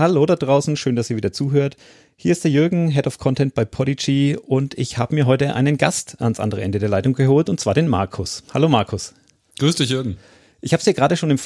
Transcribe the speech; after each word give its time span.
Hallo 0.00 0.24
da 0.24 0.34
draußen, 0.34 0.78
schön, 0.78 0.96
dass 0.96 1.10
ihr 1.10 1.16
wieder 1.16 1.30
zuhört. 1.30 1.76
Hier 2.16 2.32
ist 2.32 2.42
der 2.42 2.50
Jürgen, 2.50 2.88
Head 2.88 3.06
of 3.06 3.18
Content 3.18 3.52
bei 3.52 3.66
Podigy 3.66 4.34
und 4.34 4.72
ich 4.78 4.96
habe 4.96 5.14
mir 5.14 5.26
heute 5.26 5.54
einen 5.54 5.76
Gast 5.76 6.22
ans 6.22 6.40
andere 6.40 6.62
Ende 6.62 6.78
der 6.78 6.88
Leitung 6.88 7.12
geholt 7.12 7.50
und 7.50 7.60
zwar 7.60 7.74
den 7.74 7.86
Markus. 7.86 8.42
Hallo 8.54 8.70
Markus. 8.70 9.12
Grüß 9.58 9.76
dich 9.76 9.90
Jürgen. 9.90 10.16
Ich 10.62 10.72
habe 10.72 10.78
es 10.78 10.86
dir 10.86 10.94
gerade 10.94 11.18
schon 11.18 11.28
im 11.28 11.36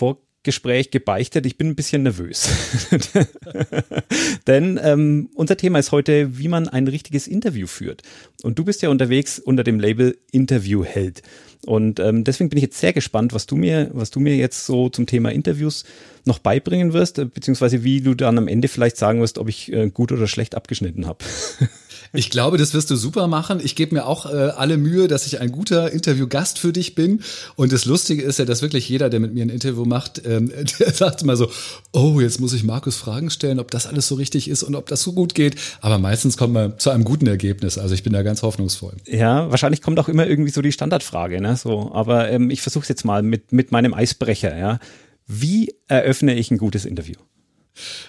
Vorgespräch 0.45 0.91
gebeichtet, 0.91 1.47
ich 1.47 1.57
bin 1.57 1.69
ein 1.69 1.75
bisschen 1.75 2.03
nervös. 2.03 2.51
Denn 4.47 4.79
ähm, 4.83 5.31
unser 5.35 5.57
Thema 5.57 5.79
ist 5.79 5.91
heute, 5.91 6.37
wie 6.39 6.49
man 6.49 6.69
ein 6.69 6.87
richtiges 6.87 7.27
Interview 7.27 7.67
führt. 7.67 8.03
Und 8.43 8.59
du 8.59 8.65
bist 8.65 8.83
ja 8.83 8.91
unterwegs 8.91 9.39
unter 9.39 9.65
dem 9.65 9.81
Label 9.81 10.19
Interviewheld. 10.33 11.23
Und 11.65 11.99
ähm, 11.99 12.25
deswegen 12.25 12.51
bin 12.51 12.59
ich 12.59 12.65
jetzt 12.65 12.79
sehr 12.79 12.93
gespannt, 12.93 13.33
was 13.33 13.47
du 13.47 13.57
mir, 13.57 13.91
was 13.95 14.11
du 14.11 14.21
mir 14.21 14.37
jetzt 14.37 14.67
so 14.67 14.91
zum 14.91 15.07
Thema 15.07 15.31
Interviews 15.33 15.85
noch 16.27 16.39
beibringen 16.41 16.93
wirst, 16.93 17.19
äh, 17.19 17.25
beziehungsweise 17.25 17.83
wie 17.83 18.03
du 18.03 18.13
dann 18.13 18.37
am 18.37 18.47
Ende 18.47 18.69
vielleicht 18.69 18.99
sagen 18.99 19.23
wirst, 19.23 19.39
ob 19.39 19.49
ich 19.49 19.73
äh, 19.73 19.89
gut 19.89 20.13
oder 20.13 20.27
schlecht 20.27 20.57
abgeschnitten 20.57 21.07
habe. 21.07 21.25
Ich 22.17 22.31
glaube, 22.31 22.59
das 22.59 22.75
wirst 22.75 22.91
du 22.91 22.97
super 22.97 23.27
machen. 23.27 23.61
Ich 23.63 23.75
gebe 23.75 23.95
mir 23.95 24.07
auch 24.07 24.27
äh, 24.27 24.51
alle 24.57 24.79
Mühe, 24.79 25.09
dass 25.09 25.27
ich 25.27 25.41
ein 25.41 25.51
guter 25.51 25.91
Interviewgast 25.91 26.61
für 26.61 26.73
dich 26.73 26.95
bin. 26.95 27.23
Und 27.57 27.73
das 27.73 27.87
Lustige 27.87 28.23
ist 28.23 28.39
ja, 28.39 28.45
dass 28.45 28.63
wirklich 28.63 28.89
jeder, 28.89 29.11
der 29.11 29.19
mit 29.19 29.35
mir 29.35 29.45
ein 29.45 29.49
Interview 29.49 29.85
macht, 29.85 30.23
ähm, 30.25 30.53
der 30.79 30.93
sagt 30.93 31.23
immer 31.23 31.37
so, 31.37 31.51
oh, 31.93 32.21
jetzt 32.21 32.41
muss 32.41 32.53
ich 32.53 32.63
Markus 32.63 32.97
Fragen 32.97 33.31
stellen, 33.31 33.59
ob 33.59 33.73
das 33.73 33.89
alles 33.89 34.07
so 34.07 34.15
richtig 34.15 34.49
ist 34.49 34.63
und 34.63 34.77
ob 34.77 34.87
das 34.87 35.03
so 35.03 35.13
gut 35.13 35.35
geht. 35.35 35.57
Aber 35.81 35.99
meistens 35.99 36.37
kommt 36.37 36.55
man 36.55 36.79
zu 36.79 36.91
einem 36.91 37.03
guten 37.03 37.27
Ergebnis. 37.27 37.79
Also 37.79 37.95
ich 37.95 38.05
bin 38.05 38.13
da 38.13 38.23
ganz 38.23 38.43
hoffnungsvoll. 38.43 38.95
Ja, 39.07 39.51
wahrscheinlich 39.51 39.83
kommt 39.83 39.99
auch 39.99 40.09
immer 40.09 40.27
irgendwie 40.27 40.51
so 40.51 40.63
die 40.63 40.73
Standardfrage, 40.73 41.41
ne? 41.41 41.57
So, 41.57 41.91
aber 41.93 42.31
ähm, 42.31 42.49
ich 42.51 42.63
versuche 42.63 42.85
es 42.85 42.89
jetzt 42.89 43.05
mal 43.05 43.25
mit, 43.25 43.53
mit 43.53 43.73
meinem 43.73 43.93
Eisbrecher, 43.93 44.57
ja. 44.57 44.79
Wie 45.27 45.75
eröffne 45.89 46.35
ich 46.35 46.53
ein 46.53 46.59
gutes 46.59 46.85
Interview? 46.85 47.17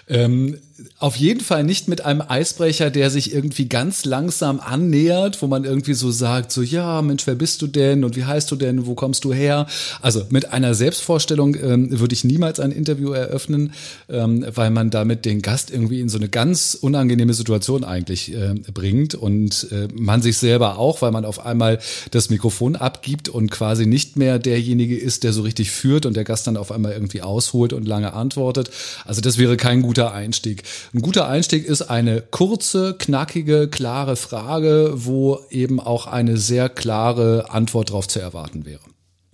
Ähm, 0.08 0.58
auf 0.98 1.16
jeden 1.16 1.40
Fall 1.40 1.64
nicht 1.64 1.88
mit 1.88 2.04
einem 2.04 2.22
Eisbrecher, 2.26 2.90
der 2.90 3.08
sich 3.08 3.32
irgendwie 3.32 3.66
ganz 3.66 4.04
langsam 4.04 4.60
annähert, 4.60 5.40
wo 5.40 5.46
man 5.46 5.64
irgendwie 5.64 5.94
so 5.94 6.10
sagt, 6.10 6.52
so 6.52 6.60
ja, 6.60 7.00
Mensch, 7.00 7.26
wer 7.26 7.34
bist 7.34 7.62
du 7.62 7.66
denn 7.66 8.04
und 8.04 8.14
wie 8.14 8.24
heißt 8.24 8.50
du 8.50 8.56
denn, 8.56 8.86
wo 8.86 8.94
kommst 8.94 9.24
du 9.24 9.32
her? 9.32 9.66
Also 10.02 10.24
mit 10.28 10.52
einer 10.52 10.74
Selbstvorstellung 10.74 11.54
ähm, 11.54 11.98
würde 11.98 12.12
ich 12.12 12.24
niemals 12.24 12.60
ein 12.60 12.72
Interview 12.72 13.12
eröffnen, 13.12 13.72
ähm, 14.10 14.44
weil 14.54 14.70
man 14.70 14.90
damit 14.90 15.24
den 15.24 15.40
Gast 15.40 15.70
irgendwie 15.70 16.00
in 16.00 16.10
so 16.10 16.18
eine 16.18 16.28
ganz 16.28 16.76
unangenehme 16.78 17.32
Situation 17.32 17.82
eigentlich 17.82 18.34
äh, 18.34 18.54
bringt 18.72 19.14
und 19.14 19.68
äh, 19.72 19.88
man 19.94 20.20
sich 20.20 20.36
selber 20.36 20.78
auch, 20.78 21.00
weil 21.00 21.10
man 21.10 21.24
auf 21.24 21.44
einmal 21.44 21.78
das 22.10 22.28
Mikrofon 22.28 22.76
abgibt 22.76 23.30
und 23.30 23.50
quasi 23.50 23.86
nicht 23.86 24.16
mehr 24.16 24.38
derjenige 24.38 24.98
ist, 24.98 25.24
der 25.24 25.32
so 25.32 25.40
richtig 25.40 25.70
führt 25.70 26.04
und 26.04 26.16
der 26.16 26.24
Gast 26.24 26.46
dann 26.46 26.58
auf 26.58 26.70
einmal 26.70 26.92
irgendwie 26.92 27.22
ausholt 27.22 27.72
und 27.72 27.88
lange 27.88 28.12
antwortet. 28.12 28.70
Also 29.06 29.22
das 29.22 29.38
wäre 29.38 29.56
kein 29.56 29.80
guter 29.80 30.12
Einstieg. 30.12 30.65
Ein 30.94 31.02
guter 31.02 31.28
Einstieg 31.28 31.66
ist 31.66 31.82
eine 31.82 32.22
kurze, 32.22 32.94
knackige, 32.98 33.68
klare 33.68 34.16
Frage, 34.16 34.92
wo 34.94 35.40
eben 35.50 35.80
auch 35.80 36.06
eine 36.06 36.36
sehr 36.36 36.68
klare 36.68 37.50
Antwort 37.50 37.90
darauf 37.90 38.08
zu 38.08 38.20
erwarten 38.20 38.64
wäre. 38.64 38.80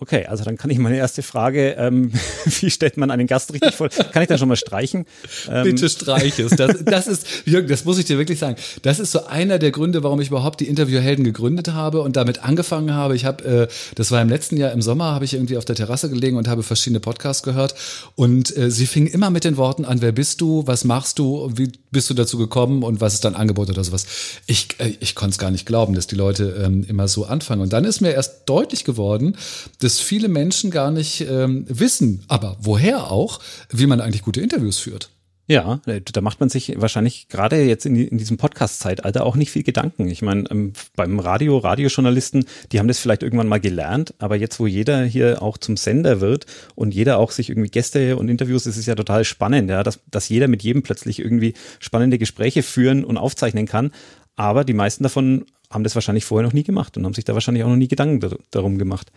Okay, 0.03 0.25
also 0.25 0.43
dann 0.43 0.57
kann 0.57 0.69
ich 0.69 0.79
meine 0.79 0.97
erste 0.97 1.23
Frage, 1.23 1.77
ähm, 1.77 2.11
wie 2.59 2.69
stellt 2.69 2.97
man 2.97 3.09
einen 3.09 3.25
Gast 3.25 3.53
richtig 3.53 3.73
vor? 3.73 3.87
Kann 3.87 4.21
ich 4.21 4.27
dann 4.27 4.37
schon 4.37 4.49
mal 4.49 4.57
streichen? 4.57 5.05
Ähm, 5.49 5.63
Bitte 5.63 5.87
streich 5.87 6.37
es. 6.39 6.57
Das, 6.57 6.83
das 6.83 7.07
ist, 7.07 7.25
Jürgen, 7.45 7.69
das 7.69 7.85
muss 7.85 7.97
ich 7.97 8.03
dir 8.03 8.17
wirklich 8.17 8.37
sagen. 8.37 8.57
Das 8.81 8.99
ist 8.99 9.13
so 9.13 9.27
einer 9.27 9.59
der 9.59 9.71
Gründe, 9.71 10.03
warum 10.03 10.19
ich 10.19 10.27
überhaupt 10.27 10.59
die 10.59 10.67
Interviewhelden 10.67 11.23
gegründet 11.23 11.71
habe 11.71 12.01
und 12.01 12.17
damit 12.17 12.43
angefangen 12.43 12.93
habe. 12.93 13.15
Ich 13.15 13.23
habe, 13.23 13.45
äh, 13.45 13.67
das 13.95 14.11
war 14.11 14.21
im 14.21 14.27
letzten 14.27 14.57
Jahr 14.57 14.73
im 14.73 14.81
Sommer, 14.81 15.13
habe 15.13 15.23
ich 15.23 15.35
irgendwie 15.35 15.55
auf 15.55 15.63
der 15.63 15.77
Terrasse 15.77 16.09
gelegen 16.09 16.35
und 16.35 16.49
habe 16.49 16.63
verschiedene 16.63 16.99
Podcasts 16.99 17.41
gehört 17.41 17.73
und 18.15 18.55
äh, 18.57 18.69
sie 18.69 18.87
fingen 18.87 19.07
immer 19.07 19.29
mit 19.29 19.45
den 19.45 19.55
Worten 19.55 19.85
an, 19.85 20.01
wer 20.01 20.11
bist 20.11 20.41
du, 20.41 20.67
was 20.67 20.83
machst 20.83 21.17
du, 21.17 21.49
wie 21.55 21.71
bist 21.91 22.09
du 22.09 22.13
dazu 22.13 22.37
gekommen 22.37 22.83
und 22.83 22.99
was 22.99 23.13
ist 23.13 23.23
dein 23.23 23.35
Angebot 23.35 23.69
oder 23.69 23.85
sowas. 23.85 24.05
Ich, 24.47 24.67
äh, 24.79 24.97
ich 24.99 25.15
konnte 25.15 25.31
es 25.31 25.37
gar 25.37 25.51
nicht 25.51 25.65
glauben, 25.65 25.95
dass 25.95 26.07
die 26.07 26.15
Leute 26.15 26.61
ähm, 26.61 26.83
immer 26.89 27.07
so 27.07 27.23
anfangen. 27.23 27.61
Und 27.61 27.71
dann 27.71 27.85
ist 27.85 28.01
mir 28.01 28.11
erst 28.11 28.41
deutlich 28.47 28.83
geworden, 28.83 29.37
dass 29.79 29.92
dass 29.93 29.99
viele 29.99 30.27
Menschen 30.27 30.71
gar 30.71 30.89
nicht 30.89 31.21
ähm, 31.21 31.65
wissen, 31.69 32.23
aber 32.27 32.57
woher 32.59 33.11
auch, 33.11 33.39
wie 33.69 33.85
man 33.85 34.01
eigentlich 34.01 34.23
gute 34.23 34.41
Interviews 34.41 34.79
führt. 34.79 35.11
Ja, 35.45 35.81
äh, 35.85 36.01
da 36.01 36.21
macht 36.21 36.39
man 36.39 36.49
sich 36.49 36.73
wahrscheinlich 36.81 37.27
gerade 37.27 37.61
jetzt 37.61 37.85
in, 37.85 37.95
in 37.95 38.17
diesem 38.17 38.37
Podcast-Zeitalter 38.37 39.23
auch 39.23 39.35
nicht 39.35 39.51
viel 39.51 39.61
Gedanken. 39.61 40.07
Ich 40.07 40.23
meine, 40.23 40.49
ähm, 40.49 40.73
beim 40.95 41.19
Radio, 41.19 41.59
Radiojournalisten, 41.59 42.45
die 42.71 42.79
haben 42.79 42.87
das 42.87 42.97
vielleicht 42.97 43.21
irgendwann 43.21 43.47
mal 43.47 43.59
gelernt, 43.59 44.15
aber 44.17 44.35
jetzt, 44.35 44.59
wo 44.59 44.65
jeder 44.65 45.03
hier 45.03 45.43
auch 45.43 45.59
zum 45.59 45.77
Sender 45.77 46.21
wird 46.21 46.47
und 46.73 46.95
jeder 46.95 47.19
auch 47.19 47.29
sich 47.29 47.49
irgendwie 47.49 47.69
Gäste 47.69 48.17
und 48.17 48.29
Interviews, 48.29 48.65
ist 48.65 48.77
es 48.77 48.87
ja 48.87 48.95
total 48.95 49.25
spannend, 49.25 49.69
ja, 49.69 49.83
dass, 49.83 49.99
dass 50.09 50.27
jeder 50.27 50.47
mit 50.47 50.63
jedem 50.63 50.81
plötzlich 50.81 51.19
irgendwie 51.19 51.53
spannende 51.79 52.17
Gespräche 52.17 52.63
führen 52.63 53.05
und 53.05 53.17
aufzeichnen 53.17 53.67
kann. 53.67 53.91
Aber 54.35 54.63
die 54.63 54.73
meisten 54.73 55.03
davon 55.03 55.45
haben 55.69 55.83
das 55.83 55.93
wahrscheinlich 55.93 56.25
vorher 56.25 56.47
noch 56.47 56.53
nie 56.53 56.63
gemacht 56.63 56.97
und 56.97 57.05
haben 57.05 57.13
sich 57.13 57.25
da 57.25 57.35
wahrscheinlich 57.35 57.63
auch 57.63 57.69
noch 57.69 57.75
nie 57.75 57.87
Gedanken 57.87 58.37
darum 58.49 58.79
gemacht. 58.79 59.11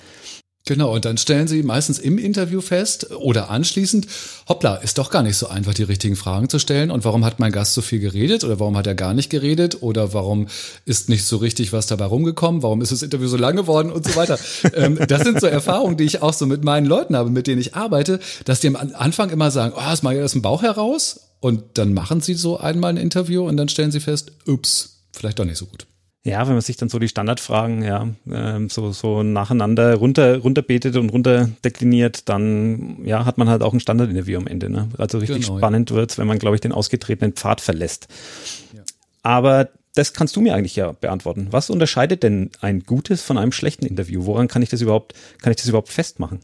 Genau, 0.67 0.93
und 0.93 1.05
dann 1.05 1.17
stellen 1.17 1.47
sie 1.47 1.63
meistens 1.63 2.01
im 2.01 2.19
Interview 2.19 2.61
fest 2.61 3.13
oder 3.13 3.51
anschließend, 3.51 4.09
hoppla, 4.49 4.75
ist 4.75 4.99
doch 4.99 5.11
gar 5.11 5.23
nicht 5.23 5.37
so 5.37 5.47
einfach, 5.47 5.75
die 5.75 5.85
richtigen 5.85 6.17
Fragen 6.17 6.49
zu 6.49 6.59
stellen. 6.59 6.91
Und 6.91 7.05
warum 7.05 7.25
hat 7.25 7.39
mein 7.39 7.53
Gast 7.53 7.75
so 7.75 7.83
viel 7.83 8.01
geredet 8.01 8.43
oder 8.43 8.59
warum 8.59 8.77
hat 8.77 8.89
er 8.89 8.97
gar 8.97 9.15
nicht 9.15 9.31
geredet 9.31 9.81
oder 9.83 10.13
warum 10.13 10.49
ist 10.85 11.09
nicht 11.09 11.25
so 11.25 11.37
richtig 11.37 11.73
was 11.73 11.87
dabei 11.87 12.07
rumgekommen, 12.07 12.65
warum 12.65 12.83
ist 12.83 12.91
das 12.91 13.03
Interview 13.03 13.29
so 13.29 13.37
lang 13.37 13.55
geworden 13.55 13.93
und 13.93 14.05
so 14.05 14.17
weiter. 14.17 14.41
ähm, 14.75 14.99
das 15.07 15.23
sind 15.23 15.41
so 15.41 15.47
Erfahrungen, 15.47 15.97
die 15.97 16.05
ich 16.05 16.21
auch 16.21 16.35
so 16.35 16.47
mit 16.47 16.65
meinen 16.65 16.87
Leuten 16.87 17.15
habe, 17.15 17.31
mit 17.31 17.47
denen 17.47 17.61
ich 17.61 17.77
arbeite, 17.77 18.19
dass 18.45 18.59
die 18.59 18.67
am 18.67 18.75
Anfang 18.75 19.31
immer 19.31 19.53
sagen, 19.53 19.73
oh, 19.77 19.81
das 19.81 20.03
mache 20.03 20.17
ich 20.17 20.23
aus 20.23 20.33
dem 20.33 20.43
Bauch 20.43 20.63
heraus. 20.63 21.21
Und 21.39 21.63
dann 21.75 21.95
machen 21.95 22.23
sie 22.23 22.35
so 22.35 22.59
einmal 22.59 22.91
ein 22.91 22.97
Interview 22.97 23.47
und 23.47 23.57
dann 23.57 23.69
stellen 23.69 23.93
sie 23.93 24.01
fest, 24.01 24.33
ups, 24.49 25.03
vielleicht 25.13 25.39
doch 25.39 25.45
nicht 25.45 25.59
so 25.59 25.67
gut. 25.67 25.87
Ja, 26.27 26.45
wenn 26.49 26.55
man 26.55 26.61
sich 26.61 26.77
dann 26.77 26.89
so 26.89 26.99
die 26.99 27.07
Standardfragen 27.07 27.85
ja 27.85 28.09
ähm, 28.29 28.69
so 28.69 28.91
so 28.91 29.23
nacheinander 29.23 29.95
runter 29.95 30.39
runterbetet 30.39 30.97
und 30.97 31.11
runterdekliniert, 31.11 32.29
dann 32.29 33.05
ja 33.05 33.25
hat 33.25 33.39
man 33.39 33.49
halt 33.49 33.63
auch 33.63 33.73
ein 33.73 33.79
Standardinterview 33.79 34.37
am 34.37 34.49
Ende. 34.49 34.69
Ne? 34.69 34.89
Also 34.99 35.19
richtig 35.19 35.47
genau, 35.47 35.59
spannend 35.59 35.91
ja. 35.91 35.97
wird's, 35.97 36.19
wenn 36.19 36.27
man 36.27 36.41
glaube 36.41 36.57
ich 36.57 36.61
den 36.61 36.73
ausgetretenen 36.73 37.35
Pfad 37.35 37.61
verlässt. 37.61 38.09
Ja. 38.75 38.83
Aber 39.23 39.69
das 39.95 40.15
kannst 40.15 40.35
du 40.35 40.41
mir 40.41 40.57
eigentlich 40.57 40.75
ja 40.75 40.91
beantworten. 40.91 41.47
Was 41.53 41.71
unterscheidet 41.71 42.25
denn 42.25 42.51
ein 42.61 42.81
gutes 42.81 43.23
von 43.23 43.39
einem 43.39 43.53
schlechten 43.53 43.87
Interview? 43.87 44.27
Woran 44.27 44.49
kann 44.49 44.63
ich 44.63 44.69
das 44.69 44.81
überhaupt 44.81 45.15
kann 45.41 45.53
ich 45.53 45.59
das 45.59 45.69
überhaupt 45.69 45.91
festmachen? 45.91 46.41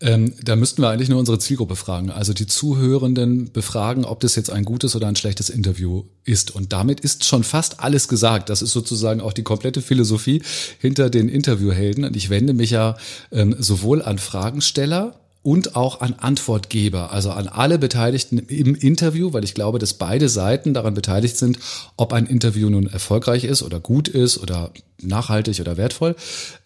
Ähm, 0.00 0.34
da 0.42 0.56
müssten 0.56 0.82
wir 0.82 0.88
eigentlich 0.88 1.08
nur 1.08 1.18
unsere 1.18 1.38
Zielgruppe 1.38 1.76
fragen, 1.76 2.10
also 2.10 2.32
die 2.32 2.46
Zuhörenden 2.46 3.52
befragen, 3.52 4.04
ob 4.04 4.20
das 4.20 4.36
jetzt 4.36 4.50
ein 4.50 4.64
gutes 4.64 4.94
oder 4.96 5.06
ein 5.06 5.16
schlechtes 5.16 5.50
Interview 5.50 6.04
ist. 6.24 6.50
Und 6.50 6.72
damit 6.72 7.00
ist 7.00 7.24
schon 7.24 7.44
fast 7.44 7.80
alles 7.80 8.08
gesagt. 8.08 8.48
Das 8.48 8.62
ist 8.62 8.72
sozusagen 8.72 9.20
auch 9.20 9.32
die 9.32 9.42
komplette 9.42 9.82
Philosophie 9.82 10.42
hinter 10.78 11.10
den 11.10 11.28
Interviewhelden. 11.28 12.04
Und 12.04 12.16
ich 12.16 12.30
wende 12.30 12.52
mich 12.52 12.70
ja 12.70 12.96
ähm, 13.32 13.56
sowohl 13.58 14.02
an 14.02 14.18
Fragensteller 14.18 15.18
und 15.42 15.76
auch 15.76 16.00
an 16.00 16.14
Antwortgeber, 16.14 17.12
also 17.12 17.30
an 17.30 17.48
alle 17.48 17.78
Beteiligten 17.78 18.38
im 18.38 18.74
Interview, 18.74 19.32
weil 19.32 19.44
ich 19.44 19.54
glaube, 19.54 19.78
dass 19.78 19.94
beide 19.94 20.28
Seiten 20.28 20.74
daran 20.74 20.94
beteiligt 20.94 21.36
sind, 21.36 21.58
ob 21.96 22.12
ein 22.12 22.26
Interview 22.26 22.68
nun 22.68 22.86
erfolgreich 22.86 23.44
ist 23.44 23.62
oder 23.62 23.80
gut 23.80 24.08
ist 24.08 24.38
oder 24.38 24.72
nachhaltig 25.00 25.60
oder 25.60 25.76
wertvoll. 25.76 26.16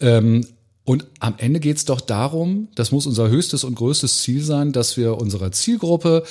Ähm, 0.01 0.47
und 0.85 1.07
am 1.21 1.35
Ende 1.39 1.61
geht 1.61 1.77
es 1.77 1.85
doch 1.85 2.01
darum, 2.01 2.69
das 2.75 2.91
muss 2.91 3.07
unser 3.07 3.29
höchstes 3.29 3.65
und 3.65 3.77
größtes 3.77 4.23
Ziel 4.23 4.43
sein, 4.43 4.73
dass 4.73 4.97
wir 4.97 5.17
unserer 5.19 5.53
Zielgruppe 5.53 6.25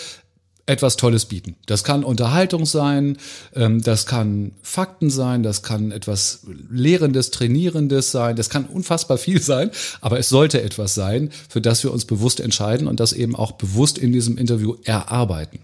etwas 0.66 0.96
Tolles 0.96 1.26
bieten. 1.26 1.56
Das 1.66 1.84
kann 1.84 2.04
Unterhaltung 2.04 2.66
sein, 2.66 3.18
ähm, 3.56 3.82
das 3.82 4.06
kann 4.06 4.52
Fakten 4.62 5.10
sein, 5.10 5.44
das 5.44 5.64
kann 5.64 5.92
etwas 5.92 6.46
Lehrendes, 6.70 7.32
Trainierendes 7.32 8.12
sein, 8.12 8.36
das 8.36 8.50
kann 8.50 8.66
unfassbar 8.66 9.18
viel 9.18 9.42
sein, 9.42 9.72
aber 10.02 10.20
es 10.20 10.30
sollte 10.30 10.62
etwas 10.62 10.94
sein, 10.94 11.30
für 11.50 11.62
das 11.62 11.84
wir 11.84 11.92
uns 11.92 12.06
bewusst 12.06 12.40
entscheiden 12.40 12.88
und 12.88 13.00
das 13.00 13.14
eben 13.14 13.36
auch 13.36 13.54
bewusst 13.54 13.98
in 13.98 14.14
diesem 14.14 14.38
Interview 14.38 14.76
erarbeiten. 14.84 15.60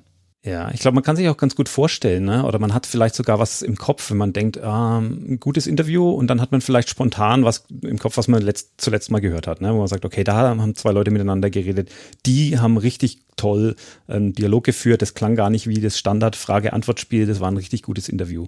Ja, 0.47 0.71
ich 0.73 0.79
glaube, 0.79 0.95
man 0.95 1.03
kann 1.03 1.17
sich 1.17 1.27
auch 1.27 1.35
ganz 1.35 1.55
gut 1.55 1.67
vorstellen, 1.67 2.23
ne? 2.23 2.45
oder 2.45 2.57
man 2.57 2.73
hat 2.73 2.85
vielleicht 2.85 3.15
sogar 3.15 3.37
was 3.37 3.61
im 3.61 3.75
Kopf, 3.75 4.09
wenn 4.09 4.17
man 4.17 4.31
denkt, 4.31 4.57
ah, 4.63 4.99
ein 4.99 5.41
gutes 5.41 5.67
Interview 5.67 6.09
und 6.09 6.27
dann 6.27 6.39
hat 6.39 6.53
man 6.53 6.61
vielleicht 6.61 6.89
spontan 6.89 7.43
was 7.43 7.65
im 7.81 7.99
Kopf, 7.99 8.15
was 8.15 8.29
man 8.29 8.41
letzt, 8.41 8.69
zuletzt 8.77 9.11
mal 9.11 9.19
gehört 9.19 9.45
hat, 9.45 9.59
ne? 9.59 9.73
wo 9.73 9.79
man 9.79 9.87
sagt, 9.87 10.05
okay, 10.05 10.23
da 10.23 10.35
haben 10.35 10.75
zwei 10.75 10.91
Leute 10.91 11.11
miteinander 11.11 11.49
geredet, 11.49 11.89
die 12.25 12.57
haben 12.57 12.77
richtig 12.77 13.19
toll 13.35 13.75
einen 14.07 14.33
Dialog 14.33 14.63
geführt, 14.63 15.01
das 15.01 15.15
klang 15.15 15.35
gar 15.35 15.49
nicht 15.49 15.67
wie 15.67 15.81
das 15.81 15.97
Standard-Frage-Antwort-Spiel, 15.97 17.25
das 17.25 17.41
war 17.41 17.51
ein 17.51 17.57
richtig 17.57 17.83
gutes 17.83 18.07
Interview. 18.07 18.47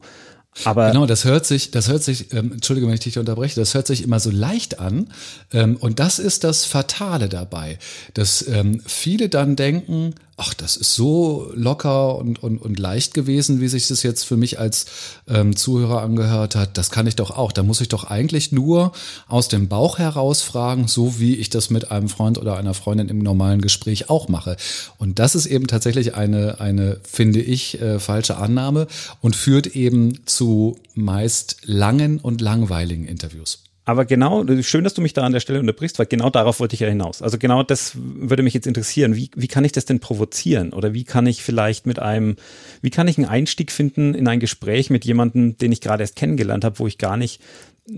Aber 0.66 0.92
genau, 0.92 1.06
das 1.06 1.26
hört 1.26 1.46
sich, 1.46 1.72
das 1.72 1.88
hört 1.90 2.04
sich, 2.04 2.34
ähm, 2.34 2.54
Entschuldige, 2.54 2.88
wenn 2.88 2.94
ich 2.94 3.00
dich 3.00 3.18
unterbreche, 3.18 3.60
das 3.60 3.74
hört 3.74 3.88
sich 3.88 4.04
immer 4.04 4.20
so 4.20 4.32
leicht 4.32 4.80
an. 4.80 5.10
Ähm, 5.54 5.78
und 5.78 6.00
das 6.00 6.20
ist 6.20 6.44
das 6.44 6.66
Fatale 6.66 7.30
dabei, 7.30 7.78
dass 8.14 8.46
ähm, 8.48 8.82
viele 8.86 9.30
dann 9.30 9.56
denken, 9.56 10.16
ach, 10.40 10.54
das 10.54 10.78
ist 10.78 10.96
so 10.96 11.52
locker 11.54 12.18
und, 12.18 12.42
und, 12.42 12.60
und 12.60 12.80
leicht 12.80 13.14
gewesen, 13.14 13.60
wie 13.60 13.68
sich 13.68 13.88
das 13.88 14.04
jetzt 14.04 14.24
für 14.24 14.38
mich 14.38 14.60
als 14.60 14.86
ähm, 15.28 15.56
Zuhörer 15.56 16.02
angehört 16.02 16.56
hat. 16.56 16.78
Das 16.78 16.90
kann 16.90 17.08
ich 17.08 17.16
doch 17.16 17.32
auch. 17.32 17.52
Da 17.52 17.62
muss 17.62 17.82
ich 17.82 17.90
doch 17.90 18.06
eigentlich 18.06 18.52
nur 18.52 18.94
aus 19.28 19.50
dem 19.50 19.68
Bauch 19.68 20.00
heraus 20.00 20.42
fragen, 20.42 20.88
so 20.88 21.20
wie 21.20 21.36
ich 21.36 21.50
das 21.50 21.70
mit 21.70 21.92
einem 21.92 22.10
Freund 22.10 22.38
oder 22.38 22.58
einer 22.58 22.74
Freundin 22.74 23.10
im 23.10 23.20
normalen 23.20 23.62
Gespräch 23.62 24.10
auch 24.10 24.30
mache. 24.30 24.56
Und 24.98 25.20
das 25.20 25.36
ist 25.36 25.46
eben 25.46 25.68
tatsächlich 25.68 26.16
eine, 26.16 26.60
eine 26.60 27.00
finde 27.04 27.42
ich, 27.42 27.82
äh, 27.82 28.00
falsche 28.00 28.38
Annahme 28.38 28.88
und 29.22 29.36
führt 29.36 29.68
eben 29.68 30.26
zu 30.26 30.80
meist 30.96 31.58
langen 31.66 32.20
und 32.20 32.42
langweiligen 32.42 33.06
Interviews. 33.06 33.69
Aber 33.90 34.06
genau, 34.06 34.46
schön, 34.62 34.84
dass 34.84 34.94
du 34.94 35.02
mich 35.02 35.14
da 35.14 35.24
an 35.24 35.32
der 35.32 35.40
Stelle 35.40 35.60
unterbrichst, 35.60 35.98
weil 35.98 36.06
genau 36.06 36.30
darauf 36.30 36.60
wollte 36.60 36.76
ich 36.76 36.82
ja 36.82 36.88
hinaus. 36.88 37.24
Also 37.24 37.40
genau 37.40 37.64
das 37.64 37.94
würde 37.98 38.44
mich 38.44 38.54
jetzt 38.54 38.68
interessieren. 38.68 39.16
Wie, 39.16 39.32
wie 39.36 39.48
kann 39.48 39.66
ich 39.66 39.72
das 39.72 39.86
denn 39.86 40.00
provozieren? 40.00 40.74
Oder 40.74 40.94
wie 40.94 41.06
kann 41.06 41.26
ich 41.26 41.42
vielleicht 41.42 41.88
mit 41.88 41.98
einem, 41.98 42.36
wie 42.84 42.92
kann 42.92 43.08
ich 43.08 43.18
einen 43.18 43.26
Einstieg 43.26 43.72
finden 43.72 44.14
in 44.14 44.28
ein 44.28 44.40
Gespräch 44.40 44.92
mit 44.92 45.06
jemandem, 45.06 45.58
den 45.58 45.72
ich 45.72 45.82
gerade 45.82 46.04
erst 46.04 46.18
kennengelernt 46.18 46.66
habe, 46.66 46.78
wo 46.78 46.86
ich 46.86 47.00
gar 47.00 47.18
nicht 47.18 47.42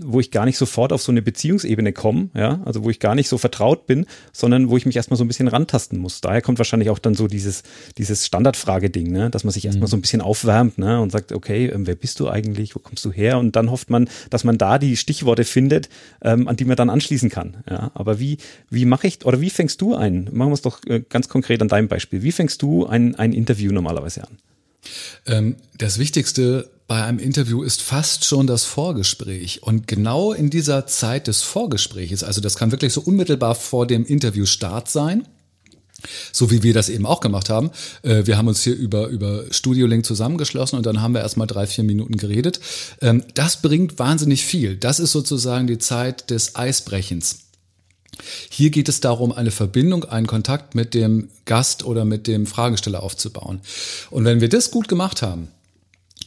wo 0.00 0.20
ich 0.20 0.30
gar 0.30 0.44
nicht 0.44 0.58
sofort 0.58 0.92
auf 0.92 1.02
so 1.02 1.12
eine 1.12 1.22
Beziehungsebene 1.22 1.92
komme, 1.92 2.30
ja, 2.34 2.60
also 2.64 2.84
wo 2.84 2.90
ich 2.90 3.00
gar 3.00 3.14
nicht 3.14 3.28
so 3.28 3.38
vertraut 3.38 3.86
bin, 3.86 4.06
sondern 4.32 4.70
wo 4.70 4.76
ich 4.76 4.86
mich 4.86 4.96
erstmal 4.96 5.16
so 5.16 5.24
ein 5.24 5.28
bisschen 5.28 5.48
rantasten 5.48 5.98
muss. 5.98 6.20
Daher 6.20 6.42
kommt 6.42 6.58
wahrscheinlich 6.58 6.90
auch 6.90 6.98
dann 6.98 7.14
so 7.14 7.28
dieses, 7.28 7.62
dieses 7.98 8.26
Standardfrageding, 8.26 9.10
ne, 9.10 9.30
dass 9.30 9.44
man 9.44 9.52
sich 9.52 9.64
erstmal 9.64 9.86
mhm. 9.86 9.90
so 9.90 9.96
ein 9.96 10.00
bisschen 10.00 10.20
aufwärmt, 10.20 10.78
ne, 10.78 11.00
und 11.00 11.10
sagt, 11.10 11.32
okay, 11.32 11.66
ähm, 11.66 11.86
wer 11.86 11.94
bist 11.94 12.20
du 12.20 12.28
eigentlich, 12.28 12.74
wo 12.74 12.78
kommst 12.78 13.04
du 13.04 13.12
her? 13.12 13.38
Und 13.38 13.56
dann 13.56 13.70
hofft 13.70 13.90
man, 13.90 14.08
dass 14.30 14.44
man 14.44 14.58
da 14.58 14.78
die 14.78 14.96
Stichworte 14.96 15.44
findet, 15.44 15.88
ähm, 16.22 16.48
an 16.48 16.56
die 16.56 16.64
man 16.64 16.76
dann 16.76 16.90
anschließen 16.90 17.30
kann, 17.30 17.58
ja. 17.68 17.90
Aber 17.94 18.18
wie, 18.18 18.38
wie 18.70 18.84
mache 18.84 19.06
ich, 19.06 19.24
oder 19.24 19.40
wie 19.40 19.50
fängst 19.50 19.80
du 19.80 19.94
ein? 19.94 20.28
Machen 20.32 20.50
wir 20.50 20.54
es 20.54 20.62
doch 20.62 20.80
äh, 20.86 21.02
ganz 21.08 21.28
konkret 21.28 21.60
an 21.62 21.68
deinem 21.68 21.88
Beispiel. 21.88 22.22
Wie 22.22 22.32
fängst 22.32 22.62
du 22.62 22.86
ein, 22.86 23.14
ein 23.16 23.32
Interview 23.32 23.72
normalerweise 23.72 24.22
an? 24.22 24.38
Ähm, 25.26 25.56
das 25.78 25.98
Wichtigste 25.98 26.70
bei 26.92 27.04
einem 27.04 27.18
Interview 27.18 27.62
ist 27.62 27.80
fast 27.80 28.26
schon 28.26 28.46
das 28.46 28.66
Vorgespräch. 28.66 29.62
Und 29.62 29.88
genau 29.88 30.34
in 30.34 30.50
dieser 30.50 30.86
Zeit 30.86 31.26
des 31.26 31.40
Vorgespräches, 31.40 32.22
also 32.22 32.42
das 32.42 32.54
kann 32.54 32.70
wirklich 32.70 32.92
so 32.92 33.00
unmittelbar 33.00 33.54
vor 33.54 33.86
dem 33.86 34.04
Interviewstart 34.04 34.90
sein, 34.90 35.26
so 36.32 36.50
wie 36.50 36.62
wir 36.62 36.74
das 36.74 36.90
eben 36.90 37.06
auch 37.06 37.20
gemacht 37.20 37.48
haben. 37.48 37.70
Äh, 38.02 38.26
wir 38.26 38.36
haben 38.36 38.46
uns 38.46 38.62
hier 38.62 38.76
über, 38.76 39.06
über 39.06 39.44
Studio 39.50 39.86
Link 39.86 40.04
zusammengeschlossen 40.04 40.76
und 40.76 40.84
dann 40.84 41.00
haben 41.00 41.14
wir 41.14 41.22
erstmal 41.22 41.46
drei, 41.46 41.66
vier 41.66 41.84
Minuten 41.84 42.18
geredet. 42.18 42.60
Ähm, 43.00 43.24
das 43.32 43.62
bringt 43.62 43.98
wahnsinnig 43.98 44.44
viel. 44.44 44.76
Das 44.76 45.00
ist 45.00 45.12
sozusagen 45.12 45.66
die 45.66 45.78
Zeit 45.78 46.28
des 46.28 46.56
Eisbrechens. 46.56 47.46
Hier 48.50 48.68
geht 48.68 48.90
es 48.90 49.00
darum, 49.00 49.32
eine 49.32 49.50
Verbindung, 49.50 50.04
einen 50.04 50.26
Kontakt 50.26 50.74
mit 50.74 50.92
dem 50.92 51.30
Gast 51.46 51.86
oder 51.86 52.04
mit 52.04 52.26
dem 52.26 52.44
Fragesteller 52.44 53.02
aufzubauen. 53.02 53.62
Und 54.10 54.26
wenn 54.26 54.42
wir 54.42 54.50
das 54.50 54.70
gut 54.70 54.88
gemacht 54.88 55.22
haben, 55.22 55.48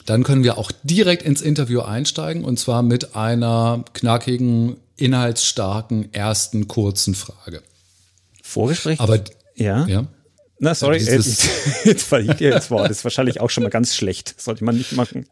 dann 0.06 0.24
können 0.24 0.44
wir 0.44 0.58
auch 0.58 0.72
direkt 0.84 1.24
ins 1.24 1.42
Interview 1.42 1.82
einsteigen 1.82 2.46
und 2.46 2.60
zwar 2.60 2.84
mit 2.84 3.16
einer 3.16 3.84
knackigen, 3.94 4.78
inhaltsstarken 4.98 6.14
ersten 6.14 6.68
kurzen 6.68 7.16
Frage. 7.16 7.62
Vorgespräch? 8.42 9.00
Aber 9.00 9.20
ja. 9.56 9.86
ja. 9.88 10.06
Na, 10.58 10.74
sorry, 10.74 11.00
ja, 11.04 11.12
jetzt, 11.12 11.50
jetzt 11.84 12.04
falle 12.04 12.34
ich 12.34 12.42
ins 12.42 12.72
Wort. 12.72 12.90
Das 12.90 13.00
ist 13.00 13.04
wahrscheinlich 13.04 13.42
auch 13.42 13.50
schon 13.50 13.64
mal 13.64 13.70
ganz 13.70 13.94
schlecht. 13.94 14.36
Das 14.38 14.46
sollte 14.46 14.64
man 14.64 14.78
nicht 14.78 14.94
machen. 14.94 15.26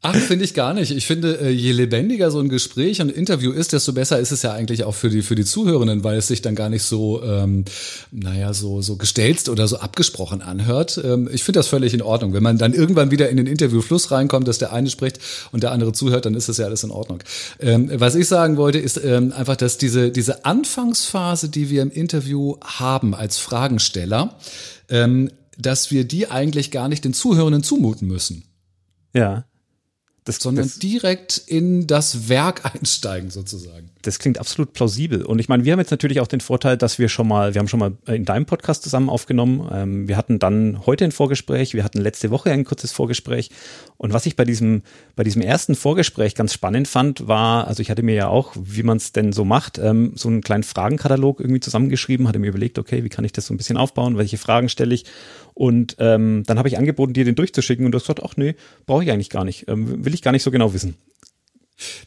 Ach, 0.00 0.16
finde 0.16 0.44
ich 0.44 0.54
gar 0.54 0.72
nicht. 0.72 0.90
Ich 0.90 1.06
finde, 1.06 1.38
äh, 1.40 1.50
je 1.50 1.72
lebendiger 1.72 2.30
so 2.30 2.40
ein 2.40 2.48
Gespräch 2.48 3.00
und 3.00 3.10
Interview 3.10 3.52
ist, 3.52 3.72
desto 3.72 3.92
besser 3.92 4.18
ist 4.18 4.32
es 4.32 4.42
ja 4.42 4.52
eigentlich 4.52 4.84
auch 4.84 4.94
für 4.94 5.10
die, 5.10 5.22
für 5.22 5.34
die 5.34 5.44
Zuhörenden, 5.44 6.02
weil 6.02 6.16
es 6.16 6.26
sich 6.26 6.42
dann 6.42 6.54
gar 6.54 6.70
nicht 6.70 6.82
so, 6.82 7.22
ähm, 7.22 7.66
naja, 8.10 8.54
so, 8.54 8.80
so 8.82 8.96
gestelzt 8.96 9.48
oder 9.48 9.68
so 9.68 9.76
abgesprochen 9.76 10.40
anhört. 10.40 11.00
Ähm, 11.04 11.28
ich 11.30 11.44
finde 11.44 11.60
das 11.60 11.68
völlig 11.68 11.92
in 11.92 12.02
Ordnung. 12.02 12.32
Wenn 12.32 12.42
man 12.42 12.56
dann 12.56 12.72
irgendwann 12.72 13.10
wieder 13.10 13.28
in 13.28 13.36
den 13.36 13.46
Interviewfluss 13.46 14.10
reinkommt, 14.10 14.48
dass 14.48 14.58
der 14.58 14.72
eine 14.72 14.88
spricht 14.88 15.20
und 15.52 15.62
der 15.62 15.70
andere 15.70 15.92
zuhört, 15.92 16.24
dann 16.24 16.34
ist 16.34 16.48
das 16.48 16.56
ja 16.56 16.64
alles 16.64 16.82
in 16.82 16.90
Ordnung. 16.90 17.22
Ähm, 17.60 17.90
was 17.94 18.14
ich 18.14 18.26
sagen 18.26 18.56
wollte, 18.56 18.78
ist 18.78 18.96
ähm, 19.04 19.32
einfach, 19.32 19.56
dass 19.56 19.76
diese, 19.76 20.10
diese 20.10 20.46
Anfangsphase, 20.46 21.50
die 21.50 21.68
wir 21.70 21.82
im 21.82 21.90
Interview 21.92 22.56
haben 22.64 23.14
als 23.14 23.36
Fragensteller, 23.36 24.34
ähm, 24.88 25.30
dass 25.58 25.90
wir 25.90 26.04
die 26.04 26.30
eigentlich 26.30 26.70
gar 26.70 26.88
nicht 26.88 27.04
den 27.04 27.14
Zuhörenden 27.14 27.62
zumuten 27.62 28.08
müssen. 28.08 28.44
Ja. 29.14 29.44
Das, 30.24 30.36
sondern 30.36 30.66
das, 30.66 30.78
direkt 30.78 31.42
in 31.46 31.88
das 31.88 32.28
Werk 32.28 32.64
einsteigen 32.74 33.30
sozusagen. 33.30 33.90
Das 34.02 34.20
klingt 34.20 34.38
absolut 34.38 34.72
plausibel. 34.72 35.24
Und 35.24 35.40
ich 35.40 35.48
meine, 35.48 35.64
wir 35.64 35.72
haben 35.72 35.80
jetzt 35.80 35.90
natürlich 35.90 36.20
auch 36.20 36.28
den 36.28 36.40
Vorteil, 36.40 36.76
dass 36.76 37.00
wir 37.00 37.08
schon 37.08 37.26
mal, 37.26 37.54
wir 37.54 37.58
haben 37.58 37.66
schon 37.66 37.80
mal 37.80 37.92
in 38.06 38.24
deinem 38.24 38.46
Podcast 38.46 38.84
zusammen 38.84 39.10
aufgenommen. 39.10 39.68
Ähm, 39.72 40.08
wir 40.08 40.16
hatten 40.16 40.38
dann 40.38 40.86
heute 40.86 41.04
ein 41.04 41.12
Vorgespräch, 41.12 41.74
wir 41.74 41.82
hatten 41.82 42.00
letzte 42.00 42.30
Woche 42.30 42.52
ein 42.52 42.64
kurzes 42.64 42.92
Vorgespräch. 42.92 43.50
Und 43.96 44.12
was 44.12 44.26
ich 44.26 44.36
bei 44.36 44.44
diesem, 44.44 44.82
bei 45.16 45.24
diesem 45.24 45.42
ersten 45.42 45.74
Vorgespräch 45.74 46.36
ganz 46.36 46.52
spannend 46.52 46.86
fand, 46.86 47.26
war, 47.26 47.66
also 47.66 47.82
ich 47.82 47.90
hatte 47.90 48.04
mir 48.04 48.14
ja 48.14 48.28
auch, 48.28 48.52
wie 48.56 48.84
man 48.84 48.98
es 48.98 49.10
denn 49.10 49.32
so 49.32 49.44
macht, 49.44 49.78
ähm, 49.78 50.12
so 50.14 50.28
einen 50.28 50.40
kleinen 50.40 50.62
Fragenkatalog 50.62 51.40
irgendwie 51.40 51.60
zusammengeschrieben, 51.60 52.28
hatte 52.28 52.38
mir 52.38 52.48
überlegt, 52.48 52.78
okay, 52.78 53.02
wie 53.02 53.08
kann 53.08 53.24
ich 53.24 53.32
das 53.32 53.46
so 53.46 53.54
ein 53.54 53.56
bisschen 53.56 53.76
aufbauen, 53.76 54.18
welche 54.18 54.38
Fragen 54.38 54.68
stelle 54.68 54.94
ich 54.94 55.04
und 55.54 55.96
ähm, 55.98 56.42
dann 56.46 56.58
habe 56.58 56.68
ich 56.68 56.78
angeboten, 56.78 57.12
dir 57.12 57.24
den 57.24 57.34
durchzuschicken 57.34 57.84
und 57.84 57.92
du 57.92 57.96
hast 57.96 58.04
gesagt, 58.04 58.22
ach 58.24 58.36
nee, 58.36 58.54
brauche 58.86 59.04
ich 59.04 59.10
eigentlich 59.10 59.30
gar 59.30 59.44
nicht, 59.44 59.68
ähm, 59.68 60.04
will 60.04 60.14
ich 60.14 60.22
gar 60.22 60.32
nicht 60.32 60.42
so 60.42 60.50
genau 60.50 60.72
wissen. 60.72 60.96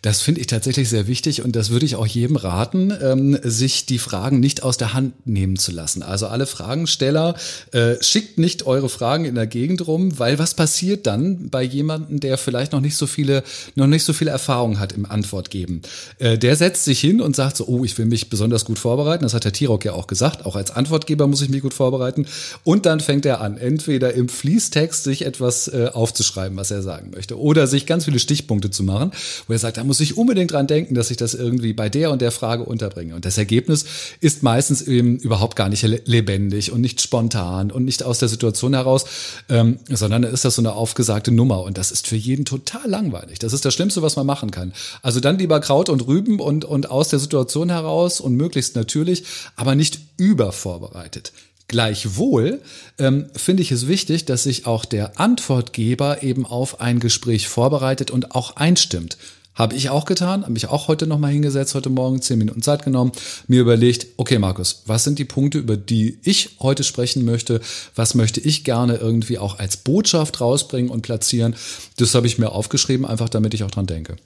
Das 0.01 0.22
finde 0.22 0.42
ich 0.42 0.48
tatsächlich 0.48 0.89
sehr 0.89 1.07
wichtig 1.07 1.44
und 1.44 1.56
das 1.56 1.69
würde 1.69 1.86
ich 1.86 1.95
auch 1.95 2.07
jedem 2.07 2.36
raten, 2.36 2.94
ähm, 3.01 3.38
sich 3.44 3.86
die 3.86 4.00
Fragen 4.00 4.39
nicht 4.39 4.63
aus 4.63 4.77
der 4.77 4.94
Hand 4.94 5.27
nehmen 5.27 5.57
zu 5.57 5.72
lassen. 5.72 6.04
Also 6.04 6.27
alle 6.27 6.45
Fragensteller, 6.45 7.36
äh, 7.72 7.95
schickt 8.01 8.38
nicht 8.38 8.66
eure 8.66 8.89
Fragen 8.89 9.25
in 9.25 9.36
der 9.36 9.48
Gegend 9.48 9.88
rum, 9.88 10.18
weil 10.19 10.39
was 10.39 10.54
passiert 10.54 11.07
dann 11.07 11.50
bei 11.50 11.63
jemandem, 11.63 12.19
der 12.19 12.38
vielleicht 12.38 12.72
noch 12.72 12.81
nicht 12.81 12.95
so 12.95 13.07
viele, 13.07 13.44
noch 13.75 13.88
nicht 13.88 14.04
so 14.04 14.13
viele 14.13 14.31
Erfahrung 14.31 14.80
hat 14.80 14.94
im 14.94 15.06
Antwort 15.06 15.50
geben? 15.50 15.81
Äh, 16.19 16.38
der 16.38 16.56
setzt 16.56 16.86
sich 16.86 17.00
hin 17.00 17.22
und 17.22 17.36
sagt 17.36 17.57
so, 17.57 17.66
oh, 17.68 17.83
ich 17.83 17.98
will 17.98 18.06
mich 18.06 18.30
besonders 18.30 18.66
gut 18.66 18.80
vorbereiten. 18.80 19.24
Das 19.24 19.33
hat 19.33 19.44
der 19.44 19.54
Tirok 19.54 19.83
ja 19.86 19.94
auch 19.94 20.07
gesagt. 20.07 20.45
Auch 20.45 20.56
als 20.56 20.72
Antwortgeber 20.72 21.27
muss 21.27 21.42
ich 21.42 21.50
mich 21.50 21.62
gut 21.62 21.74
vorbereiten. 21.74 22.27
Und 22.63 22.86
dann 22.86 23.00
fängt 23.00 23.25
er 23.25 23.42
an, 23.42 23.57
entweder 23.57 24.13
im 24.13 24.30
Fließtext 24.30 25.04
sich 25.04 25.25
etwas 25.25 25.68
äh, 25.68 25.89
aufzuschreiben, 25.92 26.57
was 26.57 26.72
er 26.72 26.81
sagen 26.81 27.12
möchte, 27.13 27.39
oder 27.39 27.68
sich 27.68 27.86
ganz 27.86 28.06
viele 28.06 28.19
Stichpunkte 28.19 28.69
zu 28.69 28.83
machen, 28.83 29.12
wo 29.48 29.54
er 29.54 29.60
sagt, 29.60 29.64
da 29.71 29.83
muss 29.83 30.00
ich 30.00 30.17
unbedingt 30.17 30.51
dran 30.51 30.67
denken, 30.67 30.95
dass 30.95 31.12
ich 31.12 31.17
das 31.17 31.33
irgendwie 31.33 31.73
bei 31.73 31.89
der 31.89 32.12
und 32.12 32.21
der 32.21 32.31
Frage 32.31 32.63
unterbringe. 32.63 33.15
Und 33.15 33.25
das 33.25 33.38
Ergebnis 33.38 33.85
ist 34.19 34.44
meistens 34.44 34.81
eben 34.81 35.17
überhaupt 35.17 35.56
gar 35.56 35.69
nicht 35.69 35.83
lebendig 35.83 36.71
und 36.71 36.81
nicht 36.81 37.01
spontan 37.01 37.71
und 37.71 37.85
nicht 37.85 38.03
aus 38.03 38.19
der 38.19 38.29
Situation 38.29 38.73
heraus, 38.73 39.06
ähm, 39.50 39.79
sondern 39.89 40.23
ist 40.23 40.45
das 40.45 40.56
so 40.56 40.62
eine 40.62 40.73
aufgesagte 40.73 41.31
Nummer. 41.31 41.63
Und 41.63 41.77
das 41.77 41.91
ist 41.91 42.07
für 42.07 42.15
jeden 42.15 42.45
total 42.45 42.89
langweilig. 42.89 43.39
Das 43.39 43.53
ist 43.53 43.65
das 43.65 43.74
Schlimmste, 43.74 44.01
was 44.01 44.15
man 44.15 44.25
machen 44.25 44.51
kann. 44.51 44.74
Also 45.01 45.19
dann 45.19 45.38
lieber 45.38 45.60
Kraut 45.60 45.89
und 45.89 46.07
Rüben 46.07 46.39
und, 46.39 46.65
und 46.65 46.89
aus 46.89 47.10
der 47.10 47.19
Situation 47.19 47.69
heraus 47.69 48.19
und 48.22 48.36
möglichst 48.36 48.75
natürlich, 48.75 49.24
aber 49.55 49.75
nicht 49.75 50.00
übervorbereitet. 50.17 51.31
Gleichwohl 51.67 52.62
ähm, 53.00 53.25
finde 53.34 53.63
ich 53.63 53.72
es 53.72 53.88
wichtig, 53.88 54.25
dass 54.25 54.43
sich 54.43 54.67
auch 54.67 54.86
der 54.86 55.19
Antwortgeber 55.19 56.22
eben 56.22 56.45
auf 56.45 56.79
ein 56.79 57.00
Gespräch 57.00 57.48
vorbereitet 57.48 58.12
und 58.12 58.36
auch 58.36 58.55
einstimmt. 58.55 59.17
Habe 59.55 59.75
ich 59.75 59.89
auch 59.89 60.03
getan, 60.03 60.41
habe 60.43 60.51
mich 60.51 60.67
auch 60.67 60.89
heute 60.89 61.07
nochmal 61.07 61.31
hingesetzt, 61.31 61.75
heute 61.75 61.89
Morgen 61.89 62.21
zehn 62.21 62.38
Minuten 62.38 62.62
Zeit 62.62 62.83
genommen, 62.83 63.13
mir 63.47 63.62
überlegt, 63.62 64.07
okay 64.17 64.38
Markus, 64.38 64.83
was 64.85 65.05
sind 65.05 65.17
die 65.17 65.25
Punkte, 65.25 65.59
über 65.59 65.77
die 65.77 66.19
ich 66.24 66.57
heute 66.59 66.83
sprechen 66.83 67.24
möchte? 67.24 67.62
Was 67.95 68.15
möchte 68.15 68.41
ich 68.41 68.65
gerne 68.65 68.97
irgendwie 68.97 69.38
auch 69.38 69.57
als 69.57 69.77
Botschaft 69.77 70.41
rausbringen 70.41 70.91
und 70.91 71.03
platzieren? 71.03 71.55
Das 71.95 72.13
habe 72.15 72.27
ich 72.27 72.38
mir 72.38 72.51
aufgeschrieben, 72.51 73.05
einfach 73.05 73.29
damit 73.29 73.53
ich 73.53 73.63
auch 73.63 73.71
dran 73.71 73.88
denke. 73.88 74.17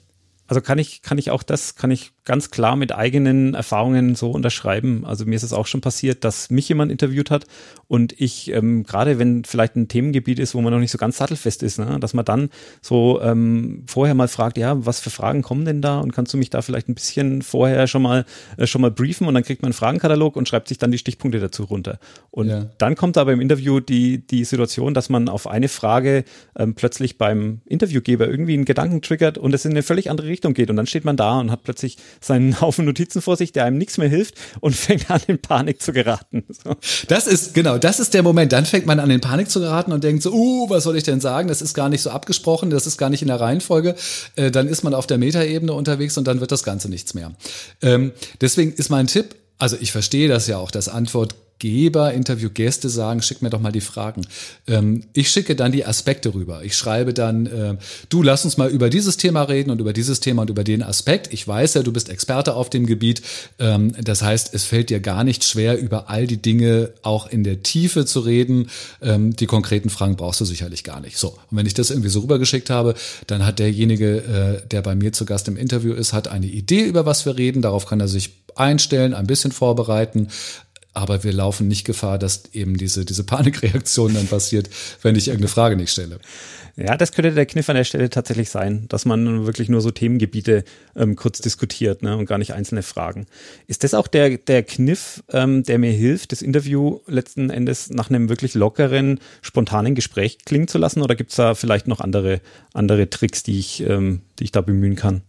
Also 0.48 0.60
kann 0.60 0.78
ich, 0.78 1.02
kann 1.02 1.16
ich 1.16 1.30
auch 1.30 1.44
das, 1.44 1.76
kann 1.76 1.92
ich 1.92 2.10
ganz 2.24 2.50
klar 2.50 2.76
mit 2.76 2.92
eigenen 2.92 3.54
Erfahrungen 3.54 4.14
so 4.14 4.30
unterschreiben. 4.30 5.04
Also 5.06 5.24
mir 5.24 5.36
ist 5.36 5.42
es 5.42 5.52
auch 5.52 5.66
schon 5.66 5.80
passiert, 5.80 6.24
dass 6.24 6.50
mich 6.50 6.68
jemand 6.68 6.92
interviewt 6.92 7.30
hat 7.30 7.46
und 7.86 8.14
ich, 8.20 8.50
ähm, 8.50 8.82
gerade 8.82 9.18
wenn 9.18 9.44
vielleicht 9.44 9.76
ein 9.76 9.88
Themengebiet 9.88 10.38
ist, 10.38 10.54
wo 10.54 10.60
man 10.60 10.72
noch 10.72 10.80
nicht 10.80 10.90
so 10.90 10.98
ganz 10.98 11.16
sattelfest 11.16 11.62
ist, 11.62 11.78
ne, 11.78 11.98
dass 12.00 12.12
man 12.12 12.24
dann 12.24 12.50
so 12.82 13.20
ähm, 13.22 13.84
vorher 13.86 14.14
mal 14.14 14.28
fragt, 14.28 14.58
ja, 14.58 14.84
was 14.84 15.00
für 15.00 15.10
Fragen 15.10 15.42
kommen 15.42 15.64
denn 15.64 15.80
da 15.80 16.00
und 16.00 16.12
kannst 16.12 16.34
du 16.34 16.38
mich 16.38 16.50
da 16.50 16.60
vielleicht 16.60 16.88
ein 16.88 16.94
bisschen 16.94 17.42
vorher 17.42 17.86
schon 17.86 18.02
mal, 18.02 18.26
äh, 18.56 18.66
schon 18.66 18.82
mal 18.82 18.90
briefen 18.90 19.26
und 19.26 19.34
dann 19.34 19.42
kriegt 19.42 19.62
man 19.62 19.68
einen 19.68 19.74
Fragenkatalog 19.74 20.36
und 20.36 20.48
schreibt 20.48 20.68
sich 20.68 20.78
dann 20.78 20.90
die 20.90 20.98
Stichpunkte 20.98 21.40
dazu 21.40 21.64
runter. 21.64 21.98
Und 22.30 22.48
ja. 22.48 22.66
dann 22.78 22.96
kommt 22.96 23.16
aber 23.16 23.32
im 23.32 23.40
Interview 23.40 23.80
die, 23.80 24.26
die 24.26 24.44
Situation, 24.44 24.94
dass 24.94 25.08
man 25.08 25.28
auf 25.28 25.46
eine 25.46 25.68
Frage 25.68 26.24
ähm, 26.58 26.74
plötzlich 26.74 27.18
beim 27.18 27.60
Interviewgeber 27.64 28.28
irgendwie 28.28 28.54
einen 28.54 28.64
Gedanken 28.66 29.00
triggert 29.00 29.38
und 29.38 29.54
es 29.54 29.64
in 29.64 29.70
eine 29.70 29.82
völlig 29.82 30.10
andere 30.10 30.28
Richtung 30.28 30.50
Richtung 30.50 30.54
geht. 30.54 30.70
Und 30.70 30.76
dann 30.76 30.86
steht 30.86 31.04
man 31.04 31.16
da 31.16 31.38
und 31.38 31.50
hat 31.50 31.62
plötzlich 31.62 31.96
seinen 32.20 32.60
Haufen 32.60 32.84
Notizen 32.84 33.22
vor 33.22 33.36
sich, 33.36 33.52
der 33.52 33.64
einem 33.64 33.78
nichts 33.78 33.98
mehr 33.98 34.08
hilft 34.08 34.34
und 34.60 34.74
fängt 34.74 35.10
an, 35.10 35.20
in 35.26 35.40
Panik 35.40 35.80
zu 35.82 35.92
geraten. 35.92 36.44
So. 36.62 36.76
Das 37.08 37.26
ist, 37.26 37.54
genau, 37.54 37.78
das 37.78 38.00
ist 38.00 38.12
der 38.12 38.22
Moment. 38.22 38.52
Dann 38.52 38.66
fängt 38.66 38.84
man 38.84 38.98
an, 38.98 39.10
in 39.10 39.20
Panik 39.20 39.50
zu 39.50 39.60
geraten 39.60 39.92
und 39.92 40.04
denkt 40.04 40.22
so, 40.22 40.32
uh, 40.32 40.68
was 40.68 40.84
soll 40.84 40.96
ich 40.96 41.04
denn 41.04 41.20
sagen? 41.20 41.48
Das 41.48 41.62
ist 41.62 41.72
gar 41.72 41.88
nicht 41.88 42.02
so 42.02 42.10
abgesprochen, 42.10 42.70
das 42.70 42.86
ist 42.86 42.98
gar 42.98 43.08
nicht 43.08 43.22
in 43.22 43.28
der 43.28 43.40
Reihenfolge. 43.40 43.94
Äh, 44.36 44.50
dann 44.50 44.68
ist 44.68 44.82
man 44.82 44.92
auf 44.92 45.06
der 45.06 45.16
Metaebene 45.16 45.72
unterwegs 45.72 46.18
und 46.18 46.26
dann 46.26 46.40
wird 46.40 46.52
das 46.52 46.64
Ganze 46.64 46.90
nichts 46.90 47.14
mehr. 47.14 47.32
Ähm, 47.80 48.12
deswegen 48.40 48.72
ist 48.74 48.90
mein 48.90 49.06
Tipp, 49.06 49.36
also 49.58 49.76
ich 49.80 49.92
verstehe 49.92 50.28
das 50.28 50.46
ja 50.48 50.58
auch, 50.58 50.70
dass 50.70 50.88
Antwort 50.88 51.34
Interviewgeber, 51.60 52.12
Interviewgäste 52.14 52.88
sagen, 52.88 53.22
schick 53.22 53.42
mir 53.42 53.50
doch 53.50 53.60
mal 53.60 53.72
die 53.72 53.80
Fragen. 53.80 54.22
Ähm, 54.66 55.04
ich 55.12 55.30
schicke 55.30 55.54
dann 55.54 55.72
die 55.72 55.84
Aspekte 55.84 56.32
rüber. 56.34 56.62
Ich 56.64 56.74
schreibe 56.74 57.12
dann, 57.12 57.46
äh, 57.46 57.76
du 58.08 58.22
lass 58.22 58.44
uns 58.44 58.56
mal 58.56 58.70
über 58.70 58.88
dieses 58.88 59.16
Thema 59.18 59.42
reden 59.42 59.70
und 59.70 59.80
über 59.80 59.92
dieses 59.92 60.20
Thema 60.20 60.42
und 60.42 60.50
über 60.50 60.64
den 60.64 60.82
Aspekt. 60.82 61.32
Ich 61.32 61.46
weiß 61.46 61.74
ja, 61.74 61.82
du 61.82 61.92
bist 61.92 62.08
Experte 62.08 62.54
auf 62.54 62.70
dem 62.70 62.86
Gebiet. 62.86 63.22
Ähm, 63.58 63.92
das 64.02 64.22
heißt, 64.22 64.54
es 64.54 64.64
fällt 64.64 64.90
dir 64.90 65.00
gar 65.00 65.22
nicht 65.22 65.44
schwer, 65.44 65.78
über 65.78 66.08
all 66.08 66.26
die 66.26 66.40
Dinge 66.40 66.92
auch 67.02 67.26
in 67.26 67.44
der 67.44 67.62
Tiefe 67.62 68.06
zu 68.06 68.20
reden. 68.20 68.70
Ähm, 69.02 69.36
die 69.36 69.46
konkreten 69.46 69.90
Fragen 69.90 70.16
brauchst 70.16 70.40
du 70.40 70.46
sicherlich 70.46 70.82
gar 70.82 71.00
nicht. 71.00 71.18
So. 71.18 71.28
Und 71.50 71.56
wenn 71.58 71.66
ich 71.66 71.74
das 71.74 71.90
irgendwie 71.90 72.08
so 72.08 72.20
rübergeschickt 72.20 72.70
habe, 72.70 72.94
dann 73.26 73.44
hat 73.44 73.58
derjenige, 73.58 74.62
äh, 74.62 74.66
der 74.66 74.80
bei 74.80 74.94
mir 74.94 75.12
zu 75.12 75.26
Gast 75.26 75.46
im 75.48 75.56
Interview 75.56 75.92
ist, 75.92 76.12
hat 76.14 76.28
eine 76.28 76.46
Idee, 76.46 76.82
über 76.82 77.04
was 77.04 77.26
wir 77.26 77.36
reden. 77.36 77.60
Darauf 77.60 77.86
kann 77.86 78.00
er 78.00 78.08
sich 78.08 78.30
einstellen, 78.56 79.14
ein 79.14 79.26
bisschen 79.26 79.52
vorbereiten. 79.52 80.28
Aber 80.92 81.22
wir 81.22 81.32
laufen 81.32 81.68
nicht 81.68 81.84
Gefahr, 81.84 82.18
dass 82.18 82.42
eben 82.52 82.76
diese, 82.76 83.04
diese 83.04 83.24
Panikreaktion 83.24 84.14
dann 84.14 84.26
passiert, 84.26 84.68
wenn 85.02 85.14
ich 85.14 85.28
irgendeine 85.28 85.48
Frage 85.48 85.76
nicht 85.76 85.92
stelle. 85.92 86.18
Ja, 86.76 86.96
das 86.96 87.12
könnte 87.12 87.32
der 87.32 87.46
Kniff 87.46 87.68
an 87.68 87.76
der 87.76 87.84
Stelle 87.84 88.10
tatsächlich 88.10 88.48
sein, 88.50 88.86
dass 88.88 89.04
man 89.04 89.44
wirklich 89.44 89.68
nur 89.68 89.80
so 89.80 89.90
Themengebiete 89.90 90.64
ähm, 90.96 91.14
kurz 91.14 91.40
diskutiert 91.40 92.02
ne, 92.02 92.16
und 92.16 92.26
gar 92.26 92.38
nicht 92.38 92.54
einzelne 92.54 92.82
Fragen. 92.82 93.26
Ist 93.66 93.84
das 93.84 93.94
auch 93.94 94.06
der, 94.06 94.38
der 94.38 94.62
Kniff, 94.62 95.22
ähm, 95.30 95.62
der 95.62 95.78
mir 95.78 95.92
hilft, 95.92 96.32
das 96.32 96.42
Interview 96.42 97.00
letzten 97.06 97.50
Endes 97.50 97.90
nach 97.90 98.08
einem 98.08 98.28
wirklich 98.28 98.54
lockeren, 98.54 99.20
spontanen 99.42 99.94
Gespräch 99.94 100.38
klingen 100.44 100.68
zu 100.68 100.78
lassen? 100.78 101.02
Oder 101.02 101.16
gibt 101.16 101.30
es 101.30 101.36
da 101.36 101.54
vielleicht 101.54 101.86
noch 101.86 102.00
andere, 102.00 102.40
andere 102.72 103.10
Tricks, 103.10 103.42
die 103.42 103.58
ich, 103.58 103.82
ähm, 103.86 104.22
die 104.38 104.44
ich 104.44 104.52
da 104.52 104.60
bemühen 104.60 104.96
kann? 104.96 105.22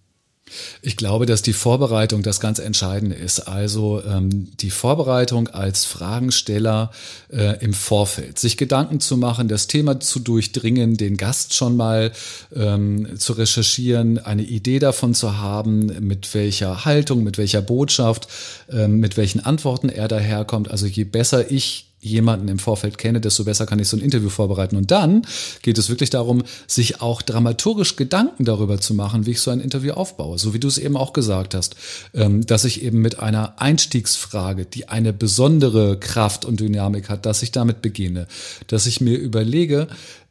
Ich 0.82 0.98
glaube, 0.98 1.26
dass 1.26 1.42
die 1.42 1.54
Vorbereitung 1.54 2.24
das 2.24 2.40
ganz 2.40 2.60
Entscheidende 2.60 3.16
ist. 3.16 3.42
Also 3.42 4.02
ähm, 4.04 4.52
die 4.60 4.70
Vorbereitung 4.70 5.48
als 5.48 5.86
Fragensteller 5.86 6.92
äh, 7.32 7.64
im 7.64 7.74
Vorfeld, 7.74 8.40
sich 8.40 8.58
Gedanken 8.58 9.00
zu 9.00 9.18
machen, 9.18 9.48
das 9.48 9.68
Thema 9.68 10.00
zu 10.00 10.20
durchdringen, 10.20 10.98
den 10.98 11.18
Gast 11.18 11.54
schon 11.54 11.76
mal 11.76 12.12
ähm, 12.56 13.20
zu 13.20 13.34
recherchieren, 13.34 14.20
eine 14.20 14.44
Idee 14.44 14.80
davon 14.80 15.14
zu 15.14 15.38
haben, 15.38 15.86
mit 16.00 16.34
welcher 16.34 16.86
Haltung, 16.86 17.24
mit 17.24 17.38
welcher 17.38 17.62
Botschaft, 17.62 18.28
ähm, 18.72 19.00
mit 19.00 19.18
welchen 19.18 19.40
Antworten 19.40 19.90
er 19.90 20.08
daherkommt. 20.08 20.72
Also 20.72 20.86
je 20.86 21.04
besser 21.04 21.52
ich 21.52 21.91
jemanden 22.02 22.48
im 22.48 22.60
Vorfeld 22.60 22.98
kenne, 22.98 23.22
desto 23.22 23.44
besser 23.44 23.66
kann 23.66 23.80
ich 23.80 23.88
so 23.88 23.96
ein 23.96 24.02
Interview 24.02 24.30
vorbereiten. 24.30 24.76
Und 24.76 24.92
dann 24.92 25.22
geht 25.62 25.78
es 25.78 25.90
wirklich 25.90 26.10
darum, 26.10 26.44
sich 26.68 27.02
auch 27.02 27.22
dramaturgisch 27.22 27.96
Gedanken 27.96 28.44
darüber 28.44 28.80
zu 28.80 28.94
machen, 28.94 29.26
wie 29.26 29.32
ich 29.32 29.42
so 29.42 29.52
ein 29.52 29.62
Interview 29.62 29.94
aufbaue. 29.94 30.38
So 30.40 30.54
wie 30.54 30.60
du 30.60 30.68
es 30.68 30.78
eben 30.78 30.98
auch 30.98 31.14
gesagt 31.14 31.54
hast, 31.54 31.76
ähm, 32.14 32.46
dass 32.46 32.66
ich 32.66 32.84
eben 32.84 33.02
mit 33.02 33.20
einer 33.20 33.62
Einstiegsfrage, 33.62 34.66
die 34.66 34.90
eine 34.90 35.14
besondere 35.14 36.00
Kraft 36.00 36.44
und 36.44 36.60
Dynamik 36.60 37.10
hat, 37.10 37.26
dass 37.26 37.44
ich 37.44 37.52
damit 37.52 37.82
beginne, 37.82 38.28
dass 38.68 38.88
ich 38.88 39.00
mir 39.00 39.18
überlege, 39.18 39.88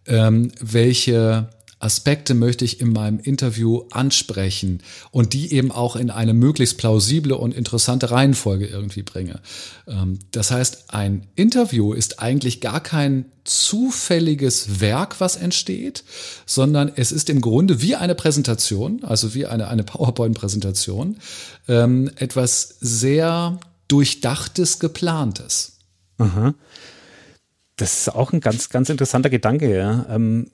ähm, 0.07 0.51
welche 0.61 1.49
Aspekte 1.81 2.35
möchte 2.35 2.65
ich 2.65 2.81
in 2.81 2.93
meinem 2.93 3.19
Interview 3.19 3.85
ansprechen 3.91 4.83
und 5.11 5.33
die 5.33 5.53
eben 5.53 5.73
auch 5.73 5.97
in 5.97 6.11
eine 6.11 6.35
möglichst 6.35 6.77
plausible 6.77 7.37
und 7.37 7.55
interessante 7.55 8.11
Reihenfolge 8.11 8.67
irgendwie 8.67 9.03
bringe. 9.03 9.41
Ähm, 9.89 10.19
das 10.31 10.51
heißt, 10.51 10.85
ein 10.95 11.27
Interview 11.35 11.95
ist 11.95 12.21
eigentlich 12.21 12.61
gar 12.61 12.81
kein 12.81 13.25
zufälliges 13.45 14.81
Werk, 14.81 15.21
was 15.21 15.37
entsteht, 15.37 16.05
sondern 16.45 16.93
es 16.95 17.13
ist 17.13 17.31
im 17.31 17.41
Grunde 17.41 17.81
wie 17.81 17.97
eine 17.97 18.15
Präsentation, 18.15 19.03
also 19.03 19.35
wie 19.35 19.47
eine, 19.47 19.69
eine 19.69 19.83
PowerPoint-Präsentation, 19.83 21.17
ähm, 21.67 22.11
etwas 22.17 22.77
sehr 22.81 23.59
durchdachtes, 23.89 24.79
geplantes. 24.79 25.79
Aha. 26.19 26.55
Das 27.77 28.01
ist 28.01 28.15
auch 28.15 28.35
ein 28.35 28.41
ganz, 28.41 28.69
ganz 28.69 28.91
interessanter 28.91 29.31
Gedanke, 29.31 29.75
ja. 29.75 30.05
Ähm, 30.11 30.51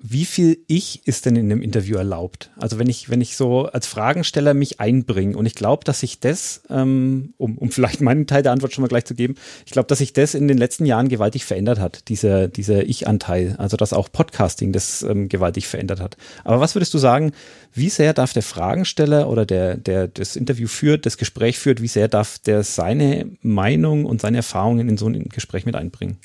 wie 0.00 0.24
viel 0.24 0.58
ich 0.68 1.06
ist 1.08 1.26
denn 1.26 1.34
in 1.34 1.50
einem 1.50 1.60
Interview 1.60 1.96
erlaubt? 1.96 2.50
Also 2.56 2.78
wenn 2.78 2.88
ich, 2.88 3.10
wenn 3.10 3.20
ich 3.20 3.36
so 3.36 3.64
als 3.64 3.88
Fragensteller 3.88 4.54
mich 4.54 4.78
einbringe 4.78 5.36
und 5.36 5.44
ich 5.44 5.56
glaube, 5.56 5.82
dass 5.84 6.00
sich 6.00 6.20
das, 6.20 6.62
ähm, 6.70 7.34
um, 7.36 7.58
um 7.58 7.72
vielleicht 7.72 8.00
meinen 8.00 8.28
Teil 8.28 8.44
der 8.44 8.52
Antwort 8.52 8.72
schon 8.72 8.82
mal 8.82 8.88
gleich 8.88 9.06
zu 9.06 9.16
geben, 9.16 9.34
ich 9.66 9.72
glaube, 9.72 9.88
dass 9.88 9.98
sich 9.98 10.12
das 10.12 10.34
in 10.34 10.46
den 10.46 10.56
letzten 10.56 10.86
Jahren 10.86 11.08
gewaltig 11.08 11.44
verändert 11.44 11.80
hat, 11.80 12.08
dieser, 12.08 12.46
dieser 12.46 12.84
Ich-Anteil, 12.84 13.56
also 13.58 13.76
dass 13.76 13.92
auch 13.92 14.12
Podcasting 14.12 14.72
das 14.72 15.02
ähm, 15.02 15.28
gewaltig 15.28 15.66
verändert 15.66 16.00
hat. 16.00 16.16
Aber 16.44 16.60
was 16.60 16.76
würdest 16.76 16.94
du 16.94 16.98
sagen, 16.98 17.32
wie 17.74 17.90
sehr 17.90 18.14
darf 18.14 18.32
der 18.32 18.44
Fragensteller 18.44 19.28
oder 19.28 19.46
der, 19.46 19.76
der 19.76 20.06
das 20.06 20.36
Interview 20.36 20.68
führt, 20.68 21.06
das 21.06 21.18
Gespräch 21.18 21.58
führt, 21.58 21.82
wie 21.82 21.88
sehr 21.88 22.06
darf 22.06 22.38
der 22.38 22.62
seine 22.62 23.26
Meinung 23.42 24.04
und 24.04 24.20
seine 24.20 24.36
Erfahrungen 24.36 24.88
in 24.88 24.96
so 24.96 25.08
ein 25.08 25.28
Gespräch 25.28 25.66
mit 25.66 25.74
einbringen? 25.74 26.18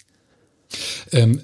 Ähm 1.11 1.41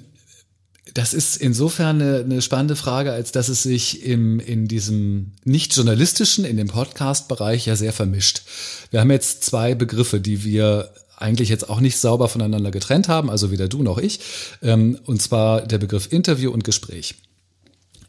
das 0.94 1.14
ist 1.14 1.36
insofern 1.36 2.00
eine, 2.00 2.18
eine, 2.20 2.42
spannende 2.42 2.76
Frage, 2.76 3.12
als 3.12 3.32
dass 3.32 3.48
es 3.48 3.62
sich 3.62 4.04
im, 4.04 4.40
in 4.40 4.66
diesem 4.66 5.32
nicht 5.44 5.74
journalistischen, 5.74 6.44
in 6.44 6.56
dem 6.56 6.68
Podcast-Bereich 6.68 7.66
ja 7.66 7.76
sehr 7.76 7.92
vermischt. 7.92 8.42
Wir 8.90 9.00
haben 9.00 9.10
jetzt 9.10 9.44
zwei 9.44 9.74
Begriffe, 9.74 10.20
die 10.20 10.44
wir 10.44 10.90
eigentlich 11.16 11.48
jetzt 11.48 11.68
auch 11.68 11.80
nicht 11.80 11.98
sauber 11.98 12.28
voneinander 12.28 12.70
getrennt 12.70 13.08
haben, 13.08 13.30
also 13.30 13.50
weder 13.50 13.68
du 13.68 13.82
noch 13.82 13.98
ich, 13.98 14.20
ähm, 14.62 14.98
und 15.04 15.20
zwar 15.20 15.66
der 15.66 15.78
Begriff 15.78 16.10
Interview 16.10 16.50
und 16.50 16.64
Gespräch. 16.64 17.14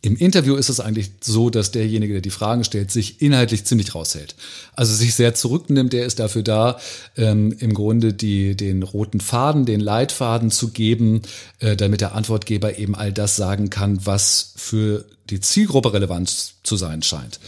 Im 0.04 0.16
Interview 0.16 0.56
ist 0.56 0.70
es 0.70 0.80
eigentlich 0.80 1.12
so, 1.22 1.52
dass 1.52 1.70
derjenige, 1.70 2.14
der 2.14 2.22
die 2.22 2.32
Fragen 2.32 2.64
stellt, 2.64 2.90
sich 2.90 3.22
inhaltlich 3.22 3.66
ziemlich 3.66 3.94
raushält. 3.94 4.36
Also 4.76 4.96
sich 4.96 5.14
sehr 5.14 5.36
zurücknimmt, 5.36 5.94
der 5.94 6.06
ist 6.06 6.20
dafür 6.20 6.42
da, 6.42 6.80
ähm, 7.18 7.56
im 7.60 7.76
Grunde 7.76 8.12
die, 8.12 8.56
den 8.56 8.82
roten 8.82 9.20
Faden, 9.20 9.66
den 9.66 9.80
Leitfaden 9.80 10.50
zu 10.50 10.70
geben, 10.70 11.22
äh, 11.60 11.76
damit 11.76 12.02
der 12.02 12.16
Antwortgeber 12.16 12.80
eben 12.80 12.96
all 12.96 13.14
das 13.14 13.36
sagen 13.36 13.70
kann, 13.70 14.04
was 14.04 14.54
für 14.56 15.06
die 15.32 15.40
Zielgruppe 15.40 15.94
relevant 15.94 16.54
zu 16.64 16.78
sein 16.78 17.02
scheint. 17.02 17.40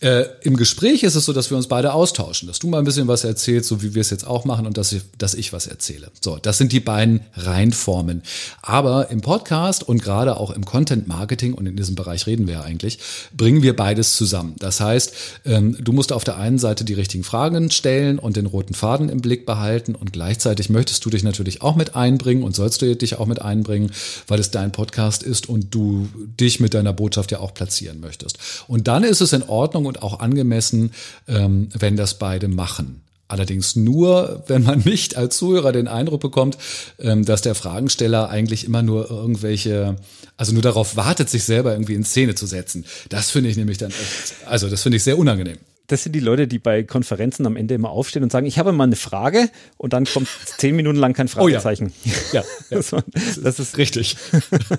Äh, 0.00 0.26
Im 0.42 0.56
Gespräch 0.56 1.02
ist 1.02 1.16
es 1.16 1.24
so, 1.24 1.32
dass 1.32 1.50
wir 1.50 1.56
uns 1.56 1.66
beide 1.66 1.92
austauschen, 1.92 2.46
dass 2.46 2.60
du 2.60 2.68
mal 2.68 2.78
ein 2.78 2.84
bisschen 2.84 3.08
was 3.08 3.24
erzählst, 3.24 3.68
so 3.68 3.82
wie 3.82 3.94
wir 3.94 4.00
es 4.00 4.10
jetzt 4.10 4.24
auch 4.24 4.44
machen, 4.44 4.64
und 4.66 4.76
dass 4.76 4.92
ich, 4.92 5.02
dass 5.18 5.34
ich 5.34 5.52
was 5.52 5.66
erzähle. 5.66 6.12
So, 6.20 6.38
das 6.40 6.56
sind 6.56 6.70
die 6.70 6.78
beiden 6.78 7.20
Reihenformen. 7.34 8.22
Aber 8.62 9.10
im 9.10 9.22
Podcast 9.22 9.82
und 9.82 10.00
gerade 10.00 10.36
auch 10.36 10.52
im 10.52 10.64
Content 10.64 11.08
Marketing, 11.08 11.52
und 11.52 11.66
in 11.66 11.76
diesem 11.76 11.96
Bereich 11.96 12.28
reden 12.28 12.46
wir 12.46 12.54
ja 12.54 12.60
eigentlich, 12.62 13.00
bringen 13.36 13.62
wir 13.62 13.74
beides 13.74 14.16
zusammen. 14.16 14.54
Das 14.60 14.78
heißt, 14.78 15.12
ähm, 15.46 15.76
du 15.80 15.92
musst 15.92 16.12
auf 16.12 16.22
der 16.22 16.36
einen 16.36 16.60
Seite 16.60 16.84
die 16.84 16.94
richtigen 16.94 17.24
Fragen 17.24 17.72
stellen 17.72 18.20
und 18.20 18.36
den 18.36 18.46
roten 18.46 18.74
Faden 18.74 19.08
im 19.08 19.20
Blick 19.20 19.46
behalten 19.46 19.96
und 19.96 20.12
gleichzeitig 20.12 20.70
möchtest 20.70 21.04
du 21.04 21.10
dich 21.10 21.24
natürlich 21.24 21.60
auch 21.60 21.74
mit 21.74 21.96
einbringen 21.96 22.44
und 22.44 22.54
sollst 22.54 22.82
du 22.82 22.94
dich 22.94 23.18
auch 23.18 23.26
mit 23.26 23.42
einbringen, 23.42 23.90
weil 24.28 24.38
es 24.38 24.52
dein 24.52 24.70
Podcast 24.70 25.24
ist 25.24 25.48
und 25.48 25.74
du 25.74 26.08
dich 26.38 26.60
mit 26.60 26.74
deiner 26.74 26.92
Botschaft 26.92 27.17
ja 27.30 27.40
auch 27.40 27.54
platzieren 27.54 28.00
möchtest. 28.00 28.38
Und 28.68 28.88
dann 28.88 29.04
ist 29.04 29.20
es 29.20 29.32
in 29.32 29.42
Ordnung 29.42 29.86
und 29.86 30.02
auch 30.02 30.20
angemessen, 30.20 30.92
ähm, 31.26 31.68
wenn 31.78 31.96
das 31.96 32.18
beide 32.18 32.48
machen. 32.48 33.02
Allerdings 33.28 33.76
nur, 33.76 34.42
wenn 34.46 34.62
man 34.62 34.80
nicht 34.80 35.16
als 35.16 35.36
Zuhörer 35.36 35.72
den 35.72 35.86
Eindruck 35.86 36.20
bekommt, 36.20 36.56
ähm, 36.98 37.24
dass 37.24 37.42
der 37.42 37.54
Fragensteller 37.54 38.30
eigentlich 38.30 38.64
immer 38.64 38.82
nur 38.82 39.10
irgendwelche, 39.10 39.96
also 40.38 40.52
nur 40.52 40.62
darauf 40.62 40.96
wartet, 40.96 41.28
sich 41.28 41.44
selber 41.44 41.72
irgendwie 41.72 41.94
in 41.94 42.04
Szene 42.04 42.34
zu 42.34 42.46
setzen. 42.46 42.86
Das 43.10 43.30
finde 43.30 43.50
ich 43.50 43.56
nämlich 43.56 43.76
dann 43.76 43.90
echt, 43.90 44.34
also 44.46 44.70
das 44.70 44.82
finde 44.82 44.96
ich 44.96 45.04
sehr 45.04 45.18
unangenehm 45.18 45.58
das 45.88 46.02
sind 46.02 46.12
die 46.14 46.20
Leute, 46.20 46.46
die 46.46 46.58
bei 46.58 46.82
Konferenzen 46.82 47.46
am 47.46 47.56
Ende 47.56 47.74
immer 47.74 47.90
aufstehen 47.90 48.22
und 48.22 48.30
sagen, 48.30 48.46
ich 48.46 48.58
habe 48.58 48.72
mal 48.72 48.84
eine 48.84 48.94
Frage 48.94 49.48
und 49.78 49.94
dann 49.94 50.04
kommt 50.04 50.28
zehn 50.58 50.76
Minuten 50.76 50.98
lang 50.98 51.14
kein 51.14 51.28
Fragezeichen. 51.28 51.92
Oh 52.04 52.08
ja. 52.32 52.44
ja, 52.70 52.80
ja. 52.80 53.02
das 53.42 53.58
ist 53.58 53.78
richtig. 53.78 54.16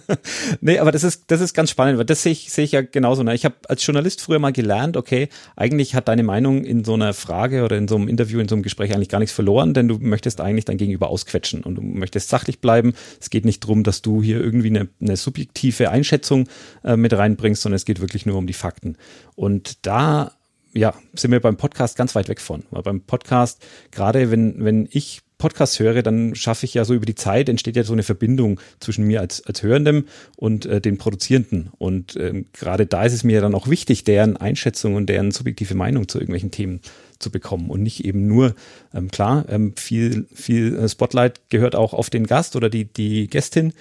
nee, 0.61 0.77
aber 0.77 0.91
das 0.91 1.03
ist, 1.03 1.23
das 1.27 1.41
ist 1.41 1.55
ganz 1.55 1.71
spannend, 1.71 1.97
weil 1.97 2.05
das 2.05 2.21
sehe 2.21 2.31
ich, 2.31 2.51
sehe 2.51 2.63
ich 2.63 2.73
ja 2.73 2.81
genauso. 2.81 3.23
Ne? 3.23 3.33
Ich 3.33 3.43
habe 3.43 3.55
als 3.67 3.85
Journalist 3.85 4.21
früher 4.21 4.37
mal 4.37 4.53
gelernt, 4.53 4.97
okay, 4.97 5.29
eigentlich 5.55 5.95
hat 5.95 6.07
deine 6.07 6.23
Meinung 6.23 6.63
in 6.63 6.83
so 6.83 6.93
einer 6.93 7.13
Frage 7.13 7.63
oder 7.63 7.75
in 7.75 7.87
so 7.87 7.95
einem 7.95 8.07
Interview, 8.07 8.39
in 8.39 8.47
so 8.47 8.53
einem 8.53 8.63
Gespräch 8.63 8.93
eigentlich 8.93 9.09
gar 9.09 9.19
nichts 9.19 9.33
verloren, 9.33 9.73
denn 9.73 9.87
du 9.87 9.97
möchtest 9.97 10.41
eigentlich 10.41 10.65
dein 10.65 10.77
Gegenüber 10.77 11.09
ausquetschen 11.09 11.63
und 11.63 11.75
du 11.75 11.81
möchtest 11.81 12.29
sachlich 12.29 12.61
bleiben. 12.61 12.93
Es 13.19 13.31
geht 13.31 13.45
nicht 13.45 13.63
darum, 13.63 13.83
dass 13.83 14.03
du 14.03 14.21
hier 14.21 14.39
irgendwie 14.39 14.67
eine, 14.67 14.89
eine 15.01 15.17
subjektive 15.17 15.89
Einschätzung 15.89 16.47
äh, 16.83 16.95
mit 16.95 17.13
reinbringst, 17.13 17.63
sondern 17.63 17.77
es 17.77 17.85
geht 17.85 17.99
wirklich 17.99 18.27
nur 18.27 18.37
um 18.37 18.45
die 18.45 18.53
Fakten. 18.53 18.95
Und 19.35 19.87
da 19.87 20.33
ja, 20.73 20.93
sind 21.13 21.31
wir 21.31 21.39
beim 21.39 21.57
Podcast 21.57 21.97
ganz 21.97 22.15
weit 22.15 22.29
weg 22.29 22.39
von. 22.39 22.63
Weil 22.71 22.83
beim 22.83 23.01
Podcast, 23.01 23.65
gerade 23.91 24.31
wenn, 24.31 24.63
wenn 24.63 24.87
ich 24.91 25.21
Podcast 25.39 25.79
höre, 25.79 26.03
dann 26.03 26.35
schaffe 26.35 26.65
ich 26.65 26.73
ja 26.73 26.83
so 26.83 26.93
über 26.93 27.05
die 27.05 27.15
Zeit, 27.15 27.47
entsteht 27.47 27.77
ja 27.77 27.83
so 27.83 27.93
eine 27.93 28.03
Verbindung 28.03 28.59
zwischen 28.81 29.05
mir 29.05 29.21
als, 29.21 29.43
als 29.45 29.63
Hörendem 29.63 30.05
und 30.35 30.65
äh, 30.65 30.81
den 30.81 30.97
Produzierenden. 30.97 31.69
Und 31.77 32.17
ähm, 32.17 32.47
gerade 32.51 32.85
da 32.85 33.05
ist 33.05 33.13
es 33.13 33.23
mir 33.23 33.39
dann 33.39 33.55
auch 33.55 33.69
wichtig, 33.69 34.03
deren 34.03 34.35
Einschätzung 34.35 34.95
und 34.95 35.07
deren 35.07 35.31
subjektive 35.31 35.75
Meinung 35.75 36.09
zu 36.09 36.19
irgendwelchen 36.19 36.51
Themen 36.51 36.81
zu 37.19 37.31
bekommen 37.31 37.69
und 37.69 37.81
nicht 37.81 38.03
eben 38.03 38.27
nur, 38.27 38.53
ähm, 38.93 39.09
klar, 39.09 39.45
ähm, 39.49 39.73
viel, 39.77 40.27
viel 40.33 40.77
äh, 40.77 40.89
Spotlight 40.89 41.49
gehört 41.49 41.73
auch 41.73 41.93
auf 41.93 42.09
den 42.09 42.27
Gast 42.27 42.57
oder 42.57 42.69
die, 42.69 42.85
die 42.85 43.27
Gästin, 43.27 43.73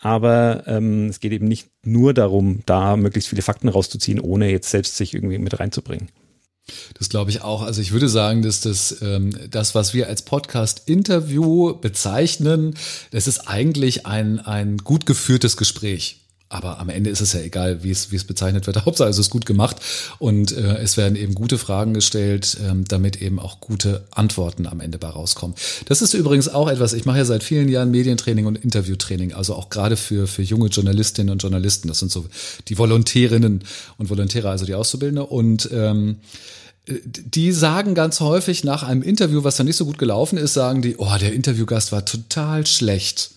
aber 0.00 0.64
ähm, 0.66 1.08
es 1.08 1.20
geht 1.20 1.32
eben 1.32 1.46
nicht 1.46 1.68
nur 1.84 2.14
darum, 2.14 2.60
da 2.66 2.96
möglichst 2.96 3.28
viele 3.28 3.42
Fakten 3.42 3.68
rauszuziehen, 3.68 4.18
ohne 4.18 4.50
jetzt 4.50 4.70
selbst 4.70 4.96
sich 4.96 5.14
irgendwie 5.14 5.38
mit 5.38 5.60
reinzubringen. 5.60 6.08
Das 6.98 7.08
glaube 7.08 7.30
ich 7.30 7.42
auch. 7.42 7.62
Also 7.62 7.80
ich 7.80 7.92
würde 7.92 8.08
sagen, 8.08 8.42
dass 8.42 8.60
das, 8.60 9.02
ähm, 9.02 9.36
das, 9.50 9.74
was 9.74 9.94
wir 9.94 10.06
als 10.06 10.22
Podcast-Interview 10.22 11.74
bezeichnen, 11.74 12.76
das 13.10 13.26
ist 13.26 13.48
eigentlich 13.48 14.06
ein, 14.06 14.38
ein 14.40 14.78
gut 14.78 15.06
geführtes 15.06 15.56
Gespräch. 15.56 16.21
Aber 16.52 16.78
am 16.80 16.90
Ende 16.90 17.08
ist 17.08 17.20
es 17.20 17.32
ja 17.32 17.40
egal, 17.40 17.82
wie 17.82 17.90
es, 17.90 18.12
wie 18.12 18.16
es 18.16 18.24
bezeichnet 18.24 18.66
wird. 18.66 18.84
Hauptsache 18.84 19.08
es 19.08 19.18
ist 19.18 19.30
gut 19.30 19.46
gemacht 19.46 19.76
und 20.18 20.52
äh, 20.52 20.76
es 20.78 20.96
werden 20.96 21.16
eben 21.16 21.34
gute 21.34 21.56
Fragen 21.56 21.94
gestellt, 21.94 22.58
ähm, 22.62 22.84
damit 22.86 23.22
eben 23.22 23.38
auch 23.38 23.60
gute 23.60 24.04
Antworten 24.10 24.66
am 24.66 24.80
Ende 24.80 24.98
bei 24.98 25.08
rauskommen. 25.08 25.56
Das 25.86 26.02
ist 26.02 26.14
übrigens 26.14 26.48
auch 26.48 26.68
etwas, 26.68 26.92
ich 26.92 27.06
mache 27.06 27.18
ja 27.18 27.24
seit 27.24 27.42
vielen 27.42 27.68
Jahren 27.68 27.90
Medientraining 27.90 28.46
und 28.46 28.56
Interviewtraining, 28.56 29.32
also 29.32 29.54
auch 29.54 29.70
gerade 29.70 29.96
für, 29.96 30.26
für 30.26 30.42
junge 30.42 30.68
Journalistinnen 30.68 31.32
und 31.32 31.42
Journalisten. 31.42 31.88
Das 31.88 31.98
sind 31.98 32.12
so 32.12 32.26
die 32.68 32.76
Volontärinnen 32.76 33.64
und 33.96 34.10
Volontäre, 34.10 34.50
also 34.50 34.66
die 34.66 34.74
Auszubildende. 34.74 35.24
Und 35.24 35.70
ähm, 35.72 36.16
die 36.86 37.52
sagen 37.52 37.94
ganz 37.94 38.20
häufig 38.20 38.64
nach 38.64 38.82
einem 38.82 39.02
Interview, 39.02 39.44
was 39.44 39.56
dann 39.56 39.66
nicht 39.66 39.76
so 39.76 39.86
gut 39.86 39.98
gelaufen 39.98 40.36
ist, 40.36 40.54
sagen 40.54 40.82
die, 40.82 40.96
oh, 40.96 41.16
der 41.20 41.32
Interviewgast 41.32 41.92
war 41.92 42.04
total 42.04 42.66
schlecht. 42.66 43.30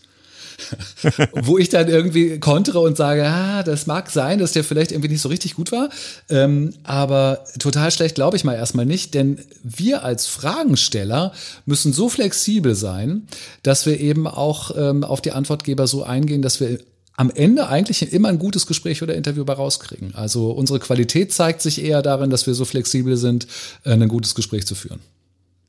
Wo 1.34 1.58
ich 1.58 1.70
dann 1.70 1.88
irgendwie 1.88 2.40
kontere 2.40 2.80
und 2.80 2.98
sage, 2.98 3.26
ah, 3.26 3.64
das 3.64 3.88
mag 3.88 4.10
sein, 4.10 4.40
dass 4.40 4.54
der 4.54 4.64
vielleicht 4.64 4.92
irgendwie 4.92 5.10
nicht 5.10 5.22
so 5.22 5.30
richtig 5.30 5.56
gut 5.56 5.72
war, 5.72 5.90
ähm, 6.30 6.74
aber 6.84 7.44
total 7.60 7.92
schlecht 7.92 8.16
glaube 8.16 8.38
ich 8.38 8.44
mal 8.44 8.56
erstmal 8.56 8.86
nicht, 8.86 9.14
denn 9.14 9.40
wir 9.64 10.04
als 10.04 10.28
Fragensteller 10.28 11.34
müssen 11.66 11.94
so 11.94 12.10
flexibel 12.10 12.76
sein, 12.76 13.28
dass 13.64 13.86
wir 13.86 14.00
eben 14.00 14.28
auch 14.28 14.72
ähm, 14.76 15.04
auf 15.04 15.22
die 15.22 15.32
Antwortgeber 15.32 15.88
so 15.88 16.04
eingehen, 16.04 16.42
dass 16.42 16.60
wir 16.60 16.80
am 17.18 17.32
Ende 17.32 17.68
eigentlich 17.70 18.12
immer 18.12 18.28
ein 18.30 18.40
gutes 18.40 18.68
Gespräch 18.68 19.02
oder 19.02 19.16
Interview 19.16 19.46
bei 19.46 19.54
rauskriegen. 19.54 20.16
Also 20.16 20.52
unsere 20.52 20.80
Qualität 20.80 21.32
zeigt 21.32 21.62
sich 21.62 21.82
eher 21.82 22.02
darin, 22.02 22.30
dass 22.30 22.46
wir 22.46 22.54
so 22.54 22.66
flexibel 22.66 23.18
sind, 23.18 23.48
äh, 23.84 23.92
ein 23.92 24.08
gutes 24.08 24.36
Gespräch 24.36 24.66
zu 24.66 24.76
führen. 24.76 25.00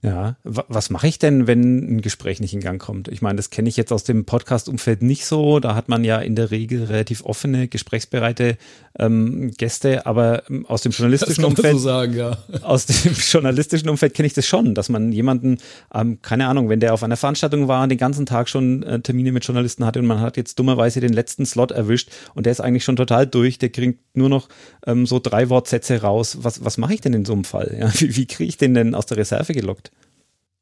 Ja, 0.03 0.37
was 0.45 0.91
mache 0.91 1.09
ich 1.09 1.19
denn, 1.19 1.47
wenn 1.47 1.97
ein 1.97 2.01
Gespräch 2.01 2.41
nicht 2.41 2.55
in 2.55 2.61
Gang 2.61 2.81
kommt? 2.81 3.09
Ich 3.09 3.23
meine, 3.23 3.37
das 3.37 3.51
kenne 3.51 3.69
ich 3.69 3.77
jetzt 3.77 3.93
aus 3.93 4.05
dem 4.05 4.25
Podcast-Umfeld 4.25 5.03
nicht 5.03 5.27
so. 5.27 5.59
Da 5.59 5.75
hat 5.75 5.89
man 5.89 6.05
ja 6.05 6.19
in 6.19 6.37
der 6.37 6.51
Regel 6.51 6.85
relativ 6.85 7.25
offene, 7.25 7.67
gesprächsbereite 7.67 8.57
ähm, 8.99 9.51
Gäste, 9.57 10.07
aber 10.07 10.49
ähm, 10.49 10.67
aus 10.67 10.83
dem 10.83 10.93
journalistischen 10.93 11.45
Umfeld, 11.45 11.75
so 11.75 11.79
sagen, 11.79 12.15
ja. 12.15 12.39
aus 12.63 12.87
dem 12.87 13.13
journalistischen 13.31 13.89
Umfeld 13.89 14.15
kenne 14.15 14.27
ich 14.27 14.35
das 14.35 14.47
schon, 14.47 14.75
dass 14.75 14.89
man 14.89 15.13
jemanden, 15.13 15.59
ähm, 15.93 16.21
keine 16.23 16.47
Ahnung, 16.47 16.69
wenn 16.69 16.81
der 16.81 16.95
auf 16.95 17.03
einer 17.03 17.17
Veranstaltung 17.17 17.69
war 17.69 17.83
und 17.83 17.89
den 17.89 17.99
ganzen 17.99 18.27
Tag 18.27 18.49
schon 18.49 18.83
äh, 18.83 19.01
Termine 19.01 19.33
mit 19.33 19.45
Journalisten 19.45 19.85
hatte 19.85 19.99
und 19.99 20.07
man 20.07 20.21
hat 20.21 20.37
jetzt 20.37 20.59
dummerweise 20.59 21.01
den 21.01 21.13
letzten 21.13 21.47
Slot 21.47 21.73
erwischt 21.73 22.11
und 22.35 22.47
der 22.47 22.53
ist 22.53 22.61
eigentlich 22.61 22.85
schon 22.85 22.97
total 22.97 23.27
durch, 23.27 23.59
der 23.59 23.71
kriegt 23.71 24.17
nur 24.17 24.29
noch 24.29 24.49
ähm, 24.87 25.07
so 25.07 25.19
drei 25.19 25.49
Wortsätze 25.49 26.03
raus. 26.03 26.39
Was, 26.43 26.65
was 26.65 26.79
mache 26.79 26.95
ich 26.95 27.01
denn 27.01 27.13
in 27.13 27.25
so 27.25 27.33
einem 27.33 27.45
Fall? 27.45 27.77
Ja? 27.79 27.91
Wie, 27.99 28.17
wie 28.17 28.27
kriege 28.27 28.49
ich 28.49 28.57
den 28.57 28.75
denn 28.75 28.95
aus 28.95 29.07
der 29.07 29.17
Reserve 29.17 29.53
gelockt? 29.53 29.91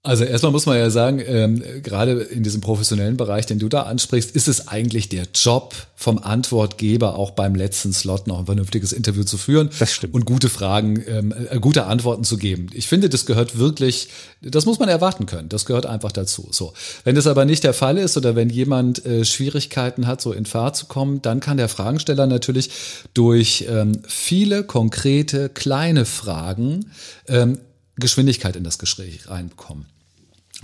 Also 0.06 0.25
erstmal 0.25 0.52
muss 0.52 0.66
man 0.66 0.76
ja 0.76 0.90
sagen, 0.90 1.23
ähm, 1.26 1.62
gerade 1.82 2.20
in 2.25 2.42
diesem 2.42 2.61
professionellen 2.61 3.16
Bereich, 3.16 3.46
den 3.46 3.58
du 3.58 3.70
da 3.70 3.84
ansprichst, 3.84 4.32
ist 4.32 4.49
es 4.49 4.68
eigentlich 4.68 5.08
der 5.08 5.25
Job 5.32 5.75
vom 5.96 6.18
Antwortgeber, 6.18 7.16
auch 7.16 7.30
beim 7.30 7.54
letzten 7.54 7.94
Slot 7.94 8.26
noch 8.26 8.38
ein 8.38 8.44
vernünftiges 8.44 8.92
Interview 8.92 9.25
zu 9.25 9.38
führen 9.38 9.70
das 9.78 9.94
stimmt. 9.94 10.12
und 10.12 10.26
gute 10.26 10.50
Fragen, 10.50 11.02
ähm, 11.08 11.32
äh, 11.50 11.58
gute 11.58 11.87
Antworten 11.87 12.23
zu 12.23 12.37
geben. 12.37 12.66
Ich 12.75 12.87
finde, 12.87 13.08
das 13.08 13.25
gehört 13.25 13.58
wirklich, 13.58 14.08
das 14.42 14.66
muss 14.66 14.78
man 14.78 14.90
erwarten 14.90 15.25
können. 15.25 15.49
Das 15.49 15.64
gehört 15.64 15.87
einfach 15.87 16.12
dazu. 16.12 16.49
So, 16.50 16.75
wenn 17.04 17.14
das 17.14 17.26
aber 17.26 17.46
nicht 17.46 17.64
der 17.64 17.73
Fall 17.73 17.96
ist 17.96 18.18
oder 18.18 18.37
wenn 18.37 18.50
jemand 18.50 19.06
äh, 19.06 19.25
Schwierigkeiten 19.25 20.06
hat, 20.06 20.20
so 20.20 20.34
in 20.34 20.44
Fahrt 20.44 20.76
zu 20.76 20.84
kommen, 20.84 21.23
dann 21.23 21.40
kann 21.40 21.56
der 21.56 21.70
Fragensteller 21.70 22.26
natürlich 22.26 22.70
durch 23.14 23.64
ähm, 23.70 24.02
viele 24.06 24.64
konkrete 24.64 25.49
kleine 25.49 26.04
Fragen 26.04 26.90
ähm, 27.26 27.58
Geschwindigkeit 27.96 28.54
in 28.56 28.64
das 28.64 28.78
Gespräch 28.78 29.30
reinbekommen. 29.30 29.93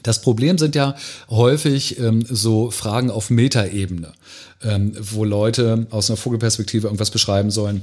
Das 0.03 0.23
Problem 0.23 0.59
sind 0.59 0.75
ja 0.75 0.95
häufig 1.29 1.99
ähm, 1.99 2.25
so 2.29 2.71
Fragen 2.71 3.11
auf 3.11 3.31
Metaebene, 3.31 4.13
ähm, 4.63 4.93
wo 4.99 5.25
Leute 5.25 5.87
aus 5.91 6.11
einer 6.11 6.17
Vogelperspektive 6.17 6.87
irgendwas 6.87 7.11
beschreiben 7.11 7.51
sollen, 7.51 7.83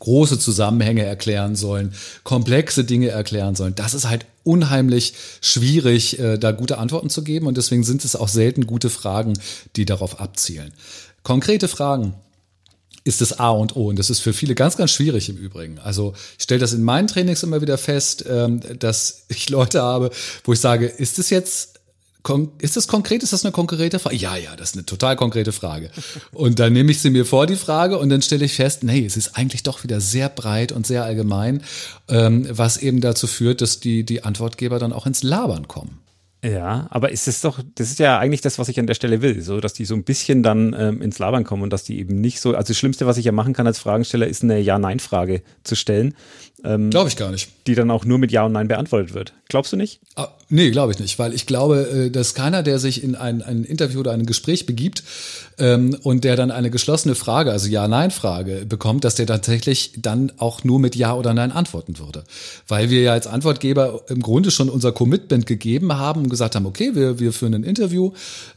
große 0.00 0.38
Zusammenhänge 0.38 1.04
erklären 1.04 1.56
sollen, 1.56 1.92
komplexe 2.24 2.84
Dinge 2.84 3.08
erklären 3.08 3.54
sollen. 3.54 3.74
Das 3.74 3.94
ist 3.94 4.08
halt 4.08 4.26
unheimlich 4.44 5.14
schwierig, 5.40 6.18
äh, 6.18 6.38
da 6.38 6.52
gute 6.52 6.78
Antworten 6.78 7.10
zu 7.10 7.22
geben 7.22 7.46
und 7.46 7.56
deswegen 7.56 7.84
sind 7.84 8.04
es 8.04 8.16
auch 8.16 8.28
selten 8.28 8.66
gute 8.66 8.90
Fragen, 8.90 9.38
die 9.76 9.84
darauf 9.84 10.20
abzielen. 10.20 10.72
Konkrete 11.22 11.68
Fragen 11.68 12.14
ist 13.10 13.20
das 13.20 13.38
A 13.38 13.50
und 13.50 13.76
O. 13.76 13.88
Und 13.88 13.98
das 13.98 14.08
ist 14.08 14.20
für 14.20 14.32
viele 14.32 14.54
ganz, 14.54 14.76
ganz 14.76 14.92
schwierig 14.92 15.28
im 15.28 15.36
Übrigen. 15.36 15.78
Also 15.80 16.14
ich 16.38 16.44
stelle 16.44 16.60
das 16.60 16.72
in 16.72 16.82
meinen 16.82 17.08
Trainings 17.08 17.42
immer 17.42 17.60
wieder 17.60 17.76
fest, 17.76 18.24
ähm, 18.28 18.60
dass 18.78 19.24
ich 19.28 19.50
Leute 19.50 19.82
habe, 19.82 20.10
wo 20.44 20.52
ich 20.52 20.60
sage, 20.60 20.86
ist 20.86 21.18
das 21.18 21.28
jetzt 21.30 21.80
ist 22.58 22.76
das 22.76 22.86
konkret? 22.86 23.22
Ist 23.22 23.32
das 23.32 23.46
eine 23.46 23.52
konkrete 23.52 23.98
Frage? 23.98 24.16
Ja, 24.16 24.36
ja, 24.36 24.54
das 24.54 24.70
ist 24.70 24.76
eine 24.76 24.84
total 24.84 25.16
konkrete 25.16 25.52
Frage. 25.52 25.90
Und 26.32 26.58
dann 26.58 26.74
nehme 26.74 26.90
ich 26.90 27.00
sie 27.00 27.08
mir 27.08 27.24
vor, 27.24 27.46
die 27.46 27.56
Frage, 27.56 27.96
und 27.96 28.10
dann 28.10 28.20
stelle 28.20 28.44
ich 28.44 28.52
fest, 28.52 28.84
nee, 28.84 29.06
es 29.06 29.16
ist 29.16 29.38
eigentlich 29.38 29.62
doch 29.62 29.84
wieder 29.84 30.02
sehr 30.02 30.28
breit 30.28 30.70
und 30.70 30.86
sehr 30.86 31.04
allgemein, 31.04 31.62
ähm, 32.08 32.46
was 32.50 32.76
eben 32.76 33.00
dazu 33.00 33.26
führt, 33.26 33.62
dass 33.62 33.80
die, 33.80 34.04
die 34.04 34.22
Antwortgeber 34.22 34.78
dann 34.78 34.92
auch 34.92 35.06
ins 35.06 35.22
Labern 35.22 35.66
kommen. 35.66 35.98
Ja, 36.42 36.86
aber 36.88 37.12
ist 37.12 37.28
es 37.28 37.42
doch, 37.42 37.60
das 37.74 37.90
ist 37.90 37.98
ja 37.98 38.18
eigentlich 38.18 38.40
das, 38.40 38.58
was 38.58 38.68
ich 38.68 38.78
an 38.80 38.86
der 38.86 38.94
Stelle 38.94 39.20
will, 39.20 39.42
so 39.42 39.60
dass 39.60 39.74
die 39.74 39.84
so 39.84 39.94
ein 39.94 40.04
bisschen 40.04 40.42
dann 40.42 40.74
ähm, 40.78 41.02
ins 41.02 41.18
Labern 41.18 41.44
kommen 41.44 41.62
und 41.62 41.70
dass 41.70 41.84
die 41.84 41.98
eben 41.98 42.18
nicht 42.20 42.40
so, 42.40 42.54
also 42.54 42.68
das 42.68 42.78
Schlimmste, 42.78 43.06
was 43.06 43.18
ich 43.18 43.26
ja 43.26 43.32
machen 43.32 43.52
kann 43.52 43.66
als 43.66 43.78
Fragensteller, 43.78 44.26
ist 44.26 44.42
eine 44.42 44.58
Ja-Nein-Frage 44.58 45.42
zu 45.64 45.74
stellen. 45.74 46.14
Ähm, 46.64 46.90
Glaube 46.90 47.08
ich 47.08 47.16
gar 47.16 47.30
nicht. 47.30 47.48
Die 47.66 47.74
dann 47.74 47.90
auch 47.90 48.04
nur 48.04 48.18
mit 48.18 48.32
Ja 48.32 48.44
und 48.44 48.52
Nein 48.52 48.68
beantwortet 48.68 49.14
wird. 49.14 49.32
Glaubst 49.48 49.72
du 49.72 49.76
nicht? 49.76 50.00
Ah, 50.16 50.28
nee, 50.48 50.70
glaube 50.70 50.92
ich 50.92 50.98
nicht, 50.98 51.18
weil 51.18 51.34
ich 51.34 51.46
glaube, 51.46 51.88
äh, 51.88 52.10
dass 52.10 52.34
keiner, 52.34 52.62
der 52.62 52.78
sich 52.78 53.02
in 53.02 53.14
ein, 53.14 53.42
ein 53.42 53.64
Interview 53.64 54.00
oder 54.00 54.12
ein 54.12 54.26
Gespräch 54.26 54.66
begibt 54.66 55.02
ähm, 55.58 55.96
und 56.02 56.24
der 56.24 56.36
dann 56.36 56.50
eine 56.50 56.70
geschlossene 56.70 57.14
Frage, 57.14 57.50
also 57.52 57.68
Ja-Nein-Frage 57.68 58.66
bekommt, 58.66 59.04
dass 59.04 59.14
der 59.14 59.26
tatsächlich 59.26 59.92
dann 59.98 60.32
auch 60.38 60.64
nur 60.64 60.78
mit 60.78 60.96
Ja 60.96 61.14
oder 61.14 61.34
Nein 61.34 61.52
antworten 61.52 61.98
würde. 61.98 62.24
Weil 62.68 62.90
wir 62.90 63.02
ja 63.02 63.12
als 63.12 63.26
Antwortgeber 63.26 64.02
im 64.08 64.20
Grunde 64.20 64.50
schon 64.50 64.68
unser 64.68 64.92
Commitment 64.92 65.46
gegeben 65.46 65.96
haben 65.96 66.28
gesagt 66.30 66.54
haben, 66.54 66.66
okay, 66.66 66.94
wir, 66.94 67.18
wir 67.18 67.32
führen 67.32 67.54
ein 67.54 67.64
Interview 67.64 68.12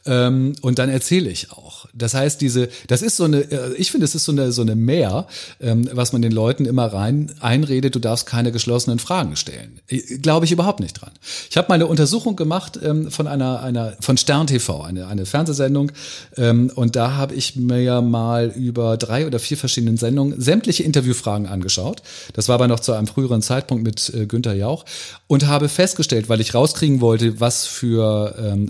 ähm, 0.05 0.53
und 0.61 0.79
dann 0.79 0.89
erzähle 0.89 1.29
ich 1.29 1.51
auch. 1.51 1.85
Das 1.93 2.13
heißt, 2.13 2.39
diese, 2.41 2.69
das 2.87 3.01
ist 3.01 3.17
so 3.17 3.25
eine, 3.25 3.39
äh, 3.39 3.73
ich 3.75 3.91
finde, 3.91 4.05
es 4.05 4.15
ist 4.15 4.25
so 4.25 4.31
eine, 4.31 4.51
so 4.51 4.61
eine 4.61 4.75
Mehr, 4.75 5.27
ähm, 5.59 5.89
was 5.91 6.13
man 6.13 6.21
den 6.21 6.31
Leuten 6.31 6.65
immer 6.65 6.85
rein 6.85 7.31
einredet, 7.39 7.95
du 7.95 7.99
darfst 7.99 8.25
keine 8.25 8.51
geschlossenen 8.51 8.99
Fragen 8.99 9.35
stellen. 9.35 9.79
Glaube 10.21 10.45
ich 10.45 10.51
überhaupt 10.51 10.79
nicht 10.79 10.93
dran. 10.93 11.11
Ich 11.49 11.57
habe 11.57 11.67
mal 11.69 11.75
eine 11.75 11.87
Untersuchung 11.87 12.35
gemacht 12.35 12.79
ähm, 12.81 13.11
von 13.11 13.27
einer, 13.27 13.61
einer 13.61 13.95
von 13.99 14.17
Stern 14.17 14.47
TV, 14.47 14.81
eine, 14.81 15.07
eine 15.07 15.25
Fernsehsendung, 15.25 15.91
ähm, 16.37 16.71
und 16.75 16.95
da 16.95 17.15
habe 17.15 17.35
ich 17.35 17.55
mir 17.55 18.01
mal 18.01 18.53
über 18.55 18.97
drei 18.97 19.27
oder 19.27 19.39
vier 19.39 19.57
verschiedenen 19.57 19.97
Sendungen 19.97 20.39
sämtliche 20.39 20.83
Interviewfragen 20.83 21.47
angeschaut. 21.47 22.01
Das 22.33 22.47
war 22.47 22.55
aber 22.55 22.67
noch 22.67 22.79
zu 22.79 22.93
einem 22.93 23.07
früheren 23.07 23.41
Zeitpunkt 23.41 23.83
mit 23.83 24.13
äh, 24.13 24.25
Günther 24.25 24.53
Jauch 24.53 24.85
und 25.27 25.47
habe 25.47 25.69
festgestellt, 25.69 26.29
weil 26.29 26.41
ich 26.41 26.53
rauskriegen 26.53 27.01
wollte, 27.01 27.39
was 27.39 27.62
für 27.65 28.35
ähm, 28.37 28.69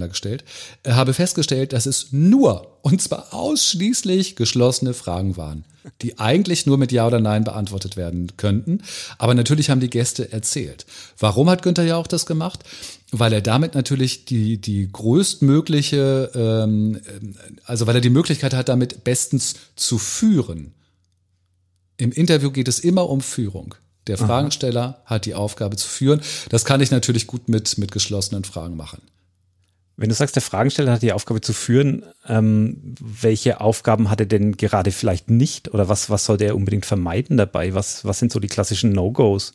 da 0.00 0.06
gestellt, 0.06 0.44
äh, 0.82 0.92
habe 0.92 1.14
festgestellt, 1.14 1.72
dass 1.72 1.86
es 1.86 2.12
nur 2.12 2.78
und 2.82 3.02
zwar 3.02 3.34
ausschließlich 3.34 4.36
geschlossene 4.36 4.94
Fragen 4.94 5.36
waren, 5.36 5.64
die 6.02 6.18
eigentlich 6.18 6.66
nur 6.66 6.78
mit 6.78 6.92
Ja 6.92 7.06
oder 7.06 7.20
Nein 7.20 7.44
beantwortet 7.44 7.96
werden 7.96 8.36
könnten. 8.36 8.82
Aber 9.18 9.34
natürlich 9.34 9.70
haben 9.70 9.80
die 9.80 9.90
Gäste 9.90 10.32
erzählt. 10.32 10.86
Warum 11.18 11.50
hat 11.50 11.62
Günther 11.62 11.84
ja 11.84 11.96
auch 11.96 12.06
das 12.06 12.26
gemacht? 12.26 12.64
Weil 13.12 13.32
er 13.32 13.42
damit 13.42 13.74
natürlich 13.74 14.24
die, 14.24 14.58
die 14.58 14.90
größtmögliche, 14.90 16.30
ähm, 16.34 17.00
also 17.64 17.86
weil 17.86 17.96
er 17.96 18.00
die 18.00 18.10
Möglichkeit 18.10 18.54
hat, 18.54 18.68
damit 18.68 19.04
bestens 19.04 19.54
zu 19.76 19.98
führen. 19.98 20.72
Im 21.96 22.12
Interview 22.12 22.50
geht 22.50 22.68
es 22.68 22.78
immer 22.78 23.10
um 23.10 23.20
Führung. 23.20 23.74
Der 24.10 24.18
Fragensteller 24.18 24.82
Aha. 24.82 25.02
hat 25.06 25.24
die 25.24 25.34
Aufgabe 25.34 25.76
zu 25.76 25.88
führen. 25.88 26.20
Das 26.48 26.64
kann 26.64 26.80
ich 26.80 26.90
natürlich 26.90 27.26
gut 27.26 27.48
mit, 27.48 27.78
mit 27.78 27.92
geschlossenen 27.92 28.44
Fragen 28.44 28.76
machen. 28.76 29.00
Wenn 29.96 30.08
du 30.08 30.14
sagst, 30.14 30.34
der 30.34 30.42
Fragensteller 30.42 30.92
hat 30.92 31.02
die 31.02 31.12
Aufgabe 31.12 31.42
zu 31.42 31.52
führen, 31.52 32.04
ähm, 32.26 32.94
welche 33.00 33.60
Aufgaben 33.60 34.10
hat 34.10 34.18
er 34.18 34.26
denn 34.26 34.56
gerade 34.56 34.92
vielleicht 34.92 35.28
nicht 35.30 35.72
oder 35.74 35.88
was, 35.88 36.08
was 36.08 36.24
sollte 36.24 36.44
er 36.46 36.56
unbedingt 36.56 36.86
vermeiden 36.86 37.36
dabei? 37.36 37.74
Was, 37.74 38.04
was 38.04 38.18
sind 38.18 38.32
so 38.32 38.40
die 38.40 38.48
klassischen 38.48 38.92
No-Gos? 38.92 39.52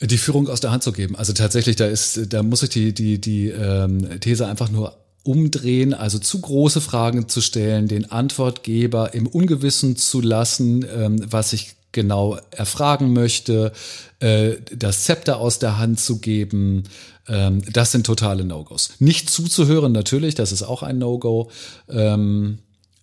Die 0.00 0.18
Führung 0.18 0.48
aus 0.48 0.60
der 0.60 0.72
Hand 0.72 0.82
zu 0.82 0.92
geben. 0.92 1.16
Also 1.16 1.32
tatsächlich, 1.32 1.76
da 1.76 1.86
ist, 1.86 2.32
da 2.34 2.42
muss 2.42 2.62
ich 2.62 2.68
die, 2.68 2.92
die, 2.92 3.18
die 3.18 3.48
ähm, 3.48 4.20
These 4.20 4.46
einfach 4.46 4.70
nur 4.70 4.98
umdrehen, 5.22 5.94
also 5.94 6.18
zu 6.18 6.40
große 6.40 6.82
Fragen 6.82 7.28
zu 7.28 7.40
stellen, 7.40 7.88
den 7.88 8.10
Antwortgeber 8.10 9.14
im 9.14 9.26
Ungewissen 9.26 9.96
zu 9.96 10.20
lassen, 10.20 10.84
ähm, 10.94 11.24
was 11.26 11.54
ich 11.54 11.76
genau 11.94 12.38
erfragen 12.50 13.14
möchte, 13.14 13.72
äh, 14.20 14.56
das 14.76 15.04
Zepter 15.04 15.38
aus 15.38 15.58
der 15.58 15.78
Hand 15.78 15.98
zu 15.98 16.18
geben, 16.18 16.84
ähm, 17.26 17.62
das 17.72 17.92
sind 17.92 18.04
totale 18.04 18.44
No-Gos. 18.44 18.90
Nicht 18.98 19.30
zuzuhören, 19.30 19.92
natürlich, 19.92 20.34
das 20.34 20.52
ist 20.52 20.62
auch 20.62 20.82
ein 20.82 20.98
No-Go. 20.98 21.50
Ähm, 21.88 22.58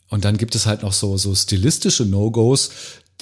und 0.10 0.26
dann 0.26 0.38
gibt 0.38 0.54
es 0.56 0.66
halt 0.68 0.84
noch 0.84 0.94
so, 0.94 1.18
so 1.18 1.34
stilistische 1.34 2.06
No-Gos, 2.06 2.70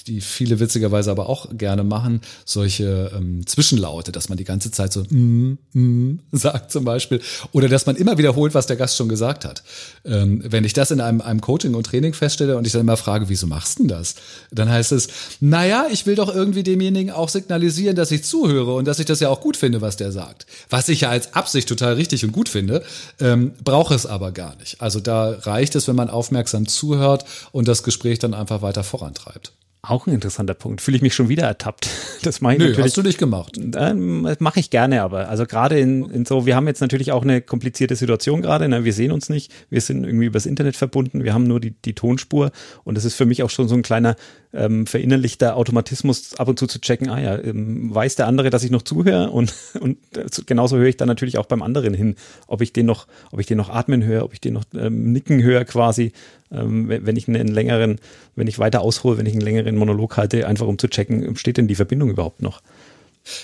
die 0.08 0.22
viele 0.22 0.60
witzigerweise 0.60 1.12
aber 1.12 1.30
auch 1.30 1.48
gerne 1.58 1.84
machen, 1.84 2.22
solche 2.46 3.12
ähm, 3.16 3.46
Zwischenlaute, 3.46 4.12
dass 4.12 4.30
man 4.30 4.38
die 4.38 4.44
ganze 4.44 4.72
Zeit 4.72 4.94
so 4.94 5.04
mm, 5.04 5.58
mm, 5.74 6.20
sagt 6.32 6.72
zum 6.72 6.86
Beispiel 6.86 7.22
oder 7.52 7.68
dass 7.68 7.86
man 7.86 7.96
immer 7.96 8.18
wiederholt, 8.18 8.54
was 8.54 8.68
der 8.68 8.76
Gast 8.76 8.98
schon 8.98 9.10
gesagt 9.10 9.46
hat. 9.46 9.64
Ähm, 10.06 10.44
wenn 10.46 10.64
ich 10.64 10.74
das 10.74 10.92
in 10.92 11.02
einem, 11.02 11.22
einem 11.22 11.42
Coaching 11.42 11.76
und 11.76 11.86
Training 11.86 12.14
feststelle 12.14 12.58
und 12.58 12.66
ich 12.66 12.74
dann 12.74 12.82
immer 12.82 12.98
frage, 12.98 13.30
wieso 13.30 13.48
machst 13.48 13.80
du 13.80 13.84
denn 13.84 13.90
das? 13.90 14.16
Dann 14.52 14.70
heißt 14.70 14.92
es, 14.92 15.08
naja, 15.40 15.88
ich 15.92 16.06
will 16.06 16.16
doch 16.16 16.34
irgendwie 16.34 16.64
demjenigen 16.64 17.12
auch 17.12 17.30
signalisieren, 17.30 17.96
dass 17.96 18.12
ich 18.12 18.24
zuhöre 18.24 18.74
und 18.74 18.86
dass 18.86 19.00
ich 19.00 19.06
das 19.06 19.20
ja 19.20 19.30
auch 19.30 19.42
gut 19.42 19.58
finde, 19.58 19.82
was 19.82 19.98
der 19.98 20.12
sagt. 20.12 20.46
Was 20.70 20.90
ich 20.90 21.02
ja 21.02 21.10
als 21.10 21.34
Absicht 21.34 21.68
total 21.68 21.94
richtig 21.94 22.24
und 22.24 22.32
gut 22.32 22.50
finde, 22.50 22.84
ähm, 23.20 23.54
brauche 23.64 23.94
es 23.94 24.06
aber 24.06 24.32
gar 24.32 24.56
nicht. 24.58 24.82
Also 24.82 25.00
da 25.00 25.30
reicht 25.30 25.76
es, 25.76 25.88
wenn 25.88 25.96
man 25.96 26.10
aufmerksam 26.10 26.68
zuhört 26.68 27.26
und 27.52 27.68
das 27.68 27.84
Gespräch 27.84 28.20
dann 28.20 28.34
einfach 28.34 28.62
weiter 28.62 28.84
vorantreibt. 28.84 29.54
Auch 29.82 30.08
ein 30.08 30.14
interessanter 30.14 30.56
Punkt. 30.56 30.82
Fühle 30.82 30.98
ich 30.98 31.02
mich 31.02 31.16
schon 31.16 31.30
wieder 31.30 31.44
ertappt. 31.44 31.90
Das 32.22 32.42
mache 32.42 32.56
ich 32.56 32.60
Nö, 32.60 32.66
natürlich. 32.66 32.88
hast 32.88 32.98
du 32.98 33.02
nicht 33.02 33.18
gemacht. 33.18 33.58
Ähm, 33.78 34.28
mache 34.40 34.60
ich 34.60 34.70
gerne, 34.70 35.04
aber 35.04 35.30
also 35.30 35.46
gerade 35.46 35.80
in, 35.80 36.10
in 36.10 36.26
so, 36.26 36.46
wir 36.46 36.58
haben 36.58 36.68
jetzt 36.68 36.82
natürlich 36.82 37.14
auch 37.14 37.24
eine 37.24 37.40
komplizierte 37.40 37.96
Situation 37.96 38.42
gerade. 38.42 38.68
Ne? 38.68 38.84
Wir 38.84 38.92
sehen 38.92 39.14
uns 39.14 39.30
nicht, 39.30 39.54
wir 39.70 39.80
sind 39.80 40.04
irgendwie 40.04 40.26
übers 40.26 40.46
Internet 40.46 40.76
verbunden, 40.76 41.24
wir 41.24 41.34
haben 41.34 41.46
nur 41.46 41.62
die, 41.62 41.72
die 41.72 41.94
Tonspur 41.96 42.52
und 42.84 42.98
das 42.98 43.06
ist 43.06 43.16
für 43.16 43.26
mich 43.26 43.42
auch 43.42 43.50
schon 43.50 43.70
so 43.70 43.76
ein 43.76 43.84
kleiner 43.84 44.18
ähm, 44.54 44.88
verinnerlichter 44.88 45.56
Automatismus, 45.56 46.36
ab 46.40 46.48
und 46.48 46.58
zu 46.58 46.68
zu 46.68 46.82
checken, 46.82 47.10
ah 47.10 47.20
ja, 47.20 47.38
ähm, 47.38 47.94
weiß 47.94 48.16
der 48.16 48.28
andere, 48.28 48.50
dass 48.50 48.64
ich 48.64 48.72
noch 48.72 48.82
zuhöre 48.82 49.30
und, 49.32 49.54
und 49.80 49.98
äh, 50.16 50.26
genauso 50.46 50.78
höre 50.78 50.88
ich 50.88 50.98
dann 50.98 51.08
natürlich 51.08 51.38
auch 51.38 51.46
beim 51.46 51.62
anderen 51.62 51.94
hin, 51.94 52.16
ob 52.48 52.62
ich 52.62 52.74
den 52.74 52.86
noch, 52.86 53.08
ob 53.32 53.40
ich 53.40 53.46
den 53.46 53.58
noch 53.58 53.70
atmen 53.70 54.04
höre, 54.04 54.24
ob 54.24 54.34
ich 54.34 54.42
den 54.42 54.54
noch 54.54 54.64
ähm, 54.74 55.12
nicken 55.12 55.42
höre 55.44 55.66
quasi, 55.66 56.14
ähm, 56.52 56.90
wenn 56.90 57.16
ich 57.16 57.28
einen 57.28 57.48
längeren, 57.48 58.00
wenn 58.36 58.48
ich 58.48 58.60
weiter 58.60 58.82
aushole, 58.82 59.18
wenn 59.18 59.26
ich 59.26 59.34
einen 59.34 59.42
längeren 59.42 59.76
Monolog 59.76 60.18
halte, 60.18 60.48
einfach 60.48 60.68
um 60.68 60.78
zu 60.78 60.88
checken, 60.88 61.36
steht 61.36 61.58
denn 61.58 61.68
die 61.68 61.76
Verbindung 61.76 62.10
überhaupt 62.10 62.42
noch? 62.42 62.62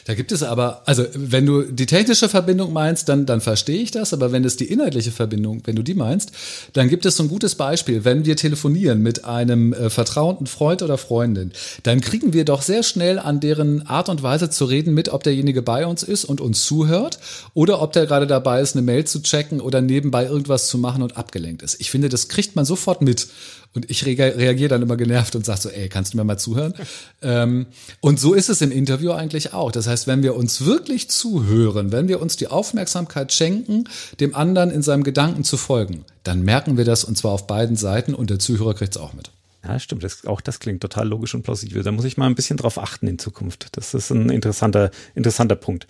Da 0.05 0.13
gibt 0.13 0.31
es 0.31 0.43
aber, 0.43 0.83
also 0.85 1.05
wenn 1.13 1.45
du 1.45 1.63
die 1.63 1.85
technische 1.85 2.29
Verbindung 2.29 2.73
meinst, 2.73 3.09
dann, 3.09 3.25
dann 3.25 3.41
verstehe 3.41 3.81
ich 3.81 3.91
das, 3.91 4.13
aber 4.13 4.31
wenn 4.31 4.43
es 4.43 4.57
die 4.57 4.65
inhaltliche 4.65 5.11
Verbindung, 5.11 5.61
wenn 5.65 5.75
du 5.75 5.83
die 5.83 5.93
meinst, 5.93 6.31
dann 6.73 6.89
gibt 6.89 7.05
es 7.05 7.17
so 7.17 7.23
ein 7.23 7.29
gutes 7.29 7.55
Beispiel. 7.55 8.05
Wenn 8.05 8.25
wir 8.25 8.35
telefonieren 8.35 9.01
mit 9.01 9.25
einem 9.25 9.73
äh, 9.73 9.89
vertrauten 9.89 10.47
Freund 10.47 10.81
oder 10.81 10.97
Freundin, 10.97 11.51
dann 11.83 12.01
kriegen 12.01 12.33
wir 12.33 12.45
doch 12.45 12.61
sehr 12.61 12.83
schnell 12.83 13.19
an 13.19 13.39
deren 13.39 13.87
Art 13.87 14.09
und 14.09 14.23
Weise 14.23 14.49
zu 14.49 14.65
reden 14.65 14.93
mit, 14.93 15.09
ob 15.09 15.23
derjenige 15.23 15.61
bei 15.61 15.85
uns 15.85 16.03
ist 16.03 16.25
und 16.25 16.41
uns 16.41 16.65
zuhört 16.65 17.19
oder 17.53 17.81
ob 17.81 17.93
der 17.93 18.05
gerade 18.05 18.27
dabei 18.27 18.61
ist, 18.61 18.75
eine 18.75 18.83
Mail 18.83 19.05
zu 19.05 19.21
checken 19.21 19.61
oder 19.61 19.81
nebenbei 19.81 20.25
irgendwas 20.25 20.67
zu 20.67 20.77
machen 20.77 21.01
und 21.01 21.17
abgelenkt 21.17 21.61
ist. 21.61 21.79
Ich 21.79 21.91
finde, 21.91 22.09
das 22.09 22.27
kriegt 22.27 22.55
man 22.55 22.65
sofort 22.65 23.01
mit. 23.01 23.27
Und 23.75 23.91
ich 23.91 24.05
reagiere 24.05 24.69
dann 24.69 24.81
immer 24.81 24.95
genervt 24.95 25.35
und 25.35 25.45
sage 25.45 25.61
so, 25.61 25.69
ey, 25.69 25.89
kannst 25.89 26.13
du 26.13 26.17
mir 26.17 26.23
mal 26.23 26.37
zuhören? 26.37 26.73
ähm, 27.21 27.67
und 27.99 28.19
so 28.19 28.33
ist 28.33 28.49
es 28.49 28.61
im 28.61 28.71
Interview 28.71 29.11
eigentlich 29.11 29.53
auch. 29.53 29.71
Das 29.71 29.87
heißt, 29.87 30.07
wenn 30.07 30.23
wir 30.23 30.35
uns 30.35 30.65
wirklich 30.65 31.09
zuhören, 31.09 31.91
wenn 31.91 32.07
wir 32.07 32.21
uns 32.21 32.37
die 32.37 32.47
Aufmerksamkeit 32.47 33.33
schenken, 33.33 33.83
dem 34.19 34.33
anderen 34.33 34.71
in 34.71 34.81
seinem 34.81 35.03
Gedanken 35.03 35.43
zu 35.43 35.57
folgen, 35.57 36.05
dann 36.23 36.41
merken 36.41 36.77
wir 36.77 36.85
das 36.85 37.03
und 37.03 37.17
zwar 37.17 37.33
auf 37.33 37.47
beiden 37.47 37.75
Seiten 37.75 38.15
und 38.15 38.29
der 38.29 38.39
Zuhörer 38.39 38.73
kriegt 38.73 38.95
es 38.95 39.01
auch 39.01 39.13
mit. 39.13 39.31
Ja, 39.67 39.79
stimmt. 39.79 40.03
Das, 40.03 40.25
auch 40.25 40.41
das 40.41 40.59
klingt 40.59 40.81
total 40.81 41.07
logisch 41.07 41.33
und 41.33 41.43
plausibel. 41.43 41.81
Da 41.83 41.91
muss 41.91 42.05
ich 42.05 42.17
mal 42.17 42.27
ein 42.27 42.35
bisschen 42.35 42.57
drauf 42.57 42.77
achten 42.77 43.07
in 43.07 43.17
Zukunft. 43.17 43.75
Das 43.77 43.93
ist 43.93 44.11
ein 44.11 44.29
interessanter, 44.29 44.91
interessanter 45.15 45.55
Punkt. 45.55 45.87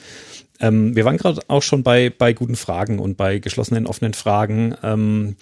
Ähm, 0.59 0.95
wir 0.95 1.03
waren 1.03 1.17
gerade 1.17 1.41
auch 1.49 1.61
schon 1.61 1.83
bei, 1.83 2.09
bei 2.09 2.33
guten 2.33 2.55
Fragen 2.55 2.99
und 2.99 3.17
bei 3.17 3.39
geschlossenen, 3.39 3.85
offenen 3.85 4.13
Fragen. 4.13 4.75
Ähm, 4.81 5.35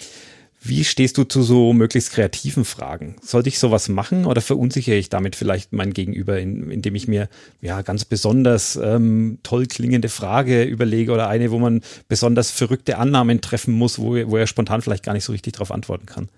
wie 0.65 0.86
stehst 0.86 1.17
du 1.17 1.26
zu 1.26 1.43
so 1.43 1.73
möglichst 1.73 2.12
kreativen 2.12 2.63
Fragen? 2.63 3.17
Sollte 3.21 3.49
ich 3.49 3.60
sowas 3.60 3.89
machen 3.89 4.26
oder 4.26 4.41
verunsichere 4.41 4.95
ich 4.95 5.10
damit 5.10 5.36
vielleicht 5.36 5.73
mein 5.73 5.93
Gegenüber, 5.93 6.39
in, 6.39 6.71
indem 6.71 6.95
ich 6.95 7.08
mir 7.08 7.28
ja 7.62 7.82
ganz 7.82 8.06
besonders 8.06 8.78
ähm, 8.78 9.39
toll 9.43 9.65
klingende 9.65 10.08
Frage 10.08 10.63
überlege 10.63 11.12
oder 11.12 11.28
eine, 11.28 11.52
wo 11.52 11.60
man 11.60 11.82
besonders 12.08 12.49
verrückte 12.49 12.97
Annahmen 12.97 13.41
treffen 13.41 13.73
muss, 13.73 13.99
wo, 13.99 14.15
wo 14.30 14.38
er 14.38 14.47
spontan 14.47 14.82
vielleicht 14.82 15.04
gar 15.04 15.13
nicht 15.13 15.26
so 15.26 15.34
richtig 15.34 15.54
darauf 15.54 15.71
antworten 15.71 16.06
kann? 16.06 16.30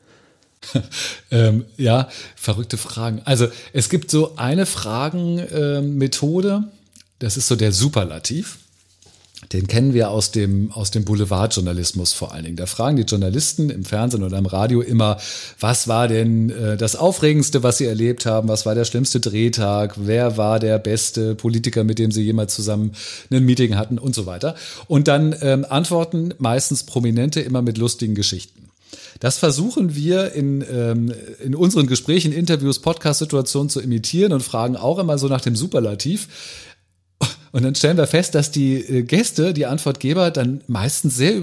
ähm, 1.31 1.65
ja, 1.77 2.09
verrückte 2.35 2.77
Fragen. 2.77 3.21
Also 3.25 3.47
es 3.73 3.89
gibt 3.89 4.09
so 4.09 4.35
eine 4.37 4.65
Fragenmethode, 4.65 6.49
ähm, 6.49 6.71
das 7.19 7.37
ist 7.37 7.47
so 7.47 7.55
der 7.55 7.71
Superlativ. 7.71 8.57
Den 9.53 9.67
kennen 9.67 9.93
wir 9.93 10.09
aus 10.09 10.31
dem, 10.31 10.71
aus 10.71 10.91
dem 10.91 11.05
Boulevardjournalismus 11.05 12.13
vor 12.13 12.33
allen 12.33 12.45
Dingen. 12.45 12.57
Da 12.57 12.65
fragen 12.65 12.97
die 12.97 13.03
Journalisten 13.03 13.69
im 13.69 13.85
Fernsehen 13.85 14.23
oder 14.23 14.37
im 14.37 14.45
Radio 14.45 14.81
immer, 14.81 15.17
was 15.59 15.87
war 15.87 16.07
denn 16.07 16.49
äh, 16.49 16.77
das 16.77 16.95
Aufregendste, 16.95 17.63
was 17.63 17.77
sie 17.77 17.85
erlebt 17.85 18.25
haben? 18.25 18.47
Was 18.47 18.65
war 18.65 18.75
der 18.75 18.85
schlimmste 18.85 19.19
Drehtag? 19.19 19.95
Wer 19.97 20.37
war 20.37 20.59
der 20.59 20.79
beste 20.79 21.35
Politiker, 21.35 21.83
mit 21.83 21.99
dem 21.99 22.11
sie 22.11 22.23
jemals 22.23 22.55
zusammen 22.55 22.93
ein 23.31 23.45
Meeting 23.45 23.75
hatten 23.75 23.99
und 23.99 24.15
so 24.15 24.25
weiter? 24.25 24.55
Und 24.87 25.07
dann 25.07 25.35
ähm, 25.41 25.65
antworten 25.69 26.33
meistens 26.37 26.83
Prominente 26.83 27.41
immer 27.41 27.61
mit 27.61 27.77
lustigen 27.77 28.15
Geschichten. 28.15 28.65
Das 29.19 29.37
versuchen 29.37 29.95
wir 29.95 30.33
in, 30.33 30.63
ähm, 30.69 31.13
in 31.43 31.55
unseren 31.55 31.87
Gesprächen, 31.87 32.33
Interviews, 32.33 32.79
Podcast-Situationen 32.79 33.69
zu 33.69 33.79
imitieren 33.79 34.33
und 34.33 34.41
fragen 34.41 34.75
auch 34.75 34.99
immer 34.99 35.17
so 35.17 35.27
nach 35.27 35.41
dem 35.41 35.55
Superlativ. 35.55 36.27
Und 37.55 37.63
dann 37.63 37.73
stellen 37.73 37.95
wir 37.95 38.05
fest, 38.05 38.35
dass 38.35 38.51
die 38.51 38.81
äh, 38.81 39.03
Gäste, 39.03 39.53
die 39.53 39.65
Antwortgeber, 39.65 40.29
dann 40.29 40.59
meistens 40.67 41.15
sehr 41.15 41.35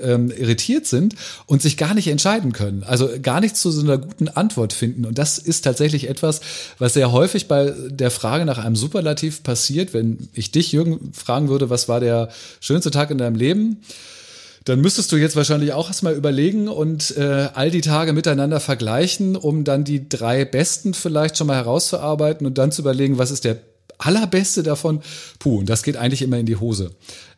ähm, 0.00 0.30
irritiert 0.30 0.86
sind 0.86 1.16
und 1.46 1.60
sich 1.60 1.76
gar 1.76 1.92
nicht 1.92 2.06
entscheiden 2.06 2.52
können. 2.52 2.84
Also 2.84 3.08
gar 3.20 3.40
nicht 3.40 3.56
zu 3.56 3.72
so 3.72 3.80
einer 3.80 3.98
guten 3.98 4.28
Antwort 4.28 4.72
finden. 4.72 5.04
Und 5.04 5.18
das 5.18 5.38
ist 5.38 5.62
tatsächlich 5.62 6.08
etwas, 6.08 6.40
was 6.78 6.94
sehr 6.94 7.10
häufig 7.10 7.48
bei 7.48 7.74
der 7.88 8.12
Frage 8.12 8.44
nach 8.44 8.58
einem 8.58 8.76
Superlativ 8.76 9.42
passiert. 9.42 9.92
Wenn 9.92 10.28
ich 10.34 10.52
dich, 10.52 10.70
Jürgen, 10.70 11.10
fragen 11.12 11.48
würde, 11.48 11.68
was 11.68 11.88
war 11.88 11.98
der 11.98 12.28
schönste 12.60 12.92
Tag 12.92 13.10
in 13.10 13.18
deinem 13.18 13.36
Leben? 13.36 13.78
dann 14.66 14.80
müsstest 14.80 15.12
du 15.12 15.16
jetzt 15.16 15.36
wahrscheinlich 15.36 15.72
auch 15.72 15.86
erstmal 15.86 16.14
überlegen 16.14 16.66
und 16.66 17.16
äh, 17.16 17.48
all 17.54 17.70
die 17.70 17.82
Tage 17.82 18.12
miteinander 18.12 18.58
vergleichen, 18.58 19.36
um 19.36 19.62
dann 19.62 19.84
die 19.84 20.08
drei 20.08 20.44
besten 20.44 20.92
vielleicht 20.92 21.38
schon 21.38 21.46
mal 21.46 21.54
herauszuarbeiten 21.54 22.48
und 22.48 22.58
dann 22.58 22.72
zu 22.72 22.82
überlegen, 22.82 23.16
was 23.16 23.30
ist 23.30 23.44
der 23.44 23.58
allerbeste 23.98 24.62
davon, 24.62 25.00
puh, 25.38 25.58
und 25.58 25.68
das 25.68 25.82
geht 25.82 25.96
eigentlich 25.96 26.22
immer 26.22 26.38
in 26.38 26.46
die 26.46 26.56
Hose. 26.56 26.92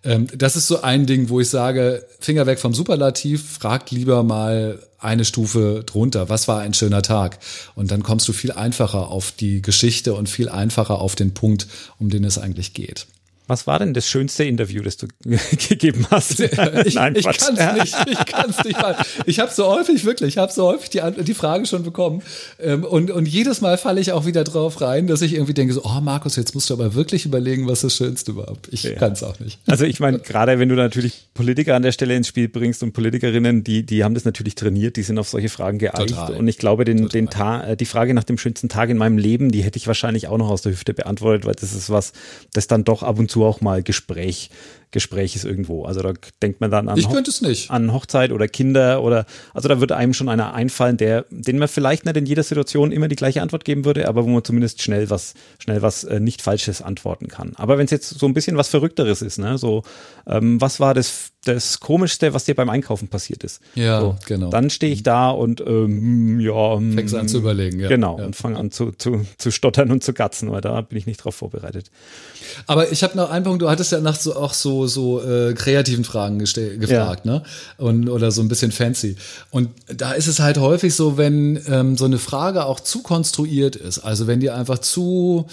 Ähm, 0.05 0.27
das 0.37 0.57
ist 0.57 0.69
so 0.69 0.83
ein 0.83 1.07
Ding, 1.07 1.29
wo 1.29 1.41
ich 1.41 1.49
sage, 1.49 2.05
Finger 2.21 2.47
weg 2.47 2.59
vom 2.59 2.75
Superlativ, 2.75 3.59
fragt 3.59 3.91
lieber 3.91 4.23
mal 4.23 4.81
eine 4.99 5.25
Stufe 5.25 5.85
drunter, 5.87 6.29
was 6.29 6.49
war 6.49 6.61
ein 6.61 6.75
schöner 6.75 7.03
Tag? 7.03 7.39
Und 7.75 7.91
dann 7.91 8.03
kommst 8.03 8.27
du 8.29 8.33
viel 8.33 8.53
einfacher 8.53 9.09
auf 9.09 9.33
die 9.33 9.63
Geschichte 9.63 10.15
und 10.15 10.29
viel 10.29 10.49
einfacher 10.49 11.01
auf 11.01 11.15
den 11.15 11.35
Punkt, 11.35 11.69
um 11.99 12.11
den 12.11 12.25
es 12.25 12.39
eigentlich 12.39 12.75
geht. 12.75 13.07
Was 13.49 13.67
war 13.67 13.79
denn 13.79 13.95
das 13.95 14.07
schönste 14.07 14.45
Interview, 14.45 14.83
das 14.83 14.99
du 14.99 15.07
gegeben 15.69 16.07
hast? 16.11 16.39
ich, 16.41 16.53
Nein, 16.95 17.17
ich 17.17 17.25
kann 17.25 17.57
es 17.57 17.75
nicht. 17.75 17.97
Ich 18.07 18.27
kann 18.27 18.51
es 18.51 18.63
nicht. 18.63 18.81
Mal. 18.81 18.97
Ich 19.25 19.41
habe 19.41 19.51
so 19.51 19.67
häufig 19.67 20.05
wirklich, 20.05 20.35
ich 20.35 20.39
habe 20.39 20.53
so 20.53 20.67
häufig 20.67 20.91
die, 20.91 21.01
die 21.25 21.33
Frage 21.33 21.65
schon 21.65 21.83
bekommen 21.83 22.23
ähm, 22.61 22.85
und 22.85 23.11
und 23.11 23.27
jedes 23.27 23.63
Mal 23.63 23.79
falle 23.79 24.03
ich 24.03 24.13
auch 24.13 24.27
wieder 24.27 24.45
drauf 24.45 24.83
rein, 24.83 25.07
dass 25.07 25.23
ich 25.23 25.33
irgendwie 25.33 25.55
denke 25.55 25.73
so, 25.73 25.83
oh 25.83 26.01
Markus, 26.03 26.37
jetzt 26.37 26.55
musst 26.55 26.69
du 26.69 26.75
aber 26.75 26.95
wirklich 26.95 27.25
überlegen, 27.25 27.67
was 27.67 27.81
das 27.81 27.97
Schönste 27.97 28.37
war. 28.37 28.55
Ich 28.71 28.83
ja. 28.83 28.93
kann 28.93 29.13
es 29.13 29.23
auch 29.23 29.41
nicht. 29.41 29.59
Also 29.67 29.87
ich 29.87 29.99
meine, 29.99 30.19
gerade 30.19 30.59
wenn 30.59 30.69
du 30.69 30.75
natürlich 30.75 31.29
Politiker 31.33 31.75
an 31.75 31.83
der 31.83 31.93
Stelle 31.93 32.15
ins 32.15 32.29
Spiel 32.29 32.49
bringst 32.49 32.83
und 32.83 32.93
Politikerinnen, 32.93 33.65
die 33.65 33.87
die 33.87 34.05
haben 34.05 34.13
das 34.13 34.27
natürlich 34.27 34.57
trainiert, 34.57 34.97
die 34.97 35.03
sind 35.03 35.19
auf 35.19 35.29
solche 35.29 35.49
Fragen 35.49 35.79
geeicht 35.79 36.09
Total. 36.09 36.35
und 36.35 36.49
ich 36.49 36.59
glaube, 36.59 36.85
den 36.85 36.99
Total. 36.99 37.09
den 37.09 37.31
Ta 37.31 37.65
äh, 37.65 37.77
die 37.79 37.87
Frage 37.87 38.13
nach 38.13 38.25
dem 38.25 38.37
schönsten 38.37 38.69
Tag 38.69 38.91
in 38.91 38.99
meinem 38.99 39.17
Leben, 39.17 39.51
die 39.51 39.63
hätte 39.63 39.79
ich 39.79 39.87
wahrscheinlich 39.87 40.29
auch 40.29 40.37
noch 40.37 40.51
aus 40.51 40.61
der 40.61 40.73
Hüfte 40.73 40.93
beantwortet, 40.93 41.47
weil 41.47 41.55
das 41.55 41.73
ist 41.73 41.89
was, 41.89 42.13
das 42.53 42.67
dann 42.67 42.85
doch 42.85 43.03
ab 43.03 43.19
und 43.19 43.31
zu 43.31 43.38
auch 43.45 43.61
mal 43.61 43.83
Gespräch 43.83 44.51
Gespräch 44.91 45.37
ist 45.37 45.45
irgendwo. 45.45 45.85
Also 45.85 46.01
da 46.01 46.13
denkt 46.43 46.61
man 46.61 46.71
dann 46.71 46.89
an, 46.89 46.99
ich 46.99 47.09
könnte 47.09 47.31
es 47.31 47.43
nicht. 47.43 47.71
an 47.71 47.93
Hochzeit 47.93 48.33
oder 48.33 48.49
Kinder 48.49 49.03
oder 49.03 49.27
also 49.55 49.69
da 49.69 49.81
würde 49.81 49.97
einem 49.97 50.15
schon 50.15 50.29
einer 50.29 50.55
einfallen, 50.55 50.97
der, 50.97 51.27
den 51.31 51.59
man 51.59 51.69
vielleicht 51.69 52.05
nicht 52.05 52.17
in 52.17 52.27
jeder 52.27 52.43
Situation 52.43 52.91
immer 52.91 53.09
die 53.09 53.17
gleiche 53.17 53.43
Antwort 53.43 53.65
geben 53.65 53.85
würde, 53.85 54.09
aber 54.09 54.25
wo 54.25 54.29
man 54.29 54.45
zumindest 54.45 54.83
schnell 54.83 55.11
was, 55.11 55.35
schnell 55.59 55.83
was 55.83 56.05
äh, 56.05 56.21
nicht 56.21 56.43
Falsches 56.43 56.81
antworten 56.81 57.29
kann. 57.29 57.53
Aber 57.57 57.79
wenn 57.79 57.85
es 57.85 57.91
jetzt 57.91 58.09
so 58.09 58.27
ein 58.27 58.35
bisschen 58.35 58.57
was 58.57 58.69
Verrückteres 58.69 59.23
ist, 59.23 59.39
ne, 59.39 59.59
so 59.59 59.83
ähm, 60.27 60.61
was 60.61 60.81
war 60.81 60.95
das 60.95 61.33
das 61.45 61.81
Komischste, 61.81 62.35
was 62.35 62.45
dir 62.45 62.55
beim 62.55 62.69
Einkaufen 62.69 63.09
passiert 63.09 63.45
ist? 63.45 63.61
Ja, 63.75 64.01
so, 64.01 64.17
genau. 64.27 64.51
Dann 64.51 64.71
stehe 64.71 64.93
ich 64.93 65.03
da 65.03 65.31
und 65.31 65.61
ähm, 65.61 66.41
ja, 66.41 66.75
ähm, 66.75 66.93
fängst 66.95 67.15
an 67.15 67.29
zu 67.29 67.39
überlegen, 67.39 67.81
ja. 67.81 67.89
Genau 67.89 68.19
ja. 68.19 68.27
und 68.27 68.37
fange 68.37 68.59
an 68.59 68.71
zu, 68.71 68.93
zu, 68.93 69.25
zu 69.39 69.51
stottern 69.51 69.91
und 69.91 70.03
zu 70.03 70.13
gatzen, 70.13 70.51
weil 70.51 70.61
da 70.61 70.81
bin 70.81 70.99
ich 70.99 71.07
nicht 71.07 71.25
drauf 71.25 71.37
vorbereitet. 71.37 71.91
Aber 72.67 72.91
ich 72.91 73.03
habe 73.03 73.17
noch 73.17 73.31
einen 73.31 73.45
Punkt. 73.45 73.63
Du 73.63 73.71
hattest 73.71 73.93
ja 73.93 74.01
nach 74.01 74.17
so 74.17 74.37
auch 74.37 74.53
so 74.53 74.78
so 74.87 75.23
äh, 75.23 75.55
kreativen 75.55 76.05
Fragen 76.05 76.39
gefragt, 76.39 77.27
ja. 77.27 77.33
ne? 77.33 77.43
Und 77.77 78.09
oder 78.09 78.31
so 78.31 78.43
ein 78.43 78.49
bisschen 78.49 78.73
fancy. 78.73 79.17
Und 79.51 79.71
da 79.95 80.13
ist 80.13 80.27
es 80.27 80.41
halt 80.41 80.59
häufig 80.59 80.95
so, 80.95 81.17
wenn 81.17 81.61
ähm, 81.67 81.97
so 81.97 82.05
eine 82.05 82.19
Frage 82.19 82.65
auch 82.65 82.81
zu 82.81 83.03
konstruiert 83.03 83.77
ist. 83.77 83.99
Also 83.99 84.27
wenn 84.27 84.41
die 84.41 84.51
einfach 84.51 84.79
zu 84.79 85.47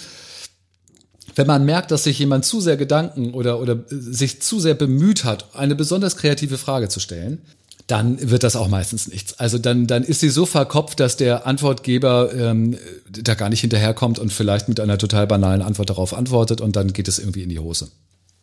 wenn 1.34 1.46
man 1.46 1.66
merkt, 1.66 1.90
dass 1.90 2.04
sich 2.04 2.18
jemand 2.18 2.46
zu 2.46 2.60
sehr 2.60 2.78
Gedanken 2.78 3.34
oder, 3.34 3.60
oder 3.60 3.84
sich 3.90 4.40
zu 4.40 4.58
sehr 4.58 4.74
bemüht 4.74 5.24
hat, 5.24 5.54
eine 5.54 5.74
besonders 5.74 6.16
kreative 6.16 6.56
Frage 6.56 6.88
zu 6.88 6.98
stellen, 6.98 7.42
dann 7.86 8.30
wird 8.30 8.42
das 8.42 8.56
auch 8.56 8.68
meistens 8.68 9.06
nichts. 9.06 9.38
Also 9.38 9.58
dann, 9.58 9.86
dann 9.86 10.02
ist 10.02 10.20
sie 10.20 10.28
so 10.28 10.44
verkopft, 10.44 10.98
dass 10.98 11.16
der 11.16 11.46
Antwortgeber 11.46 12.34
ähm, 12.34 12.76
da 13.08 13.34
gar 13.34 13.48
nicht 13.48 13.60
hinterherkommt 13.60 14.18
und 14.18 14.32
vielleicht 14.32 14.68
mit 14.68 14.80
einer 14.80 14.98
total 14.98 15.26
banalen 15.26 15.62
Antwort 15.62 15.90
darauf 15.90 16.14
antwortet 16.14 16.60
und 16.60 16.74
dann 16.74 16.92
geht 16.92 17.06
es 17.06 17.18
irgendwie 17.18 17.42
in 17.42 17.48
die 17.48 17.60
Hose. 17.60 17.88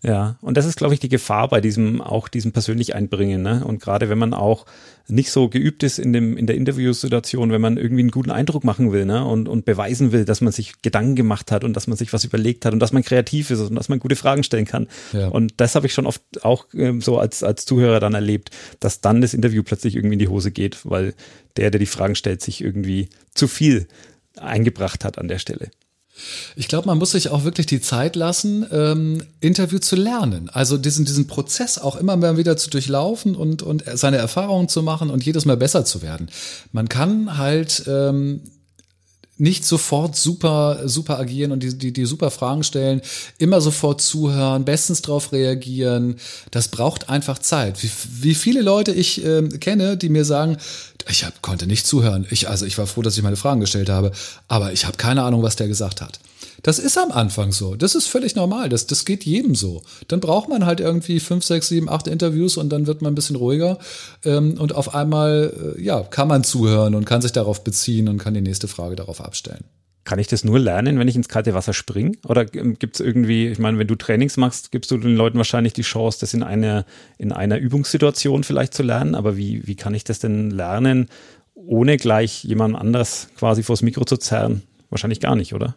Ja, 0.04 0.38
und 0.42 0.58
das 0.58 0.66
ist, 0.66 0.78
glaube 0.78 0.94
ich, 0.94 1.00
die 1.00 1.08
Gefahr 1.08 1.48
bei 1.48 1.62
diesem, 1.62 2.02
auch 2.02 2.28
diesem 2.28 2.52
persönlich 2.52 2.94
einbringen. 2.94 3.42
Ne? 3.42 3.64
Und 3.66 3.82
gerade 3.82 4.10
wenn 4.10 4.18
man 4.18 4.34
auch 4.34 4.66
nicht 5.08 5.32
so 5.32 5.48
geübt 5.48 5.82
ist 5.84 5.98
in 5.98 6.12
dem, 6.12 6.38
in 6.38 6.46
der 6.46 6.58
Interviewsituation, 6.58 7.52
wenn 7.52 7.62
man 7.62 7.78
irgendwie 7.78 8.02
einen 8.02 8.12
guten 8.12 8.32
Eindruck 8.32 8.64
machen 8.64 8.92
will, 8.92 9.06
ne? 9.06 9.26
Und, 9.26 9.50
und 9.50 9.66
beweisen 9.66 10.12
will, 10.12 10.24
dass 10.24 10.40
man 10.40 10.54
sich 10.54 10.82
Gedanken 10.82 11.16
gemacht 11.16 11.52
hat 11.52 11.64
und 11.64 11.74
dass 11.74 11.88
man 11.88 11.98
sich 11.98 12.14
was 12.14 12.24
überlegt 12.24 12.66
hat 12.66 12.74
und 12.74 12.80
dass 12.80 12.94
man 12.94 13.04
kreativ 13.04 13.50
ist 13.50 13.60
und 13.60 13.76
dass 13.76 13.90
man 13.90 14.00
gute 14.00 14.16
Fragen 14.16 14.44
stellen 14.44 14.66
kann. 14.66 14.88
Ja. 15.12 15.28
Und 15.28 15.54
das 15.58 15.76
habe 15.76 15.88
ich 15.88 15.94
schon 15.94 16.06
oft 16.06 16.22
auch 16.44 16.68
ähm, 16.74 17.02
so 17.02 17.18
als, 17.18 17.44
als 17.44 17.66
Zuhörer 17.66 18.00
dann 18.00 18.14
erlebt, 18.14 18.52
dass 18.80 19.02
dann 19.02 19.22
das 19.22 19.34
Interview 19.34 19.64
plötzlich 19.64 19.96
irgendwie 19.96 20.14
in 20.14 20.20
die 20.20 20.30
Hose 20.30 20.52
geht, 20.52 20.80
weil 20.86 21.14
der, 21.58 21.70
der 21.70 21.80
die 21.80 21.86
Fragen 21.86 22.16
stellt, 22.16 22.42
sich 22.42 22.62
irgendwie 22.62 23.10
zu 23.34 23.48
viel 23.48 23.88
eingebracht 24.38 25.04
hat 25.06 25.18
an 25.18 25.28
der 25.28 25.40
Stelle. 25.40 25.70
Ich 26.56 26.68
glaube, 26.68 26.88
man 26.88 26.98
muss 26.98 27.12
sich 27.12 27.30
auch 27.30 27.44
wirklich 27.44 27.66
die 27.66 27.82
Zeit 27.82 28.16
lassen, 28.16 28.66
ähm, 28.72 29.24
Interview 29.40 29.80
zu 29.80 29.96
lernen. 29.96 30.50
Also 30.52 30.78
diesen, 30.78 31.06
diesen 31.06 31.28
Prozess 31.28 31.78
auch 31.78 31.96
immer 31.96 32.16
mehr 32.16 32.38
wieder 32.38 32.56
zu 32.56 32.70
durchlaufen 32.70 33.36
und, 33.36 33.64
und 33.64 33.84
seine 33.94 34.18
Erfahrungen 34.18 34.70
zu 34.70 34.84
machen 34.84 35.10
und 35.10 35.26
jedes 35.26 35.46
Mal 35.46 35.58
besser 35.58 35.86
zu 35.86 36.02
werden. 36.02 36.30
Man 36.72 36.88
kann 36.88 37.38
halt 37.38 37.84
ähm, 37.88 38.42
nicht 39.38 39.66
sofort 39.66 40.16
super, 40.16 40.82
super 40.86 41.20
agieren 41.20 41.52
und 41.52 41.64
die, 41.64 41.78
die, 41.78 41.92
die 41.92 42.06
super 42.06 42.30
Fragen 42.30 42.64
stellen, 42.64 43.02
immer 43.40 43.62
sofort 43.62 44.00
zuhören, 44.00 44.64
bestens 44.64 45.02
drauf 45.02 45.32
reagieren. 45.32 46.18
Das 46.52 46.68
braucht 46.68 47.10
einfach 47.10 47.40
Zeit. 47.40 47.82
Wie, 47.82 47.90
wie 48.22 48.36
viele 48.36 48.62
Leute 48.62 48.92
ich 48.92 49.26
äh, 49.26 49.42
kenne, 49.60 49.98
die 49.98 50.10
mir 50.10 50.26
sagen, 50.26 50.58
ich 51.10 51.24
hab, 51.24 51.42
konnte 51.42 51.68
nicht 51.68 51.86
zuhören. 51.86 52.26
Ich, 52.30 52.50
also 52.50 52.66
ich 52.66 52.78
war 52.78 52.88
froh, 52.88 53.02
dass 53.02 53.18
ich 53.18 53.24
meine 53.24 53.36
Fragen 53.36 53.60
gestellt 53.60 53.90
habe, 53.90 54.12
aber 54.48 54.74
ich 54.74 54.86
habe 54.86 54.98
keine 54.98 55.24
Ahnung, 55.24 55.44
was 55.44 55.56
der 55.56 55.68
gesagt 55.68 56.02
hat. 56.02 56.20
Das 56.62 56.80
ist 56.80 56.98
am 56.98 57.12
Anfang 57.12 57.52
so. 57.52 57.76
Das 57.76 57.94
ist 57.94 58.08
völlig 58.08 58.36
normal. 58.36 58.70
Das, 58.70 58.88
das 58.88 59.04
geht 59.04 59.26
jedem 59.26 59.54
so. 59.54 59.82
Dann 60.08 60.22
braucht 60.22 60.48
man 60.48 60.66
halt 60.66 60.80
irgendwie 60.80 61.20
fünf, 61.20 61.44
sechs, 61.44 61.68
sieben, 61.68 61.90
acht 61.90 62.08
Interviews 62.08 62.56
und 62.56 62.70
dann 62.70 62.88
wird 62.88 63.02
man 63.02 63.12
ein 63.12 63.16
bisschen 63.16 63.36
ruhiger. 63.36 63.80
Ähm, 64.24 64.58
und 64.58 64.74
auf 64.74 64.96
einmal, 64.96 65.76
äh, 65.78 65.82
ja, 65.82 66.02
kann 66.04 66.30
man 66.30 66.46
zuhören 66.46 66.96
und 66.96 67.06
kann 67.06 67.22
sich 67.22 67.34
darauf 67.34 67.66
beziehen 67.66 68.08
und 68.08 68.18
kann 68.18 68.34
die 68.34 68.42
nächste 68.42 68.70
Frage 68.70 68.96
darauf 68.96 69.20
abstellen. 69.20 69.66
Kann 70.06 70.20
ich 70.20 70.28
das 70.28 70.44
nur 70.44 70.60
lernen, 70.60 71.00
wenn 71.00 71.08
ich 71.08 71.16
ins 71.16 71.30
kalte 71.30 71.54
Wasser 71.54 71.74
springe? 71.74 72.14
Oder 72.26 72.46
gibt 72.46 72.96
es 72.96 73.00
irgendwie, 73.00 73.48
ich 73.48 73.60
meine, 73.60 73.78
wenn 73.78 73.88
du 73.88 73.96
Trainings 73.96 74.36
machst, 74.36 74.72
gibst 74.72 74.92
du 74.92 74.98
den 74.98 75.16
Leuten 75.16 75.38
wahrscheinlich 75.38 75.74
die 75.74 75.82
Chance, 75.82 76.20
das 76.20 76.34
in 76.34 76.44
einer, 76.44 76.86
in 77.18 77.32
einer 77.32 77.58
Übungssituation 77.58 78.44
vielleicht 78.44 78.74
zu 78.74 78.84
lernen. 78.84 79.16
Aber 79.16 79.38
wie, 79.38 79.66
wie 79.66 79.76
kann 79.76 79.94
ich 79.94 80.04
das 80.04 80.20
denn 80.20 80.52
lernen, 80.52 81.08
ohne 81.56 81.96
gleich 81.98 82.44
jemand 82.44 82.76
anders 82.76 83.30
quasi 83.38 83.64
vors 83.64 83.82
Mikro 83.82 84.04
zu 84.04 84.18
zerren? 84.18 84.64
Wahrscheinlich 84.90 85.22
gar 85.22 85.36
nicht, 85.36 85.54
oder? 85.54 85.76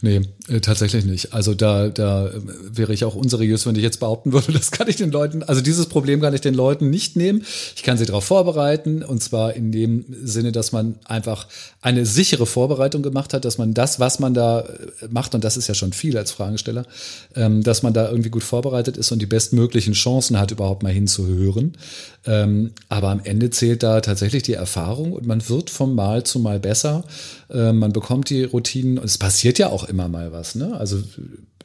Nee, 0.00 0.20
äh, 0.48 0.60
tatsächlich 0.60 1.04
nicht. 1.04 1.32
Also 1.32 1.54
da, 1.54 1.88
da 1.88 2.28
äh, 2.28 2.40
wäre 2.70 2.92
ich 2.92 3.04
auch 3.04 3.16
unseriös, 3.16 3.66
wenn 3.66 3.74
ich 3.74 3.82
jetzt 3.82 3.98
behaupten 3.98 4.32
würde, 4.32 4.52
das 4.52 4.70
kann 4.70 4.88
ich 4.88 4.96
den 4.96 5.10
Leuten, 5.10 5.42
also 5.42 5.60
dieses 5.60 5.86
Problem 5.86 6.20
kann 6.20 6.34
ich 6.34 6.40
den 6.40 6.54
Leuten 6.54 6.88
nicht 6.88 7.16
nehmen. 7.16 7.44
Ich 7.74 7.82
kann 7.82 7.98
sie 7.98 8.06
darauf 8.06 8.24
vorbereiten 8.24 9.02
und 9.02 9.22
zwar 9.22 9.54
in 9.54 9.72
dem 9.72 10.04
Sinne, 10.22 10.52
dass 10.52 10.70
man 10.70 10.96
einfach 11.04 11.48
eine 11.80 12.06
sichere 12.06 12.46
Vorbereitung 12.46 13.02
gemacht 13.02 13.34
hat, 13.34 13.44
dass 13.44 13.58
man 13.58 13.74
das, 13.74 13.98
was 13.98 14.20
man 14.20 14.34
da 14.34 14.60
äh, 14.60 15.08
macht, 15.10 15.34
und 15.34 15.42
das 15.42 15.56
ist 15.56 15.66
ja 15.66 15.74
schon 15.74 15.92
viel 15.92 16.16
als 16.16 16.30
Fragesteller, 16.30 16.86
ähm, 17.34 17.62
dass 17.62 17.82
man 17.82 17.92
da 17.92 18.08
irgendwie 18.08 18.30
gut 18.30 18.44
vorbereitet 18.44 18.96
ist 18.96 19.10
und 19.10 19.20
die 19.20 19.26
bestmöglichen 19.26 19.94
Chancen 19.94 20.38
hat, 20.38 20.52
überhaupt 20.52 20.84
mal 20.84 20.92
hinzuhören. 20.92 21.76
Ähm, 22.24 22.72
aber 22.88 23.08
am 23.08 23.20
Ende 23.24 23.50
zählt 23.50 23.82
da 23.82 24.00
tatsächlich 24.00 24.42
die 24.44 24.54
Erfahrung 24.54 25.12
und 25.12 25.26
man 25.26 25.48
wird 25.48 25.70
vom 25.70 25.94
Mal 25.94 26.24
zu 26.24 26.38
Mal 26.38 26.60
besser. 26.60 27.04
Ähm, 27.50 27.78
man 27.78 27.92
bekommt 27.92 28.30
die 28.30 28.44
Routinen 28.44 28.98
und 28.98 29.04
es 29.04 29.18
passiert 29.18 29.55
ja 29.58 29.68
auch 29.68 29.84
immer 29.84 30.08
mal 30.08 30.32
was. 30.32 30.54
Ne? 30.54 30.76
Also 30.76 31.02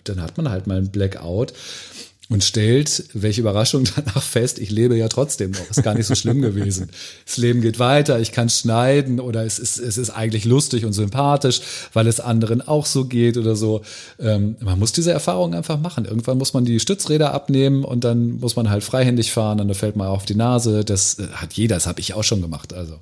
dann 0.04 0.22
hat 0.22 0.38
man 0.38 0.50
halt 0.50 0.68
mal 0.68 0.78
ein 0.78 0.92
Blackout 0.92 1.54
und 2.32 2.46
stellt, 2.46 3.04
welche 3.14 3.42
Überraschung 3.42 3.84
danach 3.96 4.24
fest, 4.24 4.58
ich 4.58 4.70
lebe 4.70 4.96
ja 4.96 5.10
trotzdem 5.10 5.52
noch. 5.52 5.70
Ist 5.70 5.84
gar 5.84 5.96
nicht 5.96 6.08
so 6.08 6.16
schlimm 6.16 6.42
gewesen. 6.42 6.90
Das 7.26 7.36
Leben 7.36 7.60
geht 7.60 7.78
weiter, 7.78 8.22
ich 8.22 8.32
kann 8.32 8.50
schneiden 8.50 9.20
oder 9.20 9.46
es 9.46 9.60
ist, 9.60 9.78
es 9.78 9.98
ist 9.98 10.12
eigentlich 10.12 10.46
lustig 10.46 10.86
und 10.86 10.94
sympathisch, 10.94 11.60
weil 11.92 12.08
es 12.08 12.22
anderen 12.22 12.66
auch 12.66 12.86
so 12.86 13.04
geht 13.04 13.38
oder 13.38 13.58
so. 13.58 13.82
Ähm, 14.18 14.56
man 14.62 14.80
muss 14.80 14.94
diese 14.94 15.12
Erfahrung 15.12 15.54
einfach 15.54 15.78
machen. 15.78 16.06
Irgendwann 16.06 16.38
muss 16.38 16.54
man 16.54 16.64
die 16.64 16.80
Stützräder 16.80 17.34
abnehmen 17.34 17.84
und 17.84 18.06
dann 18.06 18.40
muss 18.40 18.56
man 18.56 18.70
halt 18.70 18.86
freihändig 18.86 19.34
fahren 19.34 19.60
und 19.60 19.68
dann 19.68 19.76
fällt 19.76 19.98
man 19.98 20.08
auf 20.08 20.24
die 20.24 20.36
Nase. 20.36 20.86
Das 20.86 21.20
äh, 21.20 21.28
hat 21.34 21.52
jeder, 21.54 21.76
das 21.76 21.86
habe 21.86 22.00
ich 22.00 22.14
auch 22.14 22.24
schon 22.24 22.42
gemacht. 22.42 22.74
Also 22.74 22.98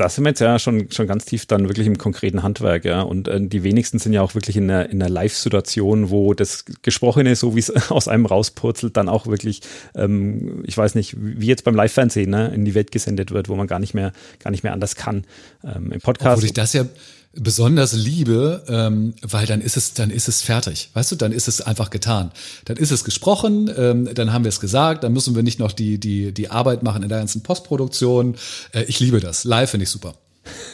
da 0.00 0.08
sind 0.08 0.24
wir 0.24 0.30
jetzt 0.30 0.40
ja 0.40 0.58
schon, 0.58 0.90
schon 0.90 1.06
ganz 1.06 1.26
tief 1.26 1.44
dann 1.44 1.68
wirklich 1.68 1.86
im 1.86 1.98
konkreten 1.98 2.42
Handwerk, 2.42 2.86
ja. 2.86 3.02
Und 3.02 3.28
äh, 3.28 3.38
die 3.38 3.62
wenigsten 3.62 3.98
sind 3.98 4.14
ja 4.14 4.22
auch 4.22 4.34
wirklich 4.34 4.56
in 4.56 4.70
einer, 4.70 4.88
in 4.88 5.02
einer 5.02 5.10
Live-Situation, 5.10 6.08
wo 6.08 6.32
das 6.32 6.64
Gesprochene, 6.80 7.36
so 7.36 7.54
wie 7.54 7.58
es 7.60 7.70
aus 7.90 8.08
einem 8.08 8.24
rauspurzelt, 8.24 8.96
dann 8.96 9.10
auch 9.10 9.26
wirklich, 9.26 9.60
ähm, 9.94 10.64
ich 10.66 10.76
weiß 10.76 10.94
nicht, 10.94 11.16
wie 11.18 11.46
jetzt 11.46 11.64
beim 11.64 11.74
Live-Fernsehen, 11.74 12.30
ne, 12.30 12.48
in 12.48 12.64
die 12.64 12.74
Welt 12.74 12.92
gesendet 12.92 13.30
wird, 13.30 13.50
wo 13.50 13.56
man 13.56 13.66
gar 13.66 13.78
nicht 13.78 13.92
mehr, 13.92 14.12
gar 14.38 14.50
nicht 14.50 14.62
mehr 14.62 14.72
anders 14.72 14.96
kann. 14.96 15.24
Ähm, 15.62 15.92
Im 15.92 16.00
Podcast. 16.00 16.38
Obwohl 16.38 16.46
ich 16.46 16.54
das 16.54 16.72
ja, 16.72 16.86
besonders 17.32 17.92
liebe, 17.92 18.64
ähm, 18.68 19.14
weil 19.22 19.46
dann 19.46 19.60
ist 19.60 19.76
es, 19.76 19.94
dann 19.94 20.10
ist 20.10 20.28
es 20.28 20.42
fertig. 20.42 20.90
Weißt 20.94 21.12
du, 21.12 21.16
dann 21.16 21.32
ist 21.32 21.48
es 21.48 21.60
einfach 21.60 21.90
getan. 21.90 22.32
Dann 22.64 22.76
ist 22.76 22.90
es 22.90 23.04
gesprochen, 23.04 23.70
ähm, 23.76 24.08
dann 24.14 24.32
haben 24.32 24.44
wir 24.44 24.48
es 24.48 24.60
gesagt, 24.60 25.04
dann 25.04 25.12
müssen 25.12 25.36
wir 25.36 25.42
nicht 25.42 25.58
noch 25.58 25.72
die, 25.72 25.98
die, 25.98 26.32
die 26.32 26.50
Arbeit 26.50 26.82
machen 26.82 27.02
in 27.02 27.08
der 27.08 27.18
ganzen 27.18 27.42
Postproduktion. 27.42 28.36
Äh, 28.72 28.84
ich 28.84 28.98
liebe 28.98 29.20
das. 29.20 29.44
Live 29.44 29.70
finde 29.70 29.84
ich 29.84 29.90
super. 29.90 30.14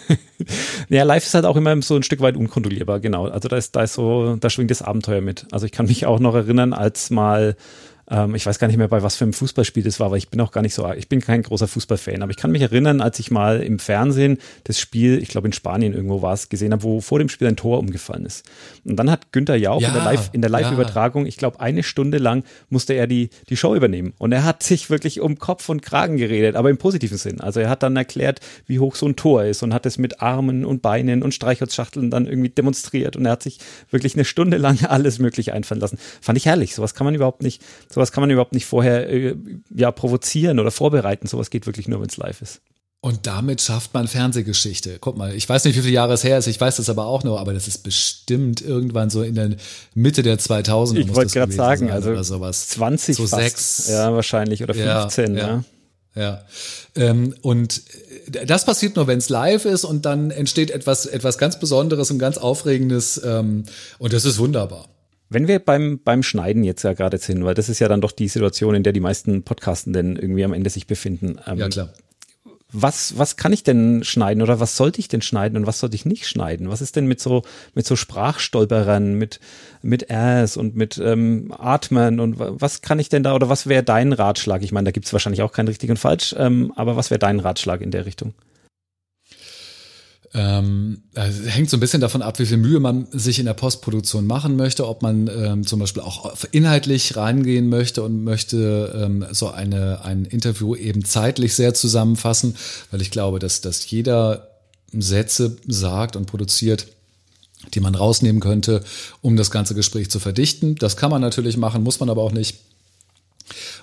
ja, 0.88 1.02
live 1.02 1.26
ist 1.26 1.34
halt 1.34 1.44
auch 1.44 1.56
immer 1.56 1.80
so 1.82 1.96
ein 1.96 2.02
Stück 2.02 2.20
weit 2.20 2.36
unkontrollierbar, 2.36 3.00
genau. 3.00 3.26
Also 3.26 3.48
da 3.48 3.56
ist, 3.56 3.76
da 3.76 3.82
ist 3.82 3.94
so, 3.94 4.36
da 4.36 4.48
schwingt 4.48 4.70
das 4.70 4.80
Abenteuer 4.80 5.20
mit. 5.20 5.46
Also 5.52 5.66
ich 5.66 5.72
kann 5.72 5.86
mich 5.86 6.06
auch 6.06 6.20
noch 6.20 6.34
erinnern, 6.34 6.72
als 6.72 7.10
mal 7.10 7.56
ähm, 8.10 8.34
ich 8.34 8.46
weiß 8.46 8.58
gar 8.58 8.68
nicht 8.68 8.76
mehr, 8.76 8.88
bei 8.88 9.02
was 9.02 9.16
für 9.16 9.24
einem 9.24 9.32
Fußballspiel 9.32 9.82
das 9.82 9.98
war, 9.98 10.06
aber 10.06 10.16
ich 10.16 10.28
bin 10.28 10.40
auch 10.40 10.52
gar 10.52 10.62
nicht 10.62 10.74
so, 10.74 10.90
ich 10.92 11.08
bin 11.08 11.20
kein 11.20 11.42
großer 11.42 11.66
Fußballfan. 11.66 12.22
Aber 12.22 12.30
ich 12.30 12.36
kann 12.36 12.52
mich 12.52 12.62
erinnern, 12.62 13.00
als 13.00 13.18
ich 13.18 13.30
mal 13.30 13.60
im 13.60 13.78
Fernsehen 13.78 14.38
das 14.64 14.78
Spiel, 14.78 15.20
ich 15.20 15.28
glaube 15.28 15.48
in 15.48 15.52
Spanien 15.52 15.92
irgendwo 15.92 16.22
war 16.22 16.32
es, 16.32 16.48
gesehen 16.48 16.72
habe, 16.72 16.82
wo 16.82 17.00
vor 17.00 17.18
dem 17.18 17.28
Spiel 17.28 17.48
ein 17.48 17.56
Tor 17.56 17.78
umgefallen 17.78 18.24
ist. 18.24 18.44
Und 18.84 18.96
dann 18.96 19.10
hat 19.10 19.32
Günther 19.32 19.56
Jauch 19.56 19.80
ja, 19.80 19.88
in 19.88 19.94
der 19.94 20.04
Live, 20.04 20.30
in 20.32 20.40
der 20.40 20.50
Live-Übertragung, 20.50 21.24
ja. 21.24 21.28
ich 21.28 21.36
glaube, 21.36 21.60
eine 21.60 21.82
Stunde 21.82 22.18
lang 22.18 22.44
musste 22.68 22.94
er 22.94 23.06
die, 23.06 23.30
die 23.48 23.56
Show 23.56 23.74
übernehmen. 23.74 24.14
Und 24.18 24.32
er 24.32 24.44
hat 24.44 24.62
sich 24.62 24.88
wirklich 24.90 25.20
um 25.20 25.38
Kopf 25.38 25.68
und 25.68 25.82
Kragen 25.82 26.16
geredet, 26.16 26.54
aber 26.54 26.70
im 26.70 26.78
positiven 26.78 27.18
Sinn. 27.18 27.40
Also 27.40 27.60
er 27.60 27.68
hat 27.68 27.82
dann 27.82 27.96
erklärt, 27.96 28.40
wie 28.66 28.78
hoch 28.78 28.94
so 28.94 29.06
ein 29.06 29.16
Tor 29.16 29.44
ist 29.44 29.62
und 29.62 29.74
hat 29.74 29.86
es 29.86 29.98
mit 29.98 30.20
Armen 30.20 30.64
und 30.64 30.82
Beinen 30.82 31.22
und 31.22 31.34
Streichholzschachteln 31.34 32.10
dann 32.10 32.26
irgendwie 32.26 32.50
demonstriert. 32.50 33.16
Und 33.16 33.26
er 33.26 33.32
hat 33.32 33.42
sich 33.42 33.58
wirklich 33.90 34.14
eine 34.14 34.24
Stunde 34.24 34.58
lang 34.58 34.84
alles 34.88 35.18
Mögliche 35.18 35.52
einfallen 35.52 35.80
lassen. 35.80 35.98
Fand 36.20 36.38
ich 36.38 36.46
herrlich. 36.46 36.74
Sowas 36.74 36.94
kann 36.94 37.04
man 37.04 37.14
überhaupt 37.14 37.42
nicht, 37.42 37.62
sowas 37.96 38.12
kann 38.12 38.20
man 38.20 38.28
überhaupt 38.28 38.52
nicht 38.52 38.66
vorher 38.66 39.08
äh, 39.08 39.34
ja 39.74 39.90
provozieren 39.90 40.58
oder 40.58 40.70
vorbereiten. 40.70 41.26
Sowas 41.26 41.48
geht 41.48 41.64
wirklich 41.64 41.88
nur, 41.88 42.02
wenn 42.02 42.10
es 42.10 42.18
live 42.18 42.42
ist. 42.42 42.60
Und 43.00 43.26
damit 43.26 43.62
schafft 43.62 43.94
man 43.94 44.06
Fernsehgeschichte. 44.06 44.98
Guck 45.00 45.16
mal, 45.16 45.34
ich 45.34 45.48
weiß 45.48 45.64
nicht, 45.64 45.78
wie 45.78 45.80
viele 45.80 45.94
Jahre 45.94 46.12
es 46.12 46.22
her 46.22 46.36
ist, 46.36 46.46
ich 46.46 46.60
weiß 46.60 46.76
das 46.76 46.90
aber 46.90 47.06
auch 47.06 47.24
noch, 47.24 47.40
aber 47.40 47.54
das 47.54 47.68
ist 47.68 47.78
bestimmt 47.84 48.60
irgendwann 48.60 49.08
so 49.08 49.22
in 49.22 49.34
der 49.34 49.56
Mitte 49.94 50.22
der 50.22 50.38
2000er. 50.38 50.98
Ich 50.98 51.14
wollte 51.14 51.32
gerade 51.32 51.52
sagen, 51.52 51.90
also 51.90 52.10
oder 52.10 52.22
sowas. 52.22 52.68
20 52.68 53.16
so 53.16 53.26
fast. 53.26 53.42
sechs. 53.42 53.88
Ja, 53.88 54.12
wahrscheinlich, 54.12 54.62
oder 54.62 54.74
15, 54.74 55.36
ja. 55.36 55.40
ja. 55.40 55.64
ja. 56.14 56.22
ja. 56.22 56.44
Ähm, 56.96 57.34
und 57.40 57.80
das 58.44 58.66
passiert 58.66 58.96
nur, 58.96 59.06
wenn 59.06 59.18
es 59.18 59.30
live 59.30 59.64
ist 59.64 59.84
und 59.84 60.04
dann 60.04 60.30
entsteht 60.30 60.70
etwas, 60.70 61.06
etwas 61.06 61.38
ganz 61.38 61.58
Besonderes 61.58 62.10
und 62.10 62.18
ganz 62.18 62.36
Aufregendes 62.36 63.22
ähm, 63.24 63.64
und 63.98 64.12
das 64.12 64.26
ist 64.26 64.36
wunderbar. 64.36 64.86
Wenn 65.28 65.48
wir 65.48 65.58
beim, 65.58 66.00
beim 66.02 66.22
Schneiden 66.22 66.62
jetzt 66.62 66.84
ja 66.84 66.92
gerade 66.92 67.18
sind, 67.18 67.44
weil 67.44 67.54
das 67.54 67.68
ist 67.68 67.80
ja 67.80 67.88
dann 67.88 68.00
doch 68.00 68.12
die 68.12 68.28
Situation, 68.28 68.74
in 68.74 68.82
der 68.82 68.92
die 68.92 69.00
meisten 69.00 69.42
Podcasten 69.42 69.92
denn 69.92 70.16
irgendwie 70.16 70.44
am 70.44 70.52
Ende 70.52 70.70
sich 70.70 70.86
befinden. 70.86 71.40
Ähm, 71.46 71.58
ja, 71.58 71.68
klar. 71.68 71.92
Was, 72.72 73.16
was 73.16 73.36
kann 73.36 73.52
ich 73.52 73.62
denn 73.62 74.02
schneiden 74.02 74.42
oder 74.42 74.58
was 74.58 74.76
sollte 74.76 74.98
ich 74.98 75.06
denn 75.08 75.22
schneiden 75.22 75.56
und 75.56 75.66
was 75.66 75.78
sollte 75.78 75.94
ich 75.94 76.04
nicht 76.04 76.26
schneiden? 76.26 76.68
Was 76.68 76.80
ist 76.80 76.96
denn 76.96 77.06
mit 77.06 77.20
so, 77.20 77.42
mit 77.74 77.86
so 77.86 77.94
Sprachstolperern, 77.94 79.14
mit, 79.14 79.40
mit 79.82 80.10
Äs 80.10 80.56
und 80.56 80.74
mit 80.74 80.98
ähm, 80.98 81.54
Atmen 81.56 82.18
und 82.18 82.36
was 82.38 82.82
kann 82.82 82.98
ich 82.98 83.08
denn 83.08 83.22
da 83.22 83.34
oder 83.34 83.48
was 83.48 83.68
wäre 83.68 83.84
dein 83.84 84.12
Ratschlag? 84.12 84.62
Ich 84.62 84.72
meine, 84.72 84.86
da 84.86 84.90
gibt's 84.90 85.12
wahrscheinlich 85.12 85.42
auch 85.42 85.52
kein 85.52 85.68
richtig 85.68 85.90
und 85.90 85.98
falsch, 85.98 86.34
ähm, 86.38 86.72
aber 86.74 86.96
was 86.96 87.10
wäre 87.10 87.20
dein 87.20 87.38
Ratschlag 87.38 87.80
in 87.80 87.92
der 87.92 88.04
Richtung? 88.04 88.34
Ähm, 90.34 91.02
also 91.14 91.44
hängt 91.44 91.70
so 91.70 91.76
ein 91.76 91.80
bisschen 91.80 92.00
davon 92.00 92.22
ab, 92.22 92.38
wie 92.38 92.46
viel 92.46 92.56
Mühe 92.56 92.80
man 92.80 93.06
sich 93.12 93.38
in 93.38 93.46
der 93.46 93.54
Postproduktion 93.54 94.26
machen 94.26 94.56
möchte, 94.56 94.86
ob 94.86 95.02
man 95.02 95.28
ähm, 95.28 95.66
zum 95.66 95.78
Beispiel 95.78 96.02
auch 96.02 96.34
inhaltlich 96.52 97.16
reingehen 97.16 97.68
möchte 97.68 98.02
und 98.02 98.24
möchte 98.24 98.92
ähm, 98.96 99.24
so 99.30 99.50
eine, 99.50 100.04
ein 100.04 100.24
Interview 100.24 100.74
eben 100.74 101.04
zeitlich 101.04 101.54
sehr 101.54 101.74
zusammenfassen, 101.74 102.56
weil 102.90 103.02
ich 103.02 103.10
glaube, 103.10 103.38
dass, 103.38 103.60
dass 103.60 103.88
jeder 103.90 104.48
Sätze 104.92 105.56
sagt 105.66 106.16
und 106.16 106.26
produziert, 106.26 106.86
die 107.74 107.80
man 107.80 107.94
rausnehmen 107.94 108.40
könnte, 108.40 108.82
um 109.22 109.36
das 109.36 109.50
ganze 109.50 109.74
Gespräch 109.74 110.10
zu 110.10 110.20
verdichten. 110.20 110.76
Das 110.76 110.96
kann 110.96 111.10
man 111.10 111.20
natürlich 111.20 111.56
machen, 111.56 111.82
muss 111.82 112.00
man 112.00 112.10
aber 112.10 112.22
auch 112.22 112.32
nicht. 112.32 112.58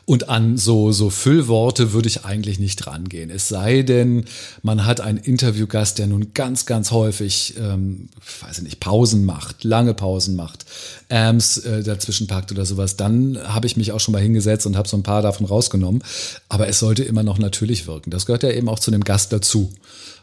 Und 0.06 0.30
an 0.30 0.58
so, 0.58 0.92
so 0.92 1.10
Füllworte 1.10 1.94
würde 1.94 2.10
ich 2.10 2.26
eigentlich 2.26 2.60
nicht 2.60 2.86
rangehen. 2.88 3.30
Es 3.30 3.48
sei 3.48 3.84
denn, 3.84 4.26
man 4.62 4.86
hat 4.86 5.00
einen 5.00 5.18
Interviewgast, 5.18 5.98
der 5.98 6.08
nun 6.08 6.34
ganz, 6.34 6.66
ganz 6.66 6.92
häufig, 6.92 7.56
ähm, 7.58 8.10
weiß 8.42 8.58
ich 8.58 8.64
nicht, 8.64 8.80
Pausen 8.80 9.24
macht, 9.24 9.64
lange 9.64 9.94
Pausen 9.94 10.36
macht, 10.36 10.66
Amps 11.10 11.58
äh, 11.60 11.84
dazwischen 11.84 12.28
packt 12.28 12.52
oder 12.52 12.66
sowas. 12.66 12.98
Dann 12.98 13.40
habe 13.46 13.66
ich 13.68 13.78
mich 13.78 13.94
auch 13.94 14.00
schon 14.00 14.12
mal 14.12 14.22
hingesetzt 14.22 14.66
und 14.66 14.76
habe 14.76 14.90
so 14.90 14.98
ein 14.98 15.04
paar 15.04 15.22
davon 15.22 15.46
rausgenommen. 15.46 16.04
Aber 16.50 16.68
es 16.68 16.80
sollte 16.80 17.04
immer 17.04 17.24
noch 17.24 17.38
natürlich 17.38 17.88
wirken. 17.88 18.12
Das 18.12 18.26
gehört 18.26 18.44
ja 18.44 18.52
eben 18.52 18.68
auch 18.68 18.80
zu 18.80 18.92
dem 18.92 19.04
Gast 19.04 19.32
dazu. 19.32 19.72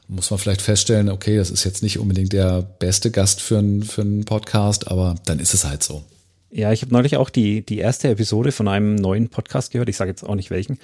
Muss 0.08 0.30
man 0.30 0.40
vielleicht 0.40 0.62
feststellen, 0.62 1.08
okay, 1.08 1.36
das 1.36 1.50
ist 1.50 1.64
jetzt 1.64 1.82
nicht 1.82 1.98
unbedingt 1.98 2.32
der 2.32 2.62
beste 2.62 3.10
Gast 3.10 3.40
für 3.40 3.58
einen, 3.58 3.84
für 3.84 4.02
einen 4.02 4.24
Podcast, 4.24 4.88
aber 4.88 5.14
dann 5.24 5.38
ist 5.38 5.54
es 5.54 5.64
halt 5.64 5.84
so. 5.84 6.02
Ja, 6.52 6.72
ich 6.72 6.82
habe 6.82 6.92
neulich 6.92 7.16
auch 7.16 7.30
die, 7.30 7.62
die 7.62 7.78
erste 7.78 8.08
Episode 8.08 8.50
von 8.50 8.66
einem 8.66 8.96
neuen 8.96 9.28
Podcast 9.28 9.72
gehört. 9.72 9.88
Ich 9.88 9.96
sage 9.96 10.10
jetzt 10.10 10.24
auch 10.24 10.34
nicht 10.34 10.50
welchen. 10.50 10.78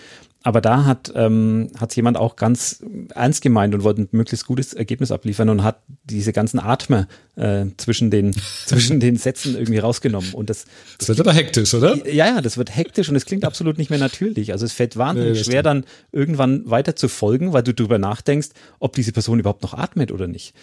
Aber 0.46 0.60
da 0.60 0.84
hat 0.84 1.12
ähm, 1.16 1.70
hat 1.76 1.96
jemand 1.96 2.16
auch 2.16 2.36
ganz 2.36 2.80
ernst 3.12 3.42
gemeint 3.42 3.74
und 3.74 3.82
wollte 3.82 4.02
ein 4.02 4.08
möglichst 4.12 4.46
gutes 4.46 4.74
Ergebnis 4.74 5.10
abliefern 5.10 5.48
und 5.48 5.64
hat 5.64 5.80
diese 6.04 6.32
ganzen 6.32 6.60
Atmer 6.60 7.08
äh, 7.34 7.64
zwischen 7.78 8.12
den 8.12 8.32
zwischen 8.66 9.00
den 9.00 9.16
Sätzen 9.16 9.56
irgendwie 9.56 9.80
rausgenommen. 9.80 10.34
Und 10.34 10.48
das, 10.48 10.66
das 10.98 11.08
wird 11.08 11.18
aber 11.18 11.32
hektisch, 11.32 11.74
oder? 11.74 11.96
Ja, 12.06 12.28
ja, 12.28 12.40
das 12.40 12.58
wird 12.58 12.76
hektisch 12.76 13.08
und 13.08 13.16
es 13.16 13.26
klingt 13.26 13.44
absolut 13.44 13.76
nicht 13.76 13.90
mehr 13.90 13.98
natürlich. 13.98 14.52
Also 14.52 14.64
es 14.64 14.72
fällt 14.72 14.96
wahnsinnig 14.96 15.36
nee, 15.36 15.44
schwer, 15.44 15.64
dann 15.64 15.82
irgendwann 16.12 16.70
weiter 16.70 16.94
zu 16.94 17.08
folgen, 17.08 17.52
weil 17.52 17.64
du 17.64 17.74
darüber 17.74 17.98
nachdenkst, 17.98 18.50
ob 18.78 18.94
diese 18.94 19.10
Person 19.10 19.40
überhaupt 19.40 19.64
noch 19.64 19.74
atmet 19.74 20.12
oder 20.12 20.28
nicht. 20.28 20.54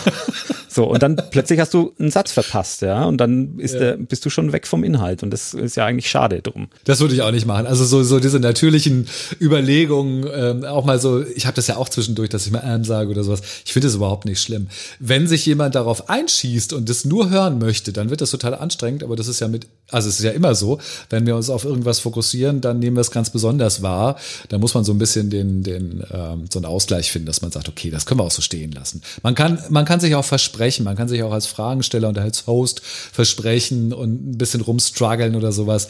so, 0.68 0.90
und 0.90 1.02
dann 1.02 1.16
plötzlich 1.30 1.58
hast 1.58 1.72
du 1.72 1.94
einen 1.98 2.10
Satz 2.10 2.32
verpasst, 2.32 2.82
ja, 2.82 3.06
und 3.06 3.16
dann 3.16 3.58
ist 3.58 3.72
ja. 3.72 3.80
der, 3.80 3.96
bist 3.96 4.26
du 4.26 4.28
schon 4.30 4.52
weg 4.52 4.66
vom 4.66 4.84
Inhalt. 4.84 5.22
Und 5.22 5.30
das 5.30 5.54
ist 5.54 5.76
ja 5.76 5.86
eigentlich 5.86 6.10
schade 6.10 6.42
drum. 6.42 6.68
Das 6.84 7.00
würde 7.00 7.14
ich 7.14 7.22
auch 7.22 7.32
nicht 7.32 7.46
machen. 7.46 7.66
Also 7.66 7.86
so, 7.86 8.02
so 8.02 8.20
diese 8.20 8.40
natürlichen 8.40 9.06
Überlegungen, 9.40 10.26
ähm, 10.32 10.64
auch 10.64 10.84
mal 10.84 11.00
so, 11.00 11.24
ich 11.24 11.46
habe 11.46 11.54
das 11.54 11.66
ja 11.66 11.76
auch 11.76 11.88
zwischendurch, 11.88 12.28
dass 12.28 12.46
ich 12.46 12.52
mal 12.52 12.62
ähm 12.64 12.84
sage 12.84 13.10
oder 13.10 13.24
sowas. 13.24 13.42
Ich 13.64 13.72
finde 13.72 13.88
es 13.88 13.94
überhaupt 13.94 14.24
nicht 14.24 14.40
schlimm. 14.40 14.68
Wenn 14.98 15.26
sich 15.26 15.46
jemand 15.46 15.74
darauf 15.74 16.08
einschießt 16.08 16.72
und 16.72 16.88
das 16.88 17.04
nur 17.04 17.30
hören 17.30 17.58
möchte, 17.58 17.92
dann 17.92 18.10
wird 18.10 18.20
das 18.20 18.30
total 18.30 18.54
anstrengend, 18.54 19.02
aber 19.02 19.16
das 19.16 19.28
ist 19.28 19.40
ja 19.40 19.48
mit, 19.48 19.66
also 19.90 20.08
es 20.08 20.18
ist 20.18 20.24
ja 20.24 20.32
immer 20.32 20.54
so, 20.54 20.78
wenn 21.10 21.26
wir 21.26 21.36
uns 21.36 21.50
auf 21.50 21.64
irgendwas 21.64 22.00
fokussieren, 22.00 22.60
dann 22.60 22.78
nehmen 22.78 22.96
wir 22.96 23.00
es 23.02 23.10
ganz 23.10 23.30
besonders 23.30 23.82
wahr. 23.82 24.16
Da 24.48 24.58
muss 24.58 24.74
man 24.74 24.84
so 24.84 24.92
ein 24.92 24.98
bisschen 24.98 25.30
den, 25.30 25.62
den, 25.62 26.02
ähm, 26.10 26.46
so 26.52 26.58
einen 26.58 26.66
Ausgleich 26.66 27.10
finden, 27.10 27.26
dass 27.26 27.42
man 27.42 27.52
sagt, 27.52 27.68
okay, 27.68 27.90
das 27.90 28.06
können 28.06 28.20
wir 28.20 28.24
auch 28.24 28.30
so 28.30 28.42
stehen 28.42 28.72
lassen. 28.72 29.02
Man 29.22 29.34
kann, 29.34 29.58
man 29.70 29.84
kann 29.84 30.00
sich 30.00 30.14
auch 30.14 30.24
versprechen, 30.24 30.84
man 30.84 30.96
kann 30.96 31.08
sich 31.08 31.22
auch 31.22 31.32
als 31.32 31.46
Fragensteller 31.46 32.08
und 32.08 32.18
als 32.18 32.46
Host 32.46 32.82
versprechen 32.82 33.92
und 33.92 34.32
ein 34.32 34.38
bisschen 34.38 34.60
rumstruggeln 34.60 35.36
oder 35.36 35.52
sowas. 35.52 35.88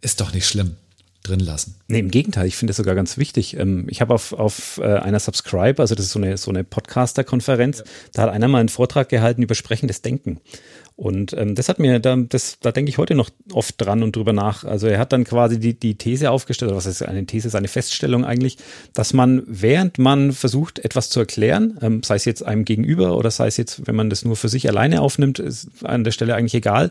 Ist 0.00 0.20
doch 0.20 0.32
nicht 0.32 0.46
schlimm 0.46 0.76
drin 1.22 1.40
lassen. 1.40 1.76
Nee, 1.88 2.00
im 2.00 2.10
Gegenteil, 2.10 2.46
ich 2.46 2.56
finde 2.56 2.72
es 2.72 2.76
sogar 2.76 2.94
ganz 2.94 3.16
wichtig. 3.16 3.56
Ähm, 3.56 3.86
ich 3.88 4.00
habe 4.00 4.14
auf, 4.14 4.32
auf 4.32 4.78
äh, 4.82 4.84
einer 4.84 5.20
Subscribe, 5.20 5.80
also 5.80 5.94
das 5.94 6.06
ist 6.06 6.12
so 6.12 6.18
eine, 6.18 6.36
so 6.36 6.50
eine 6.50 6.64
Podcaster-Konferenz, 6.64 7.78
ja. 7.78 7.84
da 8.12 8.22
hat 8.22 8.30
einer 8.30 8.48
mal 8.48 8.58
einen 8.58 8.68
Vortrag 8.68 9.08
gehalten 9.08 9.42
über 9.42 9.54
sprechendes 9.54 10.02
Denken. 10.02 10.40
Und 10.94 11.32
ähm, 11.32 11.54
das 11.54 11.68
hat 11.68 11.78
mir, 11.78 11.98
da, 12.00 12.16
das, 12.16 12.58
da 12.60 12.70
denke 12.70 12.90
ich 12.90 12.98
heute 12.98 13.14
noch 13.14 13.30
oft 13.52 13.74
dran 13.80 14.02
und 14.02 14.14
drüber 14.14 14.32
nach. 14.32 14.64
Also 14.64 14.86
er 14.86 14.98
hat 14.98 15.12
dann 15.12 15.24
quasi 15.24 15.58
die, 15.58 15.74
die 15.74 15.96
These 15.96 16.30
aufgestellt, 16.30 16.70
oder 16.70 16.76
was 16.76 16.86
ist 16.86 17.02
eine 17.02 17.24
These, 17.24 17.48
ist 17.48 17.54
eine 17.54 17.68
Feststellung 17.68 18.24
eigentlich, 18.24 18.58
dass 18.92 19.12
man, 19.12 19.42
während 19.46 19.98
man 19.98 20.32
versucht, 20.32 20.78
etwas 20.80 21.08
zu 21.08 21.20
erklären, 21.20 21.78
ähm, 21.80 22.02
sei 22.02 22.16
es 22.16 22.24
jetzt 22.24 22.44
einem 22.44 22.64
gegenüber 22.64 23.16
oder 23.16 23.30
sei 23.30 23.46
es 23.46 23.56
jetzt, 23.56 23.86
wenn 23.86 23.96
man 23.96 24.10
das 24.10 24.24
nur 24.24 24.36
für 24.36 24.48
sich 24.48 24.68
alleine 24.68 25.00
aufnimmt, 25.00 25.38
ist 25.38 25.68
an 25.82 26.04
der 26.04 26.12
Stelle 26.12 26.34
eigentlich 26.34 26.54
egal. 26.54 26.90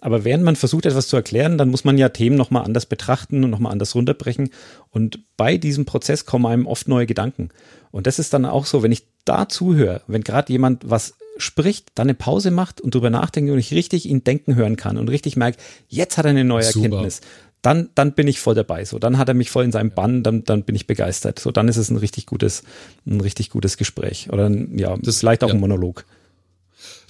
Aber 0.00 0.24
während 0.24 0.44
man 0.44 0.56
versucht, 0.56 0.86
etwas 0.86 1.08
zu 1.08 1.16
erklären, 1.16 1.58
dann 1.58 1.68
muss 1.68 1.84
man 1.84 1.98
ja 1.98 2.08
Themen 2.08 2.36
nochmal 2.36 2.64
anders 2.64 2.86
betrachten 2.86 3.44
und 3.44 3.50
nochmal 3.50 3.72
anders 3.72 3.94
runterbrechen. 3.94 4.50
Und 4.90 5.20
bei 5.36 5.58
diesem 5.58 5.84
Prozess 5.84 6.26
kommen 6.26 6.46
einem 6.46 6.66
oft 6.66 6.88
neue 6.88 7.06
Gedanken. 7.06 7.50
Und 7.90 8.06
das 8.06 8.18
ist 8.18 8.32
dann 8.32 8.46
auch 8.46 8.66
so, 8.66 8.82
wenn 8.82 8.92
ich 8.92 9.06
da 9.24 9.48
zuhöre, 9.48 10.02
wenn 10.06 10.22
gerade 10.22 10.52
jemand 10.52 10.88
was 10.88 11.14
spricht, 11.42 11.90
dann 11.94 12.06
eine 12.06 12.14
Pause 12.14 12.50
macht 12.50 12.80
und 12.80 12.94
drüber 12.94 13.10
nachdenkt 13.10 13.50
und 13.50 13.58
ich 13.58 13.72
richtig 13.72 14.06
ihn 14.06 14.24
denken 14.24 14.54
hören 14.54 14.76
kann 14.76 14.96
und 14.96 15.08
richtig 15.08 15.36
merke, 15.36 15.58
jetzt 15.88 16.18
hat 16.18 16.24
er 16.24 16.30
eine 16.30 16.44
neue 16.44 16.62
Super. 16.62 16.84
Erkenntnis. 16.84 17.20
Dann, 17.60 17.90
dann 17.94 18.14
bin 18.14 18.26
ich 18.26 18.40
voll 18.40 18.56
dabei. 18.56 18.84
So, 18.84 18.98
dann 18.98 19.18
hat 19.18 19.28
er 19.28 19.34
mich 19.34 19.50
voll 19.50 19.64
in 19.64 19.70
seinem 19.70 19.92
Bann, 19.92 20.24
dann, 20.24 20.42
dann 20.44 20.64
bin 20.64 20.74
ich 20.74 20.88
begeistert. 20.88 21.38
So, 21.38 21.52
dann 21.52 21.68
ist 21.68 21.76
es 21.76 21.90
ein 21.90 21.96
richtig 21.96 22.26
gutes, 22.26 22.64
ein 23.06 23.20
richtig 23.20 23.50
gutes 23.50 23.76
Gespräch. 23.76 24.30
Oder 24.32 24.46
ein, 24.46 24.76
ja, 24.78 24.96
das 24.96 25.14
ist 25.14 25.20
vielleicht 25.20 25.44
auch 25.44 25.48
ja. 25.48 25.54
ein 25.54 25.60
Monolog 25.60 26.04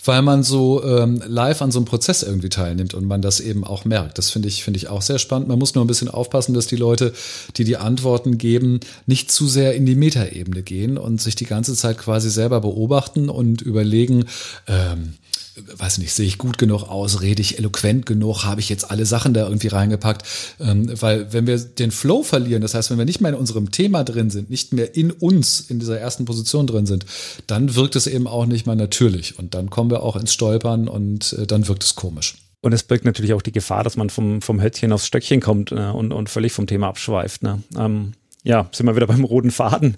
weil 0.05 0.23
man 0.23 0.43
so 0.43 0.83
ähm, 0.85 1.23
live 1.27 1.62
an 1.62 1.71
so 1.71 1.79
einem 1.79 1.87
Prozess 1.87 2.23
irgendwie 2.23 2.49
teilnimmt 2.49 2.95
und 2.95 3.07
man 3.07 3.23
das 3.23 3.41
eben 3.41 3.65
auch 3.65 3.85
merkt. 3.85 4.19
Das 4.19 4.31
finde 4.31 4.49
ich, 4.49 4.65
finde 4.65 4.79
ich 4.79 4.88
auch 4.88 5.03
sehr 5.03 5.19
spannend. 5.19 5.49
Man 5.49 5.59
muss 5.59 5.75
nur 5.75 5.85
ein 5.85 5.88
bisschen 5.88 6.09
aufpassen, 6.09 6.55
dass 6.55 6.67
die 6.67 6.77
Leute, 6.77 7.12
die 7.57 7.65
die 7.65 7.77
Antworten 7.77 8.38
geben, 8.38 8.81
nicht 9.07 9.31
zu 9.31 9.47
sehr 9.47 9.75
in 9.75 9.87
die 9.87 9.95
Metaebene 9.95 10.62
gehen 10.62 10.99
und 10.99 11.21
sich 11.21 11.37
die 11.37 11.47
ganze 11.47 11.75
Zeit 11.75 11.99
quasi 11.99 12.31
selber 12.31 12.61
beobachten 12.61 13.29
und 13.29 13.62
überlegen, 13.62 14.25
ähm, 14.67 15.15
weiß 15.57 15.99
nicht, 15.99 16.12
sehe 16.12 16.27
ich 16.27 16.38
gut 16.38 16.59
genug 16.59 16.85
aus, 16.85 17.21
rede 17.21 17.43
ich 17.43 17.59
eloquent 17.59 18.07
genug, 18.07 18.45
habe 18.45 18.61
ich 18.61 18.69
jetzt 18.69 18.91
alle 18.91 19.07
Sachen 19.07 19.35
da 19.35 19.45
irgendwie 19.45 19.69
reingepackt, 19.69 20.27
ähm, 20.61 20.91
weil 21.01 21.33
wenn 21.33 21.47
wir 21.47 21.59
den 21.59 21.91
Flow 21.91 22.23
verlieren, 22.23 22.62
das 22.62 22.75
heißt, 22.75 22.91
wenn 22.91 22.99
wir 22.99 23.05
nicht 23.05 23.21
mehr 23.21 23.33
in 23.33 23.38
unserem 23.38 23.71
Thema 23.71 24.05
drin 24.05 24.31
sind, 24.31 24.51
nicht 24.51 24.73
mehr 24.73 24.95
in 24.97 25.11
uns, 25.11 25.61
in 25.61 25.79
dieser 25.79 25.99
ersten 25.99 26.25
Position 26.25 26.67
drin 26.67 26.87
sind, 26.87 27.07
dann 27.47 27.75
wirkt 27.75 27.97
es 27.97 28.07
eben 28.07 28.27
auch 28.27 28.47
nicht 28.47 28.67
mehr 28.67 28.77
natürlich 28.77 29.38
und 29.38 29.55
dann 29.55 29.71
kommen 29.71 29.91
wir 29.91 30.03
auch 30.03 30.17
ins 30.17 30.33
Stolpern 30.33 30.88
und 30.88 31.35
äh, 31.35 31.47
dann 31.47 31.69
wirkt 31.69 31.85
es 31.85 31.95
komisch. 31.95 32.37
Und 32.62 32.73
es 32.73 32.85
birgt 32.85 33.05
natürlich 33.05 33.35
auch 33.35 33.43
die 33.43 33.53
Gefahr, 33.53 33.83
dass 33.83 33.97
man 33.97 34.09
vom, 34.09 34.41
vom 34.41 34.62
Hölzchen 34.62 34.93
aufs 34.93 35.07
Stöckchen 35.07 35.41
kommt 35.41 35.73
äh, 35.73 35.91
und, 35.91 36.12
und 36.12 36.31
völlig 36.31 36.53
vom 36.53 36.67
Thema 36.67 36.88
abschweift. 36.88 37.43
Ne? 37.43 37.62
Ähm, 37.77 38.12
ja, 38.45 38.69
sind 38.73 38.87
wir 38.87 38.97
wieder 38.97 39.09
beim 39.09 39.25
roten 39.25 39.51
Faden. 39.51 39.97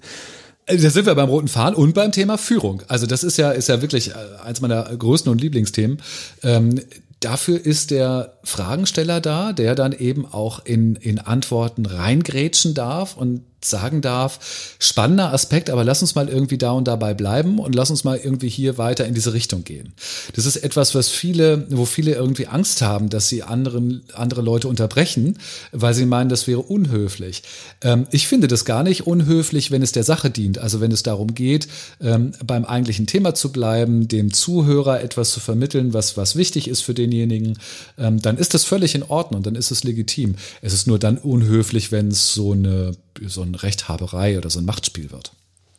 Äh, 0.65 0.77
da 0.77 0.89
sind 0.89 1.05
wir 1.05 1.15
beim 1.15 1.29
roten 1.29 1.47
Faden 1.47 1.75
und 1.75 1.93
beim 1.93 2.11
Thema 2.11 2.37
Führung. 2.37 2.83
Also 2.87 3.05
das 3.05 3.23
ist 3.23 3.37
ja, 3.37 3.51
ist 3.51 3.69
ja 3.69 3.81
wirklich 3.81 4.11
äh, 4.11 4.13
eins 4.43 4.61
meiner 4.61 4.83
größten 4.83 5.31
und 5.31 5.41
Lieblingsthemen. 5.41 6.01
Ähm, 6.43 6.81
dafür 7.19 7.63
ist 7.63 7.91
der 7.91 8.37
Fragensteller 8.43 9.21
da, 9.21 9.53
der 9.53 9.75
dann 9.75 9.93
eben 9.93 10.25
auch 10.25 10.63
in, 10.65 10.95
in 10.95 11.19
Antworten 11.19 11.85
reingrätschen 11.85 12.73
darf 12.73 13.17
und 13.17 13.41
sagen 13.69 14.01
darf, 14.01 14.75
spannender 14.79 15.33
Aspekt, 15.33 15.69
aber 15.69 15.83
lass 15.83 16.01
uns 16.01 16.15
mal 16.15 16.29
irgendwie 16.29 16.57
da 16.57 16.71
und 16.71 16.87
dabei 16.87 17.13
bleiben 17.13 17.59
und 17.59 17.75
lass 17.75 17.89
uns 17.89 18.03
mal 18.03 18.17
irgendwie 18.17 18.49
hier 18.49 18.77
weiter 18.77 19.05
in 19.05 19.13
diese 19.13 19.33
Richtung 19.33 19.63
gehen. 19.63 19.93
Das 20.33 20.45
ist 20.45 20.57
etwas, 20.57 20.95
was 20.95 21.09
viele, 21.09 21.65
wo 21.69 21.85
viele 21.85 22.13
irgendwie 22.13 22.47
Angst 22.47 22.81
haben, 22.81 23.09
dass 23.09 23.29
sie 23.29 23.43
anderen, 23.43 24.03
andere 24.13 24.41
Leute 24.41 24.67
unterbrechen, 24.67 25.37
weil 25.71 25.93
sie 25.93 26.05
meinen, 26.05 26.29
das 26.29 26.47
wäre 26.47 26.61
unhöflich. 26.61 27.43
Ähm, 27.81 28.07
ich 28.11 28.27
finde 28.27 28.47
das 28.47 28.65
gar 28.65 28.83
nicht 28.83 29.07
unhöflich, 29.07 29.71
wenn 29.71 29.81
es 29.81 29.91
der 29.91 30.03
Sache 30.03 30.29
dient. 30.29 30.57
Also 30.57 30.81
wenn 30.81 30.91
es 30.91 31.03
darum 31.03 31.33
geht, 31.35 31.67
ähm, 32.01 32.31
beim 32.45 32.65
eigentlichen 32.65 33.07
Thema 33.07 33.33
zu 33.33 33.51
bleiben, 33.51 34.07
dem 34.07 34.33
Zuhörer 34.33 35.01
etwas 35.01 35.31
zu 35.31 35.39
vermitteln, 35.39 35.93
was, 35.93 36.17
was 36.17 36.35
wichtig 36.35 36.67
ist 36.67 36.81
für 36.81 36.93
denjenigen, 36.93 37.57
ähm, 37.97 38.21
dann 38.21 38.37
ist 38.37 38.53
das 38.53 38.63
völlig 38.63 38.95
in 38.95 39.03
Ordnung, 39.03 39.43
dann 39.43 39.55
ist 39.55 39.71
es 39.71 39.83
legitim. 39.83 40.35
Es 40.61 40.73
ist 40.73 40.87
nur 40.87 40.99
dann 40.99 41.17
unhöflich, 41.17 41.91
wenn 41.91 42.09
es 42.09 42.33
so 42.33 42.53
eine 42.53 42.91
so 43.25 43.41
eine 43.41 43.61
Rechthaberei 43.61 44.37
oder 44.37 44.49
so 44.49 44.59
ein 44.59 44.65
Machtspiel 44.65 45.11
wird. 45.11 45.31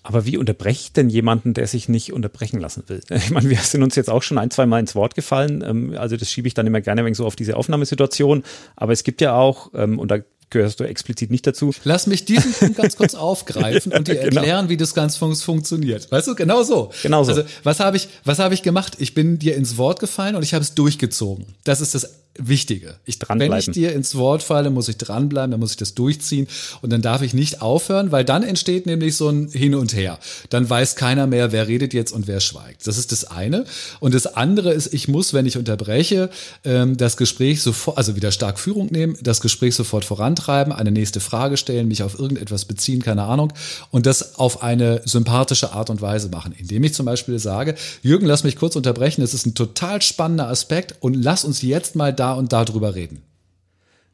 Aber 0.03 0.25
wie 0.25 0.37
unterbrecht 0.37 0.97
denn 0.97 1.11
jemanden, 1.11 1.53
der 1.53 1.67
sich 1.67 1.89
nicht 1.89 2.13
unterbrechen 2.13 2.61
lassen 2.61 2.85
will? 2.87 3.01
Ich 3.11 3.31
meine, 3.31 3.51
wir 3.51 3.59
sind 3.59 3.83
uns 3.83 3.97
jetzt 3.97 4.09
auch 4.09 4.23
schon 4.23 4.39
ein, 4.39 4.53
zwei 4.53 4.65
Mal 4.65 4.79
ins 4.79 4.95
Wort 4.95 5.17
gefallen. 5.17 5.65
Ähm, 5.67 5.97
also 5.99 6.17
das 6.17 6.31
schiebe 6.31 6.47
ich 6.47 6.55
dann 6.55 6.67
immer 6.67 6.81
gerne 6.81 7.03
ein 7.03 7.07
wenig 7.07 7.19
so 7.19 7.27
auf 7.27 7.35
diese 7.35 7.57
Aufnahmesituation. 7.57 8.45
Aber 8.77 8.93
es 8.93 9.03
gibt 9.03 9.21
ja 9.21 9.35
auch, 9.35 9.73
ähm, 9.75 9.99
und 9.99 10.11
da 10.11 10.19
gehörst 10.51 10.79
du 10.79 10.85
explizit 10.85 11.33
nicht 11.33 11.45
dazu. 11.45 11.73
Lass 11.83 12.07
mich 12.07 12.25
diesen 12.25 12.53
Punkt 12.53 12.77
ganz 12.77 12.97
kurz 12.97 13.15
aufgreifen 13.17 13.93
und 13.93 14.07
dir 14.07 14.15
genau. 14.15 14.37
erklären, 14.37 14.69
wie 14.69 14.77
das 14.77 14.95
Ganze 14.95 15.19
funktioniert. 15.19 16.11
Weißt 16.13 16.29
du, 16.29 16.37
genau 16.37 16.63
so. 16.63 16.93
Genau 17.03 17.25
so. 17.25 17.33
Also, 17.33 17.43
was 17.65 17.81
habe 17.81 17.97
ich, 17.97 18.09
was 18.25 18.39
habe 18.39 18.55
ich 18.55 18.63
gemacht? 18.63 18.95
Ich 18.99 19.15
bin 19.15 19.41
dir 19.41 19.57
ins 19.57 19.77
Wort 19.77 19.99
gefallen 19.99 20.37
und 20.37 20.45
ich 20.45 20.55
habe 20.55 20.63
es 20.63 20.75
durchgezogen. 20.75 21.47
Das 21.65 21.81
ist 21.81 21.97
das 21.97 22.26
Wichtige. 22.39 22.97
Ich, 23.05 23.19
wenn 23.29 23.53
ich 23.53 23.71
dir 23.71 23.93
ins 23.93 24.15
Wort 24.15 24.43
falle, 24.43 24.71
muss 24.71 24.89
ich 24.89 24.97
dranbleiben, 24.97 25.51
dann 25.51 25.61
muss 25.61 25.73
ich 25.73 25.77
das 25.77 25.95
durchziehen 25.95 26.47
und 26.83 26.91
dann 26.91 27.03
darf 27.03 27.23
ich 27.23 27.35
nicht 27.35 27.63
aufhören, 27.63 28.13
weil 28.13 28.25
dann 28.25 28.43
entsteht 28.43 28.87
nämlich 28.87 29.17
so 29.17 29.29
ein 29.29 29.49
Hin 29.49 29.75
und 29.75 29.95
Her. 29.95 30.19
Dann 30.51 30.69
weiß 30.69 30.97
keiner 30.97 31.27
mehr, 31.27 31.53
wer 31.53 31.69
redet 31.69 31.95
jetzt 31.95 32.13
und 32.13 32.27
wer 32.27 32.41
schweigt. 32.41 32.87
Das 32.87 32.99
ist 32.99 33.13
das 33.13 33.25
eine. 33.25 33.65
Und 34.01 34.15
das 34.15 34.27
andere 34.27 34.73
ist, 34.73 34.93
ich 34.93 35.09
muss, 35.09 35.35
wenn 35.35 35.47
ich 35.47 35.57
unterbreche, 35.57 36.31
ähm, 36.65 36.97
das 36.97 37.17
Gespräch 37.17 37.63
sofort, 37.63 37.99
also 37.99 38.17
wieder 38.17 38.33
stark 38.33 38.59
Führung 38.59 38.87
nehmen, 38.87 39.17
das 39.23 39.41
Gespräch 39.41 39.75
sofort 39.75 40.05
vorantreiben, 40.05 40.73
eine 40.73 40.91
nächste 40.91 41.21
Frage 41.21 41.57
stellen, 41.57 41.89
mich 41.89 42.03
auf 42.03 42.19
irgendetwas 42.19 42.65
beziehen, 42.65 43.03
keine 43.03 43.23
Ahnung, 43.23 43.53
und 43.91 44.07
das 44.07 44.39
auf 44.39 44.63
eine 44.63 45.03
sympathische 45.05 45.73
Art 45.73 45.91
und 45.91 46.01
Weise 46.01 46.29
machen, 46.29 46.55
indem 46.57 46.85
ich 46.85 46.95
zum 46.95 47.07
Beispiel 47.07 47.39
sage, 47.39 47.75
Jürgen, 48.03 48.27
lass 48.27 48.45
mich 48.45 48.57
kurz 48.57 48.77
unterbrechen, 48.77 49.21
das 49.21 49.35
ist 49.35 49.47
ein 49.47 49.55
total 49.55 50.03
spannender 50.03 50.49
Aspekt 50.49 50.97
und 51.01 51.15
lass 51.15 51.45
uns 51.45 51.63
jetzt 51.63 51.97
mal 51.97 52.13
da 52.13 52.26
da 52.27 52.33
und 52.35 52.53
da 52.53 52.65
drüber 52.65 52.95
reden. 52.95 53.23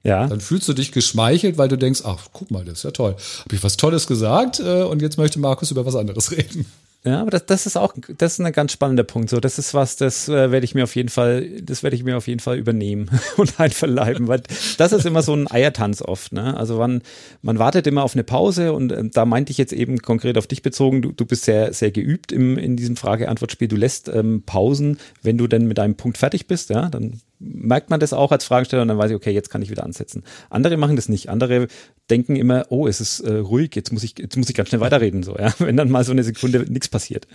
Ja. 0.04 0.26
Dann 0.26 0.40
fühlst 0.40 0.68
du 0.68 0.72
dich 0.72 0.92
geschmeichelt, 0.92 1.58
weil 1.58 1.68
du 1.68 1.78
denkst, 1.78 2.02
ach, 2.04 2.26
guck 2.32 2.50
mal, 2.50 2.64
das 2.64 2.78
ist 2.78 2.84
ja 2.84 2.90
toll. 2.90 3.14
Habe 3.44 3.54
ich 3.54 3.62
was 3.62 3.76
Tolles 3.76 4.06
gesagt 4.06 4.60
äh, 4.60 4.82
und 4.82 5.00
jetzt 5.00 5.16
möchte 5.16 5.38
Markus 5.38 5.70
über 5.70 5.86
was 5.86 5.94
anderes 5.94 6.32
reden. 6.36 6.66
Ja, 7.04 7.20
aber 7.20 7.30
das, 7.30 7.46
das 7.46 7.66
ist 7.66 7.76
auch, 7.76 7.94
das 8.16 8.34
ist 8.34 8.40
ein 8.40 8.52
ganz 8.52 8.72
spannender 8.72 9.02
Punkt. 9.02 9.28
So, 9.28 9.40
das 9.40 9.58
ist 9.58 9.74
was, 9.74 9.96
das 9.96 10.28
äh, 10.28 10.52
werde 10.52 10.64
ich 10.64 10.76
mir 10.76 10.84
auf 10.84 10.94
jeden 10.94 11.08
Fall, 11.08 11.60
das 11.60 11.82
werde 11.82 11.96
ich 11.96 12.04
mir 12.04 12.16
auf 12.16 12.28
jeden 12.28 12.38
Fall 12.38 12.56
übernehmen 12.58 13.10
und 13.36 13.58
einverleiben, 13.58 14.28
weil 14.28 14.42
das 14.78 14.92
ist 14.92 15.04
immer 15.04 15.22
so 15.22 15.34
ein 15.34 15.50
Eiertanz 15.50 16.00
oft. 16.00 16.32
Ne? 16.32 16.56
Also 16.56 16.78
man, 16.78 17.02
man 17.42 17.58
wartet 17.58 17.88
immer 17.88 18.04
auf 18.04 18.14
eine 18.14 18.22
Pause 18.22 18.72
und 18.72 18.92
äh, 18.92 19.08
da 19.08 19.24
meinte 19.24 19.50
ich 19.50 19.58
jetzt 19.58 19.72
eben 19.72 19.98
konkret 19.98 20.38
auf 20.38 20.46
dich 20.46 20.62
bezogen. 20.62 21.02
Du, 21.02 21.10
du 21.10 21.24
bist 21.24 21.44
sehr, 21.44 21.72
sehr 21.72 21.90
geübt 21.90 22.30
im 22.30 22.56
in 22.56 22.76
diesem 22.76 22.96
Frage-Antwort-Spiel. 22.96 23.66
Du 23.66 23.76
lässt 23.76 24.08
ähm, 24.08 24.44
Pausen, 24.46 24.98
wenn 25.22 25.38
du 25.38 25.48
denn 25.48 25.66
mit 25.66 25.78
deinem 25.78 25.96
Punkt 25.96 26.18
fertig 26.18 26.46
bist. 26.46 26.70
Ja, 26.70 26.88
dann 26.88 27.20
merkt 27.42 27.90
man 27.90 28.00
das 28.00 28.12
auch 28.12 28.32
als 28.32 28.44
Fragesteller 28.44 28.82
und 28.82 28.88
dann 28.88 28.98
weiß 28.98 29.10
ich, 29.10 29.16
okay, 29.16 29.32
jetzt 29.32 29.50
kann 29.50 29.62
ich 29.62 29.70
wieder 29.70 29.84
ansetzen. 29.84 30.22
Andere 30.50 30.76
machen 30.76 30.96
das 30.96 31.08
nicht. 31.08 31.28
Andere 31.28 31.66
denken 32.10 32.36
immer, 32.36 32.66
oh, 32.70 32.86
es 32.86 33.00
ist 33.00 33.20
äh, 33.20 33.34
ruhig, 33.34 33.74
jetzt 33.74 33.92
muss 33.92 34.02
ich, 34.02 34.18
jetzt 34.18 34.36
muss 34.36 34.48
ich 34.48 34.54
ganz 34.54 34.68
schnell 34.68 34.80
weiterreden, 34.80 35.22
so, 35.22 35.36
ja, 35.36 35.52
wenn 35.58 35.76
dann 35.76 35.90
mal 35.90 36.04
so 36.04 36.12
eine 36.12 36.24
Sekunde 36.24 36.64
nichts 36.68 36.88
passiert. 36.88 37.26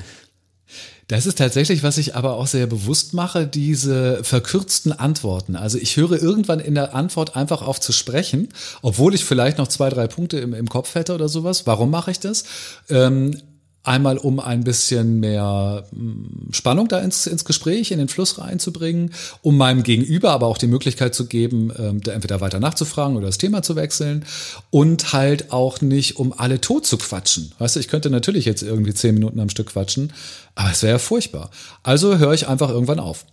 Das 1.07 1.25
ist 1.25 1.37
tatsächlich, 1.37 1.83
was 1.83 1.97
ich 1.97 2.15
aber 2.15 2.33
auch 2.35 2.47
sehr 2.47 2.67
bewusst 2.67 3.13
mache, 3.13 3.47
diese 3.47 4.23
verkürzten 4.23 4.91
Antworten. 4.91 5.55
Also 5.55 5.77
ich 5.77 5.95
höre 5.95 6.21
irgendwann 6.21 6.59
in 6.59 6.75
der 6.75 6.93
Antwort 6.93 7.37
einfach 7.37 7.61
auf 7.61 7.79
zu 7.79 7.93
sprechen, 7.93 8.49
obwohl 8.81 9.15
ich 9.15 9.23
vielleicht 9.23 9.57
noch 9.57 9.69
zwei, 9.69 9.89
drei 9.89 10.07
Punkte 10.07 10.39
im, 10.39 10.53
im 10.53 10.67
Kopf 10.67 10.95
hätte 10.95 11.15
oder 11.15 11.29
sowas. 11.29 11.65
Warum 11.65 11.91
mache 11.91 12.11
ich 12.11 12.19
das? 12.19 12.43
Ähm, 12.89 13.41
Einmal, 13.87 14.17
um 14.17 14.41
ein 14.41 14.65
bisschen 14.65 15.21
mehr 15.21 15.85
hm, 15.91 16.49
Spannung 16.51 16.89
da 16.89 16.99
ins, 16.99 17.25
ins 17.25 17.45
Gespräch, 17.45 17.91
in 17.91 17.99
den 17.99 18.09
Fluss 18.09 18.37
reinzubringen, 18.37 19.13
um 19.41 19.55
meinem 19.55 19.83
Gegenüber 19.83 20.31
aber 20.31 20.47
auch 20.47 20.57
die 20.57 20.67
Möglichkeit 20.67 21.15
zu 21.15 21.27
geben, 21.27 21.71
ähm, 21.77 22.01
da 22.01 22.11
entweder 22.11 22.41
weiter 22.41 22.59
nachzufragen 22.59 23.15
oder 23.15 23.27
das 23.27 23.37
Thema 23.37 23.63
zu 23.63 23.77
wechseln 23.77 24.25
und 24.71 25.13
halt 25.13 25.53
auch 25.53 25.79
nicht, 25.79 26.17
um 26.17 26.33
alle 26.37 26.59
tot 26.59 26.85
zu 26.85 26.97
quatschen. 26.97 27.53
Weißt 27.59 27.77
du, 27.77 27.79
ich 27.79 27.87
könnte 27.87 28.09
natürlich 28.09 28.43
jetzt 28.43 28.61
irgendwie 28.61 28.93
zehn 28.93 29.13
Minuten 29.13 29.39
am 29.39 29.49
Stück 29.49 29.67
quatschen, 29.67 30.11
aber 30.55 30.71
es 30.71 30.83
wäre 30.83 30.93
ja 30.93 30.99
furchtbar. 30.99 31.49
Also 31.81 32.17
höre 32.17 32.33
ich 32.33 32.49
einfach 32.49 32.69
irgendwann 32.69 32.99
auf. 32.99 33.25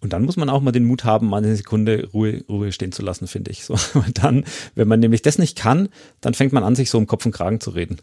Und 0.00 0.12
dann 0.12 0.24
muss 0.24 0.36
man 0.36 0.48
auch 0.48 0.60
mal 0.60 0.72
den 0.72 0.84
Mut 0.84 1.04
haben, 1.04 1.28
mal 1.28 1.38
eine 1.38 1.56
Sekunde 1.56 2.08
Ruhe, 2.12 2.44
Ruhe 2.48 2.72
stehen 2.72 2.92
zu 2.92 3.02
lassen, 3.02 3.26
finde 3.26 3.50
ich. 3.50 3.64
So, 3.64 3.76
dann, 4.14 4.44
wenn 4.74 4.88
man 4.88 5.00
nämlich 5.00 5.22
das 5.22 5.38
nicht 5.38 5.56
kann, 5.56 5.88
dann 6.20 6.34
fängt 6.34 6.52
man 6.52 6.62
an, 6.62 6.76
sich 6.76 6.90
so 6.90 6.98
um 6.98 7.06
Kopf 7.06 7.26
und 7.26 7.32
Kragen 7.32 7.60
zu 7.60 7.70
reden. 7.70 7.98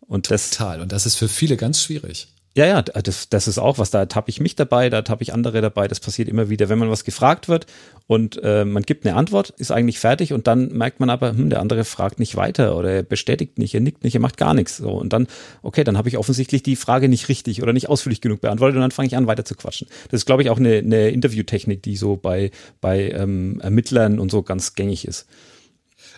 Und 0.00 0.30
das, 0.30 0.50
Total. 0.50 0.80
Und 0.80 0.92
das 0.92 1.06
ist 1.06 1.16
für 1.16 1.28
viele 1.28 1.56
ganz 1.56 1.82
schwierig. 1.82 2.28
Ja, 2.54 2.66
ja, 2.66 2.82
das, 2.82 3.30
das 3.30 3.48
ist 3.48 3.56
auch 3.56 3.78
was, 3.78 3.90
da 3.90 4.04
tappe 4.04 4.28
ich 4.28 4.38
mich 4.38 4.54
dabei, 4.54 4.90
da 4.90 5.00
tappe 5.00 5.22
ich 5.22 5.32
andere 5.32 5.62
dabei, 5.62 5.88
das 5.88 6.00
passiert 6.00 6.28
immer 6.28 6.50
wieder, 6.50 6.68
wenn 6.68 6.78
man 6.78 6.90
was 6.90 7.02
gefragt 7.02 7.48
wird 7.48 7.64
und 8.06 8.38
äh, 8.42 8.66
man 8.66 8.82
gibt 8.82 9.06
eine 9.06 9.16
Antwort, 9.16 9.54
ist 9.56 9.70
eigentlich 9.70 9.98
fertig 9.98 10.34
und 10.34 10.46
dann 10.46 10.68
merkt 10.68 11.00
man 11.00 11.08
aber, 11.08 11.30
hm, 11.30 11.48
der 11.48 11.60
andere 11.60 11.84
fragt 11.84 12.18
nicht 12.18 12.36
weiter 12.36 12.76
oder 12.76 12.90
er 12.90 13.02
bestätigt 13.04 13.58
nicht, 13.58 13.72
er 13.72 13.80
nickt 13.80 14.04
nicht, 14.04 14.14
er 14.14 14.20
macht 14.20 14.36
gar 14.36 14.52
nichts. 14.52 14.76
So, 14.76 14.90
und 14.90 15.14
dann, 15.14 15.28
okay, 15.62 15.82
dann 15.82 15.96
habe 15.96 16.10
ich 16.10 16.18
offensichtlich 16.18 16.62
die 16.62 16.76
Frage 16.76 17.08
nicht 17.08 17.30
richtig 17.30 17.62
oder 17.62 17.72
nicht 17.72 17.88
ausführlich 17.88 18.20
genug 18.20 18.42
beantwortet 18.42 18.76
und 18.76 18.82
dann 18.82 18.90
fange 18.90 19.06
ich 19.06 19.16
an, 19.16 19.26
weiter 19.26 19.46
zu 19.46 19.54
quatschen. 19.54 19.88
Das 20.10 20.20
ist, 20.20 20.26
glaube 20.26 20.42
ich, 20.42 20.50
auch 20.50 20.58
eine, 20.58 20.76
eine 20.76 21.08
Interviewtechnik, 21.08 21.82
die 21.82 21.96
so 21.96 22.16
bei, 22.16 22.50
bei 22.82 23.12
ähm, 23.12 23.60
Ermittlern 23.62 24.18
und 24.18 24.30
so 24.30 24.42
ganz 24.42 24.74
gängig 24.74 25.08
ist. 25.08 25.26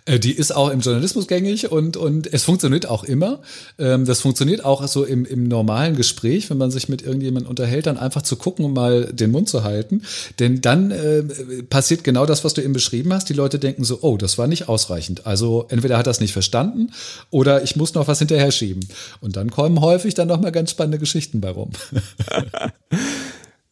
Äh, 0.07 0.19
die 0.19 0.33
ist 0.33 0.55
auch 0.55 0.71
im 0.71 0.81
Journalismus 0.81 1.27
gängig 1.27 1.71
und, 1.71 1.97
und 1.97 2.33
es 2.33 2.45
funktioniert 2.45 2.87
auch 2.87 3.05
immer. 3.05 3.41
Ähm, 3.79 4.05
das 4.05 4.21
funktioniert 4.21 4.65
auch 4.65 4.87
so 4.87 5.05
im, 5.05 5.25
im 5.25 5.49
normalen 5.49 5.97
Gespräch, 5.97 6.51
wenn 6.51 6.59
man 6.59 6.71
sich 6.71 6.89
mit 6.89 7.03
irgendjemandem 7.03 7.49
unterhält, 7.49 7.87
dann 7.87 7.97
einfach 7.97 8.23
zu 8.23 8.37
gucken 8.37 8.65
und 8.65 8.75
mal 8.75 9.07
den 9.07 9.31
Mund 9.31 9.49
zu 9.49 9.65
halten. 9.65 10.03
Denn 10.39 10.61
dann 10.61 10.91
äh, 10.91 11.23
passiert 11.69 12.05
genau 12.05 12.27
das, 12.27 12.45
was 12.45 12.55
du 12.55 12.63
eben 12.63 12.75
beschrieben 12.75 13.13
hast. 13.13 13.29
Die 13.29 13.35
Leute 13.35 13.59
denken 13.59 13.85
so, 13.85 13.99
oh, 14.03 14.17
das 14.17 14.37
war 14.37 14.47
nicht 14.47 14.69
ausreichend. 14.69 15.27
Also 15.27 15.67
entweder 15.69 15.97
hat 15.97 16.07
es 16.07 16.21
nicht 16.21 16.33
verstanden 16.33 16.93
oder 17.31 17.63
ich 17.63 17.77
muss 17.77 17.95
noch 17.95 18.07
was 18.07 18.19
hinterher 18.19 18.51
schieben. 18.51 18.87
Und 19.21 19.37
dann 19.37 19.51
kommen 19.51 19.81
häufig 19.81 20.15
dann 20.15 20.29
noch 20.29 20.41
mal 20.41 20.53
ganz 20.53 20.71
spannende 20.71 20.99
Geschichten 20.99 21.41
bei 21.41 21.51
rum. 21.51 21.71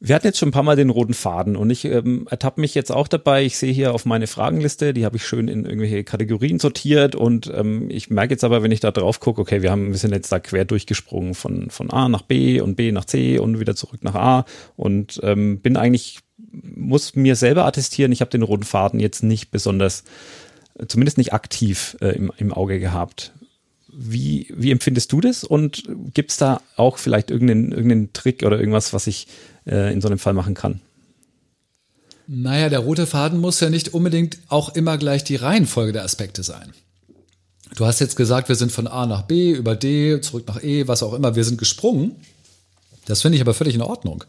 Wir 0.04 0.16
hatten 0.16 0.26
jetzt 0.26 0.38
schon 0.40 0.48
ein 0.48 0.52
paar 0.52 0.64
Mal 0.64 0.74
den 0.74 0.90
roten 0.90 1.14
Faden 1.14 1.54
und 1.54 1.70
ich 1.70 1.84
ähm, 1.84 2.26
ertappe 2.28 2.60
mich 2.60 2.74
jetzt 2.74 2.90
auch 2.90 3.06
dabei. 3.06 3.44
Ich 3.44 3.56
sehe 3.56 3.72
hier 3.72 3.94
auf 3.94 4.04
meine 4.04 4.26
Fragenliste, 4.26 4.92
die 4.92 5.04
habe 5.04 5.16
ich 5.16 5.24
schön 5.24 5.46
in 5.46 5.64
irgendwelche 5.64 6.02
Kategorien 6.02 6.58
sortiert 6.58 7.14
und 7.14 7.48
ähm, 7.54 7.88
ich 7.88 8.10
merke 8.10 8.34
jetzt 8.34 8.42
aber, 8.42 8.64
wenn 8.64 8.72
ich 8.72 8.80
da 8.80 8.90
drauf 8.90 9.20
gucke, 9.20 9.40
okay, 9.40 9.62
wir 9.62 9.70
haben, 9.70 9.92
wir 9.92 9.98
sind 9.98 10.10
jetzt 10.10 10.32
da 10.32 10.40
quer 10.40 10.64
durchgesprungen 10.64 11.34
von, 11.34 11.70
von 11.70 11.90
A 11.90 12.08
nach 12.08 12.22
B 12.22 12.60
und 12.60 12.74
B 12.74 12.90
nach 12.90 13.04
C 13.04 13.38
und 13.38 13.60
wieder 13.60 13.76
zurück 13.76 14.02
nach 14.02 14.16
A 14.16 14.44
und 14.74 15.20
ähm, 15.22 15.60
bin 15.60 15.76
eigentlich, 15.76 16.18
muss 16.50 17.14
mir 17.14 17.36
selber 17.36 17.64
attestieren, 17.64 18.10
ich 18.10 18.22
habe 18.22 18.30
den 18.32 18.42
roten 18.42 18.64
Faden 18.64 18.98
jetzt 18.98 19.22
nicht 19.22 19.52
besonders, 19.52 20.02
zumindest 20.88 21.16
nicht 21.16 21.32
aktiv 21.32 21.96
äh, 22.00 22.08
im, 22.08 22.32
im 22.38 22.52
Auge 22.52 22.80
gehabt. 22.80 23.34
Wie, 23.94 24.48
wie 24.56 24.72
empfindest 24.72 25.12
du 25.12 25.20
das? 25.20 25.44
Und 25.44 25.84
gibt's 26.12 26.38
da 26.38 26.60
auch 26.76 26.96
vielleicht 26.96 27.30
irgendeinen, 27.30 27.70
irgendeinen 27.70 28.12
Trick 28.14 28.42
oder 28.42 28.58
irgendwas, 28.58 28.94
was 28.94 29.06
ich 29.06 29.28
äh, 29.66 29.92
in 29.92 30.00
so 30.00 30.08
einem 30.08 30.18
Fall 30.18 30.34
machen 30.34 30.54
kann? 30.54 30.80
Naja, 32.26 32.68
der 32.68 32.78
rote 32.78 33.06
Faden 33.06 33.40
muss 33.40 33.60
ja 33.60 33.68
nicht 33.68 33.94
unbedingt 33.94 34.38
auch 34.48 34.74
immer 34.74 34.96
gleich 34.96 35.24
die 35.24 35.36
Reihenfolge 35.36 35.92
der 35.92 36.04
Aspekte 36.04 36.42
sein. 36.42 36.72
Du 37.74 37.86
hast 37.86 38.00
jetzt 38.00 38.16
gesagt, 38.16 38.48
wir 38.48 38.56
sind 38.56 38.70
von 38.70 38.86
A 38.86 39.06
nach 39.06 39.22
B, 39.22 39.52
über 39.52 39.74
D, 39.74 40.20
zurück 40.20 40.44
nach 40.46 40.62
E, 40.62 40.88
was 40.88 41.02
auch 41.02 41.14
immer, 41.14 41.36
wir 41.36 41.44
sind 41.44 41.58
gesprungen. 41.58 42.16
Das 43.06 43.22
finde 43.22 43.36
ich 43.36 43.42
aber 43.42 43.54
völlig 43.54 43.74
in 43.74 43.82
Ordnung. 43.82 44.24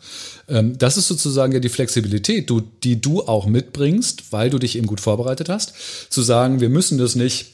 Ähm, 0.48 0.78
das 0.78 0.98
ist 0.98 1.08
sozusagen 1.08 1.54
ja 1.54 1.60
die 1.60 1.70
Flexibilität, 1.70 2.52
die 2.84 3.02
du 3.02 3.22
auch 3.22 3.46
mitbringst, 3.46 4.32
weil 4.32 4.50
du 4.50 4.58
dich 4.58 4.78
eben 4.78 4.88
gut 4.88 5.00
vorbereitet 5.00 5.50
hast, 5.50 5.74
zu 6.10 6.22
sagen, 6.22 6.60
wir 6.60 6.70
müssen 6.70 6.98
das 6.98 7.16
nicht 7.16 7.52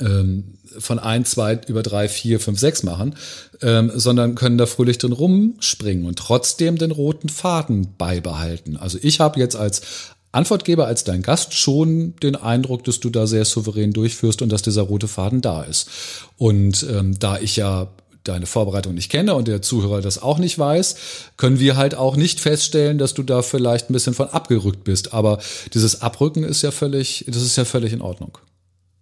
ähm, 0.00 0.54
von 0.78 0.98
ein, 0.98 1.24
zwei 1.24 1.60
über 1.66 1.82
drei, 1.82 2.08
vier, 2.08 2.40
fünf, 2.40 2.58
sechs 2.58 2.82
machen, 2.82 3.14
ähm, 3.62 3.90
sondern 3.94 4.34
können 4.34 4.58
da 4.58 4.66
fröhlich 4.66 4.98
drin 4.98 5.12
rumspringen 5.12 6.06
und 6.06 6.18
trotzdem 6.18 6.78
den 6.78 6.90
roten 6.90 7.28
Faden 7.28 7.94
beibehalten. 7.98 8.76
Also 8.76 8.98
ich 9.02 9.20
habe 9.20 9.40
jetzt 9.40 9.56
als 9.56 9.82
Antwortgeber, 10.32 10.86
als 10.86 11.04
dein 11.04 11.22
Gast 11.22 11.54
schon 11.54 12.14
den 12.22 12.36
Eindruck, 12.36 12.84
dass 12.84 13.00
du 13.00 13.10
da 13.10 13.26
sehr 13.26 13.44
souverän 13.44 13.92
durchführst 13.92 14.42
und 14.42 14.50
dass 14.50 14.62
dieser 14.62 14.82
rote 14.82 15.08
Faden 15.08 15.40
da 15.40 15.62
ist. 15.62 15.90
Und 16.36 16.86
ähm, 16.88 17.18
da 17.18 17.38
ich 17.38 17.56
ja 17.56 17.88
deine 18.22 18.46
Vorbereitung 18.46 18.94
nicht 18.94 19.10
kenne 19.10 19.34
und 19.34 19.48
der 19.48 19.62
Zuhörer 19.62 20.02
das 20.02 20.22
auch 20.22 20.38
nicht 20.38 20.58
weiß, 20.58 20.96
können 21.36 21.58
wir 21.58 21.76
halt 21.76 21.94
auch 21.94 22.16
nicht 22.16 22.38
feststellen, 22.38 22.98
dass 22.98 23.14
du 23.14 23.22
da 23.22 23.42
vielleicht 23.42 23.90
ein 23.90 23.92
bisschen 23.92 24.14
von 24.14 24.28
abgerückt 24.28 24.84
bist. 24.84 25.14
Aber 25.14 25.38
dieses 25.74 26.02
Abrücken 26.02 26.44
ist 26.44 26.62
ja 26.62 26.70
völlig, 26.70 27.24
das 27.26 27.42
ist 27.42 27.56
ja 27.56 27.64
völlig 27.64 27.92
in 27.92 28.02
Ordnung. 28.02 28.38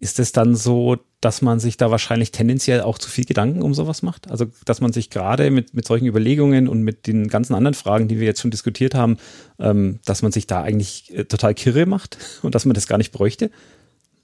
Ist 0.00 0.18
es 0.20 0.32
dann 0.32 0.54
so, 0.54 0.96
dass 1.20 1.42
man 1.42 1.58
sich 1.58 1.76
da 1.76 1.90
wahrscheinlich 1.90 2.30
tendenziell 2.30 2.82
auch 2.82 2.98
zu 2.98 3.10
viel 3.10 3.24
Gedanken 3.24 3.62
um 3.62 3.74
sowas 3.74 4.02
macht? 4.02 4.30
Also, 4.30 4.46
dass 4.64 4.80
man 4.80 4.92
sich 4.92 5.10
gerade 5.10 5.50
mit, 5.50 5.74
mit 5.74 5.86
solchen 5.86 6.06
Überlegungen 6.06 6.68
und 6.68 6.82
mit 6.82 7.06
den 7.06 7.28
ganzen 7.28 7.54
anderen 7.54 7.74
Fragen, 7.74 8.06
die 8.06 8.20
wir 8.20 8.26
jetzt 8.26 8.40
schon 8.40 8.52
diskutiert 8.52 8.94
haben, 8.94 9.16
ähm, 9.58 9.98
dass 10.04 10.22
man 10.22 10.30
sich 10.30 10.46
da 10.46 10.62
eigentlich 10.62 11.12
äh, 11.14 11.24
total 11.24 11.54
kirre 11.54 11.86
macht 11.86 12.18
und 12.42 12.54
dass 12.54 12.64
man 12.64 12.74
das 12.74 12.86
gar 12.86 12.98
nicht 12.98 13.12
bräuchte? 13.12 13.50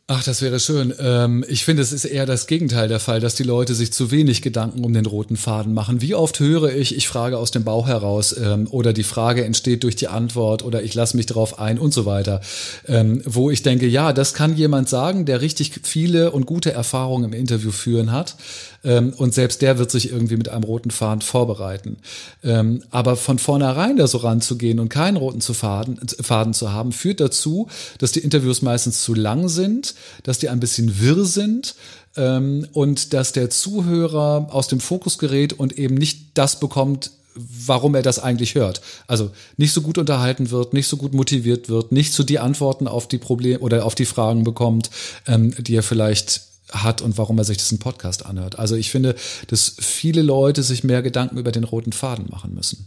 Ach, 0.07 0.23
das 0.23 0.43
wäre 0.43 0.61
schön. 0.61 0.93
Ähm, 1.01 1.47
ich 1.49 1.65
finde, 1.65 1.81
es 1.81 1.91
ist 1.91 2.05
eher 2.05 2.27
das 2.27 2.47
Gegenteil 2.47 2.89
der 2.89 3.01
Fall, 3.01 3.21
dass 3.21 3.37
die 3.37 3.43
Leute 3.43 3.75
sich 3.75 3.91
zu 3.91 4.11
wenig 4.11 4.43
Gedanken 4.43 4.85
um 4.85 4.93
den 4.93 5.07
roten 5.07 5.39
Faden 5.39 5.73
machen. 5.73 6.03
Wie 6.03 6.15
oft 6.15 6.41
höre 6.41 6.75
ich, 6.75 6.95
ich 6.95 7.09
frage 7.09 7.39
aus 7.39 7.53
dem 7.53 7.65
Bauch 7.65 7.87
heraus 7.87 8.37
ähm, 8.37 8.67
oder 8.71 8.93
die 8.93 9.03
Frage 9.03 9.47
entsteht 9.47 9.83
durch 9.83 9.97
die 9.97 10.09
Antwort 10.09 10.63
oder 10.63 10.83
ich 10.83 10.95
lasse 10.95 11.17
mich 11.17 11.25
darauf 11.25 11.59
ein 11.59 11.79
und 11.79 11.95
so 11.95 12.05
weiter. 12.05 12.43
Ähm, 12.87 13.23
wo 13.25 13.51
ich 13.51 13.63
denke, 13.63 13.87
ja, 13.87 14.13
das 14.13 14.35
kann 14.35 14.55
jemand 14.59 14.91
sagen, 14.91 15.25
der 15.25 15.41
richtig 15.41 15.73
viele 15.85 16.33
und 16.33 16.45
gute 16.45 16.71
Erfahrungen 16.71 17.33
im 17.33 17.41
Interview 17.41 17.71
führen 17.71 18.13
hat. 18.13 18.37
Ähm, 18.85 19.15
und 19.17 19.35
selbst 19.35 19.63
der 19.63 19.79
wird 19.79 19.91
sich 19.91 20.11
irgendwie 20.11 20.37
mit 20.37 20.49
einem 20.49 20.65
roten 20.65 20.91
Faden 20.91 21.23
vorbereiten. 21.23 21.97
Ähm, 22.43 22.83
aber 22.91 23.17
von 23.17 23.39
vornherein 23.39 23.97
da 23.97 24.07
so 24.07 24.19
ranzugehen 24.19 24.79
und 24.79 24.89
keinen 24.89 25.17
roten 25.17 25.41
Faden, 25.41 25.99
Faden 26.21 26.55
zu 26.55 26.73
haben, 26.73 26.93
führt 26.93 27.21
dazu, 27.21 27.69
dass 27.99 28.13
die 28.13 28.21
Interviews 28.21 28.63
meistens 28.63 29.03
zu 29.03 29.15
lang 29.15 29.49
sind, 29.49 29.95
dass 30.23 30.39
die 30.39 30.49
ein 30.49 30.61
bisschen 30.61 31.01
wirr 31.01 31.25
sind 31.25 31.75
ähm, 32.17 32.67
und 32.73 33.13
dass 33.13 33.33
der 33.33 33.51
Zuhörer 33.51 34.49
aus 34.51 34.69
dem 34.69 34.81
Fokus 34.81 35.19
gerät 35.19 35.55
und 35.55 35.79
eben 35.79 35.95
nicht 35.95 36.29
das 36.35 36.61
bekommt, 36.61 37.11
warum 37.35 37.95
er 37.95 38.03
das 38.03 38.19
eigentlich 38.19 38.55
hört. 38.55 38.81
Also 39.07 39.31
nicht 39.57 39.73
so 39.73 39.81
gut 39.81 39.99
unterhalten 39.99 40.51
wird, 40.51 40.73
nicht 40.73 40.87
so 40.87 40.97
gut 40.97 41.15
motiviert 41.15 41.69
wird, 41.69 41.91
nicht 41.91 42.13
so 42.13 42.23
die 42.23 42.39
Antworten 42.39 42.87
auf 42.87 43.09
die 43.09 43.19
Probleme 43.19 43.59
oder 43.59 43.85
auf 43.85 43.95
die 43.95 44.05
Fragen 44.05 44.45
bekommt, 44.45 44.91
ähm, 45.27 45.53
die 45.59 45.75
er 45.75 45.83
vielleicht 45.83 46.54
hat 46.71 47.03
und 47.03 47.19
warum 47.19 47.39
er 47.39 47.45
sich 47.45 47.59
diesen 47.59 47.79
Podcast 47.79 48.27
anhört. 48.27 48.59
Also 48.59 48.75
ich 48.77 48.91
finde, 48.91 49.15
dass 49.49 49.77
viele 49.79 50.23
Leute 50.23 50.63
sich 50.63 50.85
mehr 50.85 51.03
Gedanken 51.03 51.39
über 51.39 51.53
den 51.53 51.65
roten 51.65 51.93
Faden 51.93 52.27
machen 52.31 52.55
müssen. 52.55 52.87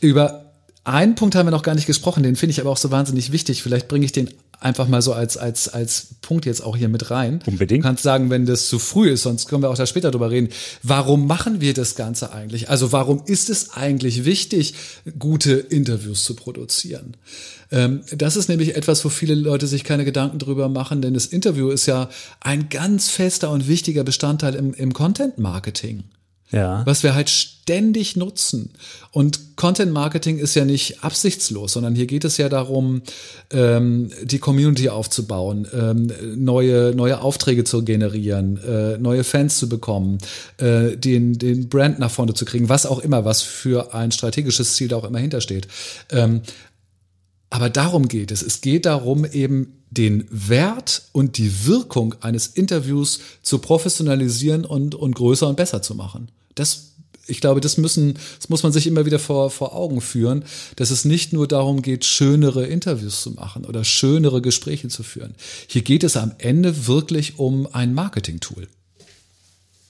Über 0.00 0.52
einen 0.84 1.14
Punkt 1.14 1.34
haben 1.34 1.46
wir 1.46 1.50
noch 1.50 1.62
gar 1.62 1.74
nicht 1.74 1.86
gesprochen, 1.86 2.22
den 2.22 2.36
finde 2.36 2.52
ich 2.52 2.60
aber 2.60 2.70
auch 2.70 2.76
so 2.76 2.90
wahnsinnig 2.90 3.32
wichtig. 3.32 3.62
Vielleicht 3.62 3.88
bringe 3.88 4.04
ich 4.04 4.12
den 4.12 4.28
einfach 4.64 4.88
mal 4.88 5.02
so 5.02 5.12
als, 5.12 5.36
als, 5.36 5.68
als 5.68 6.14
Punkt 6.22 6.46
jetzt 6.46 6.62
auch 6.62 6.76
hier 6.76 6.88
mit 6.88 7.10
rein. 7.10 7.40
Unbedingt. 7.46 7.84
Du 7.84 7.88
kannst 7.88 8.02
sagen, 8.02 8.30
wenn 8.30 8.46
das 8.46 8.68
zu 8.68 8.78
früh 8.78 9.10
ist, 9.10 9.22
sonst 9.22 9.46
können 9.46 9.62
wir 9.62 9.70
auch 9.70 9.76
da 9.76 9.86
später 9.86 10.10
drüber 10.10 10.30
reden. 10.30 10.48
Warum 10.82 11.26
machen 11.26 11.60
wir 11.60 11.74
das 11.74 11.94
Ganze 11.94 12.32
eigentlich? 12.32 12.70
Also 12.70 12.90
warum 12.90 13.22
ist 13.26 13.50
es 13.50 13.74
eigentlich 13.74 14.24
wichtig, 14.24 14.74
gute 15.18 15.52
Interviews 15.52 16.24
zu 16.24 16.34
produzieren? 16.34 17.16
Ähm, 17.70 18.00
das 18.16 18.36
ist 18.36 18.48
nämlich 18.48 18.74
etwas, 18.74 19.04
wo 19.04 19.10
viele 19.10 19.34
Leute 19.34 19.66
sich 19.66 19.84
keine 19.84 20.04
Gedanken 20.04 20.38
drüber 20.38 20.68
machen, 20.68 21.02
denn 21.02 21.12
das 21.12 21.26
Interview 21.26 21.70
ist 21.70 21.86
ja 21.86 22.08
ein 22.40 22.70
ganz 22.70 23.10
fester 23.10 23.50
und 23.50 23.68
wichtiger 23.68 24.02
Bestandteil 24.02 24.54
im, 24.54 24.72
im 24.72 24.94
Content 24.94 25.38
Marketing 25.38 26.04
ja. 26.50 26.82
was 26.86 27.02
wir 27.02 27.14
halt 27.14 27.30
ständig 27.30 28.16
nutzen. 28.16 28.70
Und 29.10 29.56
Content 29.56 29.92
Marketing 29.92 30.38
ist 30.38 30.54
ja 30.54 30.64
nicht 30.64 31.02
absichtslos, 31.02 31.72
sondern 31.72 31.94
hier 31.94 32.06
geht 32.06 32.24
es 32.24 32.36
ja 32.36 32.48
darum, 32.48 33.02
ähm, 33.50 34.10
die 34.22 34.38
Community 34.38 34.88
aufzubauen, 34.88 35.66
ähm, 35.72 36.12
neue, 36.36 36.92
neue 36.94 37.20
Aufträge 37.20 37.64
zu 37.64 37.84
generieren, 37.84 38.58
äh, 38.62 38.98
neue 38.98 39.24
Fans 39.24 39.58
zu 39.58 39.68
bekommen, 39.68 40.18
äh, 40.58 40.96
den, 40.96 41.38
den 41.38 41.68
Brand 41.68 41.98
nach 41.98 42.10
vorne 42.10 42.34
zu 42.34 42.44
kriegen, 42.44 42.68
was 42.68 42.86
auch 42.86 42.98
immer, 42.98 43.24
was 43.24 43.42
für 43.42 43.94
ein 43.94 44.12
strategisches 44.12 44.74
Ziel 44.74 44.88
da 44.88 44.96
auch 44.96 45.04
immer 45.04 45.20
hintersteht. 45.20 45.68
Ähm, 46.10 46.42
aber 47.50 47.70
darum 47.70 48.08
geht 48.08 48.32
es. 48.32 48.42
Es 48.42 48.60
geht 48.60 48.84
darum, 48.84 49.24
eben 49.24 49.83
den 49.94 50.26
Wert 50.30 51.02
und 51.12 51.38
die 51.38 51.66
Wirkung 51.66 52.14
eines 52.20 52.48
Interviews 52.48 53.20
zu 53.42 53.58
professionalisieren 53.58 54.64
und, 54.64 54.94
und 54.94 55.14
größer 55.14 55.48
und 55.48 55.56
besser 55.56 55.82
zu 55.82 55.94
machen. 55.94 56.28
Das 56.54 56.94
ich 57.26 57.40
glaube, 57.40 57.60
das 57.60 57.78
müssen, 57.78 58.18
das 58.38 58.48
muss 58.48 58.62
man 58.62 58.72
sich 58.72 58.86
immer 58.86 59.06
wieder 59.06 59.18
vor, 59.18 59.50
vor 59.50 59.74
Augen 59.74 60.00
führen, 60.00 60.44
dass 60.76 60.90
es 60.90 61.04
nicht 61.04 61.32
nur 61.32 61.48
darum 61.48 61.82
geht, 61.82 62.04
schönere 62.04 62.66
Interviews 62.66 63.22
zu 63.22 63.30
machen 63.30 63.64
oder 63.64 63.84
schönere 63.84 64.42
Gespräche 64.42 64.88
zu 64.88 65.02
führen. 65.02 65.34
Hier 65.66 65.82
geht 65.82 66.04
es 66.04 66.16
am 66.16 66.32
Ende 66.38 66.86
wirklich 66.86 67.38
um 67.38 67.66
ein 67.72 67.94
Marketing-Tool. 67.94 68.68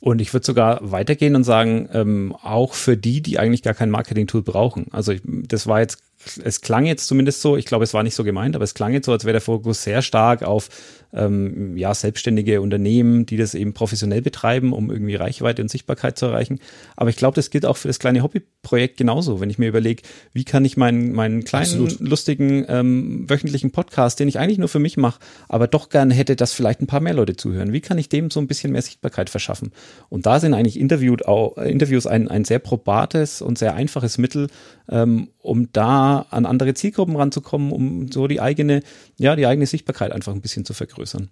Und 0.01 0.21
ich 0.21 0.35
würde 0.35 0.45
sogar 0.45 0.79
weitergehen 0.83 1.35
und 1.35 1.45
sagen, 1.45 1.89
ähm, 1.93 2.37
auch 2.43 2.75
für 2.75 2.97
die, 2.97 3.23
die 3.23 3.39
eigentlich 3.39 3.63
gar 3.63 3.73
kein 3.73 3.91
Marketing-Tool 3.91 4.43
brauchen. 4.43 4.87
Also 4.91 5.13
ich, 5.13 5.23
das 5.25 5.67
war 5.67 5.81
jetzt 5.81 5.99
es 6.43 6.61
klang 6.61 6.87
jetzt 6.87 7.07
zumindest 7.07 7.41
so, 7.41 7.57
ich 7.57 7.65
glaube, 7.65 7.85
es 7.85 7.95
war 7.95 8.03
nicht 8.03 8.15
so 8.15 8.25
gemeint, 8.25 8.57
aber 8.57 8.65
es 8.65 8.75
klang 8.75 8.93
jetzt 8.93 9.07
so, 9.07 9.13
als 9.13 9.25
wäre 9.25 9.33
der 9.33 9.41
Fokus 9.41 9.83
sehr 9.83 10.03
stark 10.03 10.43
auf 10.43 10.69
ähm, 11.15 11.77
ja, 11.77 11.95
selbstständige 11.95 12.61
Unternehmen, 12.61 13.27
die 13.27 13.37
das 13.37 13.55
eben 13.55 13.73
professionell 13.73 14.21
betreiben, 14.21 14.73
um 14.73 14.91
irgendwie 14.91 15.15
Reichweite 15.15 15.63
und 15.63 15.69
Sichtbarkeit 15.69 16.19
zu 16.19 16.27
erreichen. 16.27 16.59
Aber 16.97 17.11
ich 17.11 17.17
glaube, 17.17 17.37
das 17.37 17.51
gilt 17.51 17.65
auch 17.67 17.77
für 17.77 17.89
das 17.89 17.99
kleine 17.99 18.23
Hobbyprojekt 18.23 18.97
genauso. 18.97 19.41
Wenn 19.41 19.51
ich 19.51 19.59
mir 19.59 19.69
überlege, 19.69 20.03
wie 20.33 20.45
kann 20.45 20.65
ich 20.65 20.77
meinen, 20.77 21.13
meinen 21.13 21.45
kleinen, 21.45 21.65
Absolut. 21.65 22.01
lustigen, 22.01 22.65
ähm, 22.69 23.29
wöchentlichen 23.29 23.71
Podcast, 23.71 24.19
den 24.21 24.29
ich 24.29 24.39
eigentlich 24.39 24.59
nur 24.59 24.69
für 24.69 24.81
mich 24.81 24.97
mache, 24.97 25.21
aber 25.49 25.69
doch 25.69 25.89
gerne 25.89 26.15
hätte, 26.15 26.37
dass 26.37 26.53
vielleicht 26.53 26.81
ein 26.81 26.87
paar 26.87 27.01
mehr 27.01 27.15
Leute 27.15 27.37
zuhören. 27.37 27.73
Wie 27.73 27.81
kann 27.81 27.99
ich 27.99 28.09
dem 28.09 28.31
so 28.31 28.41
ein 28.41 28.49
bisschen 28.49 28.73
mehr 28.73 28.83
Sichtbarkeit 28.83 29.31
verschaffen? 29.31 29.73
Und 30.09 30.27
da 30.27 30.41
sind 30.41 30.55
eigentlich 30.55 30.79
Interviewt 30.79 31.27
auch, 31.27 31.57
Interviews 31.59 32.07
ein, 32.07 32.29
ein 32.29 32.45
sehr 32.45 32.59
probates 32.59 33.41
und 33.41 33.59
sehr 33.59 33.75
einfaches 33.75 34.19
Mittel, 34.19 34.49
ähm, 34.89 35.29
um 35.45 35.69
da 35.73 36.27
an 36.31 36.47
andere 36.47 36.75
Zielgruppen 36.75 37.17
ranzukommen, 37.17 37.71
um 37.71 38.11
so 38.11 38.27
die 38.27 38.41
eigene, 38.41 38.83
ja, 39.19 39.37
die 39.37 39.47
eigene 39.47 39.67
Sichtbarkeit 39.67 40.11
einfach 40.13 40.33
ein 40.33 40.41
bisschen 40.41 40.65
zu 40.65 40.73
vergrößern. 40.73 41.29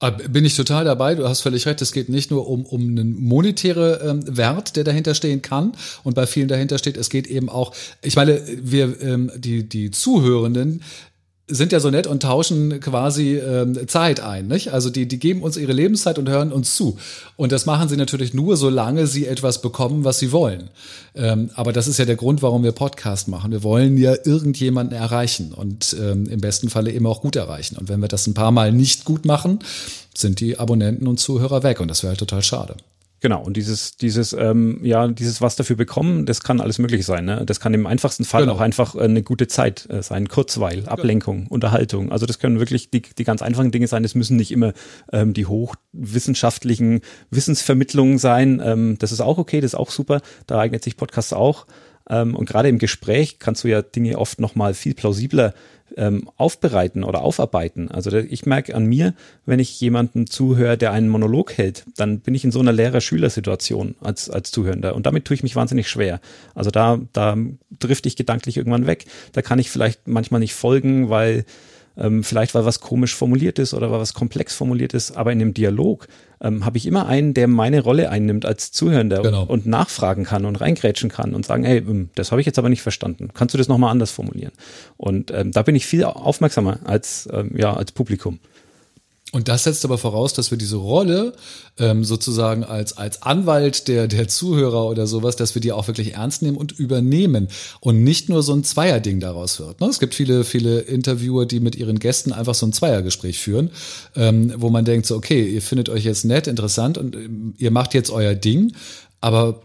Ah, 0.00 0.10
bin 0.10 0.44
ich 0.44 0.54
total 0.54 0.84
dabei. 0.84 1.14
Du 1.14 1.26
hast 1.26 1.40
völlig 1.40 1.66
recht. 1.66 1.80
Es 1.80 1.92
geht 1.92 2.08
nicht 2.10 2.30
nur 2.30 2.46
um, 2.48 2.66
um 2.66 2.82
einen 2.82 3.18
monetäre 3.22 4.00
ähm, 4.04 4.36
Wert, 4.36 4.76
der 4.76 4.84
dahinter 4.84 5.14
stehen 5.14 5.40
kann 5.40 5.72
und 6.02 6.14
bei 6.14 6.26
vielen 6.26 6.48
dahinter 6.48 6.78
steht. 6.78 6.96
Es 6.96 7.08
geht 7.08 7.26
eben 7.26 7.48
auch, 7.48 7.74
ich 8.02 8.16
meine, 8.16 8.42
wir, 8.46 9.00
ähm, 9.00 9.30
die, 9.36 9.66
die 9.66 9.90
Zuhörenden, 9.90 10.82
sind 11.46 11.72
ja 11.72 11.80
so 11.80 11.90
nett 11.90 12.06
und 12.06 12.22
tauschen 12.22 12.80
quasi 12.80 13.36
ähm, 13.36 13.86
Zeit 13.86 14.20
ein. 14.20 14.46
Nicht? 14.46 14.72
Also 14.72 14.88
die, 14.88 15.06
die 15.06 15.18
geben 15.18 15.42
uns 15.42 15.58
ihre 15.58 15.72
Lebenszeit 15.72 16.18
und 16.18 16.28
hören 16.28 16.52
uns 16.52 16.74
zu. 16.74 16.96
Und 17.36 17.52
das 17.52 17.66
machen 17.66 17.88
sie 17.88 17.98
natürlich 17.98 18.32
nur, 18.32 18.56
solange 18.56 19.06
sie 19.06 19.26
etwas 19.26 19.60
bekommen, 19.60 20.04
was 20.04 20.18
sie 20.18 20.32
wollen. 20.32 20.70
Ähm, 21.14 21.50
aber 21.54 21.74
das 21.74 21.86
ist 21.86 21.98
ja 21.98 22.06
der 22.06 22.16
Grund, 22.16 22.40
warum 22.40 22.64
wir 22.64 22.72
Podcast 22.72 23.28
machen. 23.28 23.52
Wir 23.52 23.62
wollen 23.62 23.98
ja 23.98 24.14
irgendjemanden 24.24 24.96
erreichen 24.96 25.52
und 25.52 25.94
ähm, 26.00 26.26
im 26.28 26.40
besten 26.40 26.70
Falle 26.70 26.92
eben 26.92 27.06
auch 27.06 27.20
gut 27.20 27.36
erreichen. 27.36 27.76
Und 27.76 27.90
wenn 27.90 28.00
wir 28.00 28.08
das 28.08 28.26
ein 28.26 28.34
paar 28.34 28.50
Mal 28.50 28.72
nicht 28.72 29.04
gut 29.04 29.26
machen, 29.26 29.58
sind 30.16 30.40
die 30.40 30.58
Abonnenten 30.58 31.06
und 31.06 31.20
Zuhörer 31.20 31.62
weg. 31.62 31.80
Und 31.80 31.88
das 31.88 32.02
wäre 32.02 32.12
halt 32.12 32.20
total 32.20 32.42
schade. 32.42 32.76
Genau, 33.24 33.42
und 33.42 33.56
dieses, 33.56 33.96
dieses, 33.96 34.34
ähm, 34.34 34.80
ja, 34.82 35.08
dieses 35.08 35.40
was 35.40 35.56
dafür 35.56 35.76
bekommen, 35.76 36.26
das 36.26 36.42
kann 36.42 36.60
alles 36.60 36.78
möglich 36.78 37.06
sein. 37.06 37.24
Ne? 37.24 37.44
Das 37.46 37.58
kann 37.58 37.72
im 37.72 37.86
einfachsten 37.86 38.26
Fall 38.26 38.42
genau. 38.42 38.56
auch 38.56 38.60
einfach 38.60 38.94
äh, 38.96 38.98
eine 38.98 39.22
gute 39.22 39.48
Zeit 39.48 39.88
äh, 39.88 40.02
sein, 40.02 40.28
Kurzweil, 40.28 40.86
Ablenkung, 40.86 41.44
genau. 41.44 41.54
Unterhaltung. 41.54 42.12
Also 42.12 42.26
das 42.26 42.38
können 42.38 42.58
wirklich 42.58 42.90
die, 42.90 43.00
die 43.00 43.24
ganz 43.24 43.40
einfachen 43.40 43.70
Dinge 43.70 43.86
sein. 43.86 44.02
Das 44.02 44.14
müssen 44.14 44.36
nicht 44.36 44.52
immer 44.52 44.74
ähm, 45.10 45.32
die 45.32 45.46
hochwissenschaftlichen 45.46 47.00
Wissensvermittlungen 47.30 48.18
sein. 48.18 48.60
Ähm, 48.62 48.98
das 48.98 49.10
ist 49.10 49.22
auch 49.22 49.38
okay, 49.38 49.62
das 49.62 49.70
ist 49.70 49.78
auch 49.78 49.90
super. 49.90 50.20
Da 50.46 50.58
eignet 50.58 50.84
sich 50.84 50.98
Podcasts 50.98 51.32
auch. 51.32 51.66
Ähm, 52.10 52.36
und 52.36 52.46
gerade 52.46 52.68
im 52.68 52.78
Gespräch 52.78 53.38
kannst 53.38 53.64
du 53.64 53.68
ja 53.68 53.80
Dinge 53.80 54.18
oft 54.18 54.38
nochmal 54.38 54.74
viel 54.74 54.92
plausibler 54.92 55.54
ähm, 55.96 56.28
aufbereiten 56.36 57.04
oder 57.04 57.22
aufarbeiten. 57.22 57.90
Also 57.90 58.12
ich 58.16 58.46
merke 58.46 58.74
an 58.74 58.86
mir, 58.86 59.14
wenn 59.46 59.58
ich 59.58 59.80
jemanden 59.80 60.26
zuhöre, 60.26 60.76
der 60.76 60.92
einen 60.92 61.08
Monolog 61.08 61.56
hält, 61.56 61.84
dann 61.96 62.20
bin 62.20 62.34
ich 62.34 62.44
in 62.44 62.52
so 62.52 62.60
einer 62.60 62.72
Lehrer-Schüler-Situation 62.72 63.94
als, 64.00 64.30
als 64.30 64.50
Zuhörender. 64.50 64.94
Und 64.94 65.06
damit 65.06 65.24
tue 65.24 65.34
ich 65.34 65.42
mich 65.42 65.56
wahnsinnig 65.56 65.88
schwer. 65.88 66.20
Also 66.54 66.70
da, 66.70 67.00
da 67.12 67.36
drifte 67.78 68.08
ich 68.08 68.16
gedanklich 68.16 68.56
irgendwann 68.56 68.86
weg. 68.86 69.06
Da 69.32 69.42
kann 69.42 69.58
ich 69.58 69.70
vielleicht 69.70 70.06
manchmal 70.08 70.40
nicht 70.40 70.54
folgen, 70.54 71.10
weil 71.10 71.44
ähm, 71.96 72.24
vielleicht 72.24 72.54
weil 72.54 72.64
was 72.64 72.80
komisch 72.80 73.14
formuliert 73.14 73.58
ist 73.58 73.74
oder 73.74 73.90
weil 73.90 74.00
was 74.00 74.14
komplex 74.14 74.54
formuliert 74.54 74.94
ist, 74.94 75.16
aber 75.16 75.32
in 75.32 75.38
dem 75.38 75.54
Dialog 75.54 76.08
ähm, 76.40 76.64
habe 76.64 76.76
ich 76.76 76.86
immer 76.86 77.06
einen, 77.06 77.34
der 77.34 77.48
meine 77.48 77.80
Rolle 77.80 78.10
einnimmt 78.10 78.44
als 78.44 78.72
Zuhörender 78.72 79.22
genau. 79.22 79.44
und 79.44 79.66
nachfragen 79.66 80.24
kann 80.24 80.44
und 80.44 80.56
reingrätschen 80.56 81.08
kann 81.08 81.34
und 81.34 81.46
sagen, 81.46 81.64
hey, 81.64 81.78
ähm, 81.78 82.10
das 82.14 82.30
habe 82.30 82.40
ich 82.40 82.46
jetzt 82.46 82.58
aber 82.58 82.68
nicht 82.68 82.82
verstanden. 82.82 83.30
Kannst 83.32 83.54
du 83.54 83.58
das 83.58 83.68
nochmal 83.68 83.90
anders 83.90 84.10
formulieren? 84.10 84.52
Und 84.96 85.30
ähm, 85.30 85.52
da 85.52 85.62
bin 85.62 85.74
ich 85.76 85.86
viel 85.86 86.04
aufmerksamer 86.04 86.80
als, 86.84 87.28
ähm, 87.32 87.52
ja, 87.56 87.74
als 87.74 87.92
Publikum. 87.92 88.40
Und 89.34 89.48
das 89.48 89.64
setzt 89.64 89.84
aber 89.84 89.98
voraus, 89.98 90.32
dass 90.32 90.52
wir 90.52 90.58
diese 90.58 90.76
Rolle 90.76 91.32
ähm, 91.76 92.04
sozusagen 92.04 92.62
als, 92.62 92.96
als 92.96 93.22
Anwalt 93.22 93.88
der, 93.88 94.06
der 94.06 94.28
Zuhörer 94.28 94.86
oder 94.86 95.08
sowas, 95.08 95.34
dass 95.34 95.56
wir 95.56 95.60
die 95.60 95.72
auch 95.72 95.88
wirklich 95.88 96.14
ernst 96.14 96.42
nehmen 96.42 96.56
und 96.56 96.70
übernehmen 96.70 97.48
und 97.80 98.04
nicht 98.04 98.28
nur 98.28 98.44
so 98.44 98.52
ein 98.52 98.62
Zweierding 98.62 99.18
daraus 99.18 99.58
wird. 99.58 99.80
Ne? 99.80 99.88
Es 99.88 99.98
gibt 99.98 100.14
viele, 100.14 100.44
viele 100.44 100.82
Interviewer, 100.82 101.46
die 101.46 101.58
mit 101.58 101.74
ihren 101.74 101.98
Gästen 101.98 102.32
einfach 102.32 102.54
so 102.54 102.64
ein 102.64 102.72
Zweiergespräch 102.72 103.40
führen, 103.40 103.70
ähm, 104.14 104.54
wo 104.58 104.70
man 104.70 104.84
denkt 104.84 105.06
so, 105.06 105.16
okay, 105.16 105.44
ihr 105.44 105.62
findet 105.62 105.88
euch 105.88 106.04
jetzt 106.04 106.24
nett, 106.24 106.46
interessant 106.46 106.96
und 106.96 107.16
ähm, 107.16 107.54
ihr 107.58 107.72
macht 107.72 107.92
jetzt 107.92 108.10
euer 108.10 108.36
Ding, 108.36 108.72
aber 109.20 109.62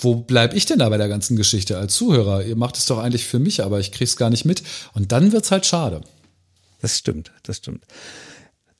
wo 0.00 0.14
bleib 0.14 0.54
ich 0.54 0.66
denn 0.66 0.78
da 0.78 0.88
bei 0.90 0.96
der 0.96 1.08
ganzen 1.08 1.36
Geschichte 1.36 1.76
als 1.76 1.92
Zuhörer? 1.94 2.44
Ihr 2.44 2.54
macht 2.54 2.78
es 2.78 2.86
doch 2.86 2.98
eigentlich 2.98 3.26
für 3.26 3.40
mich, 3.40 3.64
aber 3.64 3.80
ich 3.80 3.90
krieg's 3.90 4.14
gar 4.14 4.30
nicht 4.30 4.44
mit. 4.44 4.62
Und 4.94 5.10
dann 5.10 5.32
wird's 5.32 5.50
halt 5.50 5.66
schade. 5.66 6.02
Das 6.80 6.96
stimmt, 6.96 7.32
das 7.42 7.56
stimmt. 7.56 7.82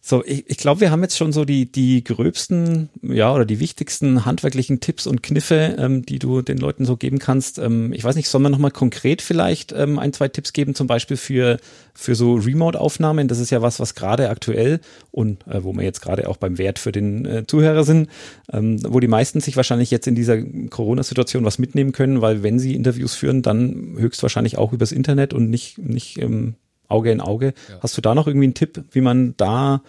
So, 0.09 0.25
ich, 0.25 0.49
ich 0.49 0.57
glaube, 0.57 0.81
wir 0.81 0.91
haben 0.91 1.03
jetzt 1.03 1.19
schon 1.19 1.35
so 1.35 1.45
die, 1.45 1.71
die 1.71 2.03
gröbsten, 2.03 2.89
ja, 3.03 3.31
oder 3.35 3.45
die 3.45 3.61
wichtigsten 3.61 4.25
handwerklichen 4.25 4.81
Tipps 4.81 5.07
und 5.07 5.23
Kniffe, 5.23 5.77
ähm, 5.79 6.07
die 6.07 6.19
du 6.19 6.41
den 6.41 6.57
Leuten 6.57 6.87
so 6.87 6.97
geben 6.97 7.19
kannst. 7.19 7.59
Ähm, 7.59 7.93
ich 7.93 8.05
weiß 8.05 8.17
nicht, 8.17 8.31
sollen 8.31 8.45
wir 8.45 8.49
nochmal 8.49 8.71
konkret 8.71 9.21
vielleicht 9.21 9.73
ähm, 9.73 9.99
ein, 9.99 10.15
zwei 10.15 10.29
Tipps 10.29 10.55
geben, 10.55 10.75
zum 10.75 10.87
Beispiel 10.87 11.19
für, 11.19 11.59
für 11.93 12.15
so 12.15 12.37
Remote-Aufnahmen? 12.37 13.29
Das 13.29 13.39
ist 13.39 13.51
ja 13.51 13.61
was, 13.61 13.81
was 13.81 13.95
gerade 13.95 14.31
aktuell 14.31 14.81
und 15.11 15.47
äh, 15.47 15.63
wo 15.63 15.75
wir 15.75 15.83
jetzt 15.83 16.01
gerade 16.01 16.27
auch 16.27 16.39
beim 16.39 16.57
Wert 16.57 16.79
für 16.79 16.91
den 16.91 17.27
äh, 17.27 17.47
Zuhörer 17.47 17.85
sind, 17.85 18.09
ähm, 18.51 18.81
wo 18.89 19.01
die 19.01 19.09
meisten 19.09 19.43
sich 19.43 19.59
wahrscheinlich 19.59 19.91
jetzt 19.91 20.07
in 20.07 20.15
dieser 20.15 20.41
Corona-Situation 20.41 21.45
was 21.45 21.59
mitnehmen 21.59 21.93
können, 21.93 22.23
weil 22.23 22.43
wenn 22.43 22.59
sie 22.59 22.75
Interviews 22.75 23.15
führen, 23.15 23.43
dann 23.43 23.97
höchstwahrscheinlich 23.99 24.57
auch 24.57 24.73
übers 24.73 24.91
Internet 24.91 25.35
und 25.35 25.51
nicht, 25.51 25.77
nicht 25.77 26.17
ähm, 26.17 26.55
Auge 26.89 27.11
in 27.11 27.21
Auge. 27.21 27.55
Ja. 27.69 27.79
Hast 27.81 27.97
du 27.97 28.01
da 28.01 28.15
noch 28.15 28.27
irgendwie 28.27 28.47
einen 28.47 28.55
Tipp, 28.55 28.85
wie 28.93 29.01
man 29.01 29.35
da, 29.37 29.83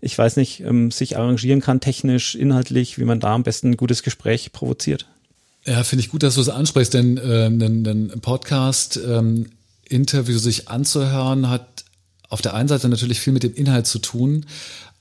ich 0.00 0.16
weiß 0.16 0.36
nicht, 0.36 0.60
ähm, 0.60 0.90
sich 0.90 1.16
arrangieren 1.16 1.60
kann, 1.60 1.80
technisch, 1.80 2.34
inhaltlich, 2.34 2.98
wie 2.98 3.04
man 3.04 3.20
da 3.20 3.34
am 3.34 3.42
besten 3.42 3.70
ein 3.70 3.76
gutes 3.76 4.02
Gespräch 4.02 4.52
provoziert? 4.52 5.06
Ja, 5.64 5.84
finde 5.84 6.04
ich 6.04 6.10
gut, 6.10 6.22
dass 6.22 6.36
du 6.36 6.40
es 6.40 6.48
ansprichst, 6.48 6.94
denn 6.94 7.18
äh, 7.18 7.46
ein, 7.46 7.86
ein 7.86 8.20
Podcast-Interview 8.20 10.34
ähm, 10.34 10.38
sich 10.38 10.68
anzuhören 10.68 11.50
hat 11.50 11.84
auf 12.30 12.40
der 12.40 12.54
einen 12.54 12.68
Seite 12.68 12.88
natürlich 12.88 13.20
viel 13.20 13.32
mit 13.32 13.42
dem 13.42 13.54
Inhalt 13.54 13.86
zu 13.86 13.98
tun, 13.98 14.46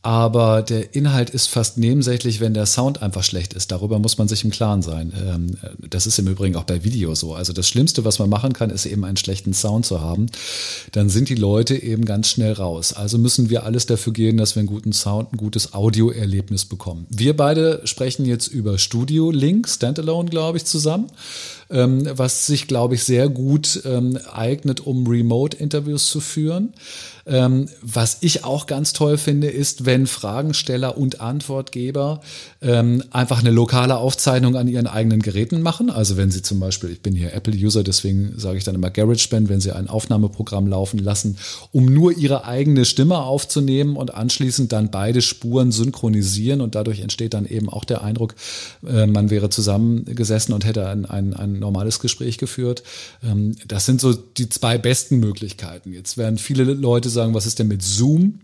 aber 0.02 0.62
der 0.62 0.95
Inhalt 0.95 1.30
ist 1.30 1.47
fast 1.47 1.78
nebensächlich, 1.78 2.39
wenn 2.39 2.54
der 2.54 2.66
Sound 2.66 3.02
einfach 3.02 3.24
schlecht 3.24 3.54
ist. 3.54 3.70
Darüber 3.70 4.00
muss 4.00 4.18
man 4.18 4.30
sich 4.30 4.45
im 4.45 4.50
Klaren 4.50 4.82
sein. 4.82 5.12
Ähm, 5.22 5.58
das 5.89 6.08
ist 6.08 6.18
im 6.20 6.28
Übrigen 6.28 6.56
auch 6.56 6.64
bei 6.64 6.86
Video 6.86 7.16
so. 7.16 7.34
Also 7.34 7.52
das 7.52 7.68
Schlimmste, 7.68 8.06
was 8.06 8.18
man 8.18 8.30
machen 8.30 8.54
kann, 8.54 8.70
ist 8.70 8.86
eben 8.86 9.04
einen 9.04 9.18
schlechten 9.18 9.54
Sound 9.54 9.86
zu 9.86 10.00
haben. 10.00 10.28
Dann 10.93 11.10
sind 11.10 11.28
die 11.28 11.36
Leute 11.36 11.76
eben 11.76 12.06
ganz 12.06 12.30
schnell 12.30 12.54
raus. 12.54 12.93
Also 12.93 13.18
müssen 13.18 13.50
wir 13.50 13.64
alles 13.64 13.88
dafür 13.88 14.14
gehen, 14.14 14.38
dass 14.38 14.56
wir 14.56 14.62
einen 14.62 14.70
guten 14.70 14.93
Sound, 14.93 15.34
ein 15.34 15.38
gutes 15.38 15.74
Audioerlebnis 15.74 16.64
bekommen. 16.64 17.06
Wir 17.10 17.36
beide 17.36 17.82
sprechen 17.84 18.24
jetzt 18.24 18.47
über 18.47 18.78
Studio 18.78 19.32
Link, 19.32 19.68
Standalone, 19.68 20.30
glaube 20.30 20.60
ich, 20.60 20.66
zusammen. 20.66 21.08
ähm, 21.70 22.08
was 22.12 22.45
sich, 22.45 22.68
glaube 22.68 22.95
ich, 22.95 23.04
sehr 23.04 23.30
gut 23.30 23.82
ähm, 23.86 24.18
eignet, 24.32 24.80
um 24.82 25.06
Remote-Interviews 25.08 26.08
zu 26.08 26.20
führen. 26.20 26.74
Ähm, 27.30 27.70
was 27.84 28.18
ich 28.22 28.44
auch 28.44 28.66
ganz 28.66 28.92
toll 28.92 29.18
finde, 29.18 29.48
ist, 29.48 29.86
wenn 29.86 30.08
Fragensteller 30.08 30.98
und 30.98 31.22
Antwortgeber 31.22 32.22
ähm, 32.62 33.04
einfach 33.12 33.40
eine 33.40 33.52
lokale 33.52 33.98
Aufzeichnung 33.98 34.56
an 34.56 34.68
ihren 34.68 34.88
eigenen 34.88 35.22
Geräten 35.22 35.62
machen. 35.62 35.92
Also 35.92 36.18
wenn 36.18 36.32
sie 36.32 36.42
zum 36.42 36.60
Beispiel, 36.60 36.90
ich 36.90 37.02
bin 37.02 37.14
hier 37.14 37.34
Apple-User, 37.34 37.84
deswegen 37.84 38.34
sage 38.38 38.58
ich 38.58 38.64
dann 38.64 38.74
immer 38.74 38.90
GarageBand, 38.90 39.48
wenn 39.48 39.62
sie 39.62 39.72
ein 39.72 39.88
Aufnahmeprogramm 39.88 40.68
laufen 40.68 40.98
lassen, 40.98 41.38
um 41.72 41.86
nur 41.86 42.18
ihre 42.18 42.46
eigene 42.46 42.84
Stimme 42.86 43.20
aufzunehmen 43.20 43.96
und 43.96 44.14
anschließend 44.14 44.72
dann 44.72 44.90
beide 44.90 45.22
Spuren 45.22 45.72
synchronisieren 45.72 46.62
und 46.62 46.74
dadurch 46.74 47.02
entsteht 47.02 47.36
dann 47.36 47.46
eben 47.46 47.70
auch 47.70 47.86
der 47.86 48.04
Eindruck, 48.04 48.34
äh, 48.86 49.06
man 49.06 49.30
wäre 49.30 49.52
zusammengesessen 49.52 50.54
und 50.54 50.66
hätte 50.66 50.88
ein, 50.88 51.06
ein, 51.06 51.36
ein 51.36 51.60
normales 51.60 52.00
Gespräch 52.00 52.40
geführt. 52.40 52.82
Ähm, 53.24 53.56
das 53.68 53.86
sind 53.86 54.02
so 54.02 54.14
die 54.14 54.50
zwei 54.50 54.80
besten 54.80 55.20
Möglichkeiten. 55.20 55.94
Jetzt 55.94 56.18
werden 56.18 56.40
viele 56.40 56.64
Leute 56.64 57.10
sagen, 57.10 57.19
sagen, 57.20 57.34
was 57.34 57.46
ist 57.46 57.60
denn 57.60 57.68
mit 57.68 57.84
Zoom? 57.84 58.40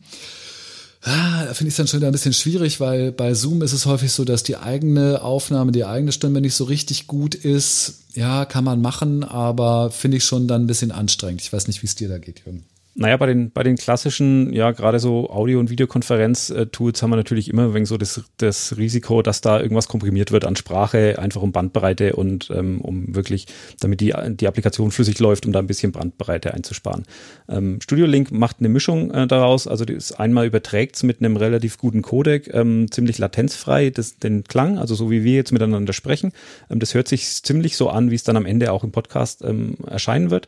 Ah, 1.02 1.46
da 1.46 1.54
finde 1.54 1.68
ich 1.68 1.74
es 1.74 1.78
dann 1.78 1.88
schon 1.88 2.00
wieder 2.00 2.08
ein 2.10 2.14
bisschen 2.14 2.34
schwierig, 2.34 2.80
weil 2.80 3.12
bei 3.12 3.36
Zoom 3.36 3.62
ist 3.62 3.74
es 3.74 3.86
häufig 3.86 4.12
so, 4.12 4.26
dass 4.26 4.42
die 4.42 4.58
eigene 4.58 5.22
Aufnahme, 5.22 5.72
die 5.72 5.86
eigene 5.86 6.12
Stimme 6.12 6.42
nicht 6.42 6.56
so 6.56 6.64
richtig 6.64 7.06
gut 7.06 7.36
ist. 7.36 8.00
Ja, 8.16 8.46
kann 8.46 8.64
man 8.64 8.82
machen, 8.82 9.24
aber 9.24 9.92
finde 9.92 10.18
ich 10.18 10.24
schon 10.24 10.48
dann 10.48 10.64
ein 10.64 10.68
bisschen 10.68 10.92
anstrengend. 10.92 11.42
Ich 11.42 11.54
weiß 11.54 11.68
nicht, 11.68 11.84
wie 11.84 11.88
es 11.88 11.96
dir 11.96 12.10
da 12.10 12.18
geht, 12.18 12.42
Jürgen. 12.46 12.66
Naja, 12.98 13.18
bei 13.18 13.26
den, 13.26 13.52
bei 13.52 13.62
den 13.62 13.76
klassischen, 13.76 14.54
ja, 14.54 14.72
gerade 14.72 15.00
so 15.00 15.30
Audio- 15.30 15.60
und 15.60 15.70
Videokonferenz-Tools 15.70 17.04
haben 17.04 17.10
wir 17.10 17.18
natürlich 17.18 17.50
immer 17.50 17.74
wegen 17.74 17.86
so 17.86 17.98
das, 17.98 18.24
das 18.38 18.78
Risiko, 18.78 19.22
dass 19.22 19.42
da 19.42 19.60
irgendwas 19.60 19.90
komprimiert 19.90 20.32
wird 20.32 20.46
an 20.46 20.56
Sprache, 20.56 21.20
einfach 21.20 21.42
um 21.42 21.52
Bandbreite 21.52 22.16
und 22.16 22.50
ähm, 22.52 22.80
um 22.80 23.14
wirklich, 23.14 23.48
damit 23.82 24.00
die, 24.00 24.14
die 24.40 24.48
Applikation 24.48 24.92
flüssig 24.92 25.20
läuft, 25.20 25.46
um 25.46 25.52
da 25.52 25.60
ein 25.60 25.68
bisschen 25.68 25.92
Bandbreite 25.92 26.54
einzusparen. 26.54 27.04
Ähm, 27.50 27.82
Studio 27.82 28.06
Link 28.06 28.32
macht 28.32 28.60
eine 28.60 28.70
Mischung 28.70 29.12
äh, 29.12 29.28
daraus, 29.28 29.68
also 29.68 29.84
das 29.84 30.14
einmal 30.14 30.48
überträgt 30.48 31.04
mit 31.04 31.20
einem 31.20 31.36
relativ 31.36 31.78
guten 31.78 32.02
Codec, 32.02 32.50
ähm, 32.54 32.90
ziemlich 32.90 33.18
latenzfrei 33.18 33.90
das, 33.90 34.20
den 34.20 34.46
Klang, 34.46 34.78
also 34.78 34.96
so 34.96 35.12
wie 35.12 35.26
wir 35.26 35.36
jetzt 35.36 35.52
miteinander 35.52 35.92
sprechen. 35.92 36.32
Ähm, 36.70 36.80
das 36.80 36.94
hört 36.94 37.10
sich 37.10 37.44
ziemlich 37.44 37.76
so 37.76 37.90
an, 37.90 38.10
wie 38.10 38.16
es 38.16 38.24
dann 38.24 38.38
am 38.38 38.46
Ende 38.46 38.72
auch 38.72 38.86
im 38.86 38.94
Podcast 38.94 39.44
ähm, 39.44 39.76
erscheinen 39.86 40.32
wird. 40.32 40.48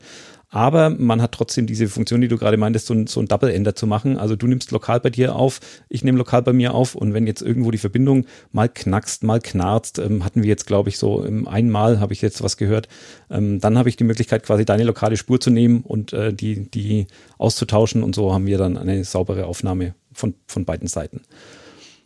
Aber 0.49 0.89
man 0.89 1.21
hat 1.21 1.33
trotzdem 1.33 1.67
diese 1.67 1.89
Funktion, 1.89 2.21
die 2.21 2.29
du 2.29 2.37
gerade 2.37 2.55
meintest, 2.55 2.87
so 2.87 2.93
ein, 2.93 3.07
so 3.07 3.19
ein 3.19 3.27
Double-Ender 3.27 3.75
zu 3.75 3.85
machen. 3.85 4.17
Also 4.17 4.37
du 4.37 4.47
nimmst 4.47 4.71
lokal 4.71 5.01
bei 5.01 5.09
dir 5.09 5.35
auf, 5.35 5.59
ich 5.89 6.05
nehme 6.05 6.17
lokal 6.17 6.41
bei 6.41 6.53
mir 6.53 6.73
auf 6.73 6.95
und 6.95 7.13
wenn 7.13 7.27
jetzt 7.27 7.41
irgendwo 7.41 7.69
die 7.69 7.77
Verbindung 7.77 8.25
mal 8.53 8.69
knackst, 8.69 9.23
mal 9.23 9.41
knarzt, 9.41 9.99
ähm, 9.99 10.23
hatten 10.23 10.43
wir 10.43 10.47
jetzt, 10.47 10.65
glaube 10.65 10.87
ich, 10.87 10.97
so 10.97 11.21
im 11.23 11.47
einmal 11.49 11.99
habe 11.99 12.13
ich 12.13 12.21
jetzt 12.21 12.41
was 12.43 12.55
gehört, 12.55 12.87
ähm, 13.29 13.59
dann 13.59 13.77
habe 13.77 13.89
ich 13.89 13.97
die 13.97 14.05
Möglichkeit, 14.05 14.43
quasi 14.43 14.63
deine 14.63 14.85
lokale 14.85 15.17
Spur 15.17 15.41
zu 15.41 15.49
nehmen 15.49 15.81
und 15.81 16.13
äh, 16.13 16.33
die, 16.33 16.71
die 16.71 17.07
auszutauschen 17.37 18.01
und 18.01 18.15
so 18.15 18.33
haben 18.33 18.45
wir 18.45 18.57
dann 18.57 18.77
eine 18.77 19.03
saubere 19.03 19.47
Aufnahme 19.47 19.95
von, 20.13 20.33
von 20.47 20.63
beiden 20.63 20.87
Seiten. 20.87 21.21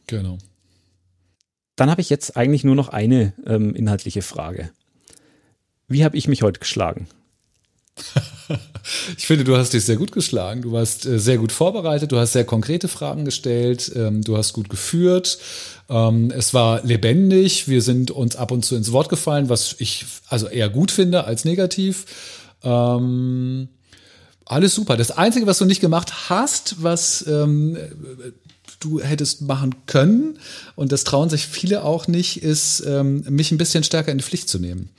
Genau. 0.07 0.39
Dann 1.75 1.91
habe 1.91 2.01
ich 2.01 2.09
jetzt 2.09 2.35
eigentlich 2.35 2.63
nur 2.63 2.75
noch 2.75 2.89
eine 2.89 3.33
ähm, 3.45 3.75
inhaltliche 3.75 4.23
Frage. 4.23 4.71
Wie 5.87 6.03
habe 6.03 6.17
ich 6.17 6.27
mich 6.27 6.41
heute 6.41 6.59
geschlagen? 6.59 7.07
Ich 9.17 9.27
finde, 9.27 9.43
du 9.43 9.55
hast 9.55 9.73
dich 9.73 9.85
sehr 9.85 9.95
gut 9.95 10.11
geschlagen. 10.11 10.63
Du 10.63 10.71
warst 10.71 11.05
äh, 11.05 11.19
sehr 11.19 11.37
gut 11.37 11.51
vorbereitet. 11.51 12.11
Du 12.11 12.17
hast 12.17 12.33
sehr 12.33 12.45
konkrete 12.45 12.87
Fragen 12.87 13.25
gestellt. 13.25 13.91
Ähm, 13.95 14.23
du 14.23 14.37
hast 14.37 14.53
gut 14.53 14.69
geführt. 14.69 15.37
Ähm, 15.89 16.31
es 16.35 16.53
war 16.53 16.83
lebendig. 16.83 17.67
Wir 17.67 17.81
sind 17.81 18.11
uns 18.11 18.35
ab 18.35 18.51
und 18.51 18.65
zu 18.65 18.75
ins 18.75 18.91
Wort 18.91 19.09
gefallen, 19.09 19.49
was 19.49 19.75
ich 19.77 20.05
also 20.29 20.47
eher 20.47 20.69
gut 20.69 20.91
finde 20.91 21.25
als 21.25 21.45
negativ. 21.45 22.05
Ähm, 22.63 23.69
alles 24.45 24.73
super. 24.73 24.97
Das 24.97 25.11
Einzige, 25.11 25.47
was 25.47 25.59
du 25.59 25.65
nicht 25.65 25.81
gemacht 25.81 26.29
hast, 26.29 26.83
was 26.83 27.25
du 28.79 29.01
hättest 29.01 29.41
machen 29.41 29.75
können, 29.85 30.39
und 30.75 30.91
das 30.91 31.03
trauen 31.03 31.29
sich 31.29 31.47
viele 31.47 31.83
auch 31.83 32.07
nicht, 32.07 32.41
ist, 32.41 32.85
mich 32.85 33.51
ein 33.51 33.57
bisschen 33.57 33.83
stärker 33.83 34.11
in 34.11 34.17
die 34.17 34.23
Pflicht 34.23 34.49
zu 34.49 34.59
nehmen. 34.59 34.89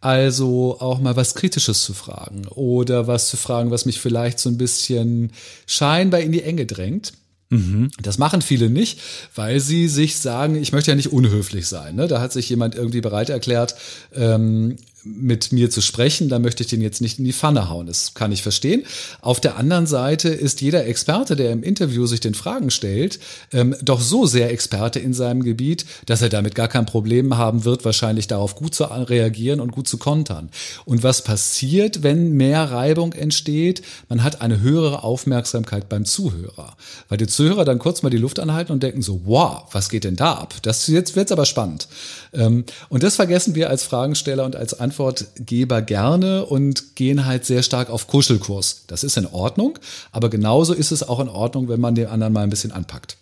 Also 0.00 0.76
auch 0.78 1.00
mal 1.00 1.16
was 1.16 1.34
Kritisches 1.34 1.82
zu 1.82 1.94
fragen 1.94 2.46
oder 2.48 3.06
was 3.06 3.28
zu 3.28 3.36
fragen, 3.36 3.70
was 3.70 3.86
mich 3.86 4.00
vielleicht 4.00 4.38
so 4.38 4.48
ein 4.50 4.58
bisschen 4.58 5.32
scheinbar 5.66 6.20
in 6.20 6.32
die 6.32 6.42
Enge 6.42 6.66
drängt. 6.66 7.12
Mhm. 7.48 7.90
Das 8.02 8.18
machen 8.18 8.42
viele 8.42 8.68
nicht, 8.68 9.00
weil 9.34 9.60
sie 9.60 9.88
sich 9.88 10.18
sagen, 10.18 10.56
ich 10.56 10.72
möchte 10.72 10.90
ja 10.90 10.96
nicht 10.96 11.12
unhöflich 11.12 11.66
sein. 11.66 11.94
Ne? 11.94 12.08
Da 12.08 12.20
hat 12.20 12.32
sich 12.32 12.48
jemand 12.48 12.74
irgendwie 12.74 13.00
bereit 13.00 13.30
erklärt, 13.30 13.76
ähm, 14.14 14.76
mit 15.06 15.52
mir 15.52 15.70
zu 15.70 15.80
sprechen, 15.80 16.28
da 16.28 16.38
möchte 16.38 16.62
ich 16.62 16.68
den 16.68 16.82
jetzt 16.82 17.00
nicht 17.00 17.18
in 17.18 17.24
die 17.24 17.32
Pfanne 17.32 17.68
hauen. 17.68 17.86
Das 17.86 18.14
kann 18.14 18.32
ich 18.32 18.42
verstehen. 18.42 18.84
Auf 19.20 19.40
der 19.40 19.56
anderen 19.56 19.86
Seite 19.86 20.28
ist 20.28 20.60
jeder 20.60 20.86
Experte, 20.86 21.36
der 21.36 21.52
im 21.52 21.62
Interview 21.62 22.06
sich 22.06 22.20
den 22.20 22.34
Fragen 22.34 22.70
stellt, 22.70 23.18
ähm, 23.52 23.76
doch 23.82 24.00
so 24.00 24.26
sehr 24.26 24.50
Experte 24.50 24.98
in 24.98 25.14
seinem 25.14 25.42
Gebiet, 25.42 25.86
dass 26.06 26.22
er 26.22 26.28
damit 26.28 26.54
gar 26.54 26.68
kein 26.68 26.86
Problem 26.86 27.36
haben 27.36 27.64
wird, 27.64 27.84
wahrscheinlich 27.84 28.26
darauf 28.26 28.56
gut 28.56 28.74
zu 28.74 28.84
reagieren 28.84 29.60
und 29.60 29.72
gut 29.72 29.88
zu 29.88 29.98
kontern. 29.98 30.50
Und 30.84 31.02
was 31.02 31.22
passiert, 31.22 32.02
wenn 32.02 32.32
mehr 32.32 32.70
Reibung 32.70 33.12
entsteht? 33.12 33.82
Man 34.08 34.24
hat 34.24 34.40
eine 34.42 34.60
höhere 34.60 35.04
Aufmerksamkeit 35.04 35.88
beim 35.88 36.04
Zuhörer, 36.04 36.76
weil 37.08 37.18
die 37.18 37.26
Zuhörer 37.26 37.64
dann 37.64 37.78
kurz 37.78 38.02
mal 38.02 38.10
die 38.10 38.16
Luft 38.16 38.38
anhalten 38.38 38.72
und 38.72 38.82
denken 38.82 39.02
so, 39.02 39.22
wow, 39.24 39.64
was 39.72 39.88
geht 39.88 40.04
denn 40.04 40.16
da 40.16 40.34
ab? 40.34 40.54
Das 40.62 40.86
jetzt 40.88 41.16
wird's 41.16 41.32
aber 41.32 41.46
spannend. 41.46 41.88
Ähm, 42.32 42.64
und 42.88 43.02
das 43.02 43.16
vergessen 43.16 43.54
wir 43.54 43.70
als 43.70 43.84
Fragensteller 43.84 44.44
und 44.44 44.56
als 44.56 44.78
Antwort 44.78 44.95
Antwortgeber 44.96 45.82
gerne 45.82 46.46
und 46.46 46.96
gehen 46.96 47.26
halt 47.26 47.44
sehr 47.44 47.62
stark 47.62 47.90
auf 47.90 48.06
Kuschelkurs. 48.06 48.84
Das 48.86 49.04
ist 49.04 49.18
in 49.18 49.26
Ordnung, 49.26 49.78
aber 50.10 50.30
genauso 50.30 50.72
ist 50.72 50.90
es 50.90 51.06
auch 51.06 51.20
in 51.20 51.28
Ordnung, 51.28 51.68
wenn 51.68 51.80
man 51.80 51.94
den 51.94 52.06
anderen 52.06 52.32
mal 52.32 52.42
ein 52.42 52.50
bisschen 52.50 52.72
anpackt. 52.72 53.18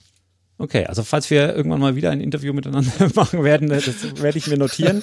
Okay, 0.56 0.86
also 0.86 1.02
falls 1.02 1.30
wir 1.30 1.52
irgendwann 1.56 1.80
mal 1.80 1.96
wieder 1.96 2.12
ein 2.12 2.20
Interview 2.20 2.52
miteinander 2.52 2.92
machen 3.16 3.42
werden, 3.42 3.68
das 3.68 3.86
werde 4.22 4.38
ich 4.38 4.46
mir 4.46 4.56
notieren. 4.56 5.02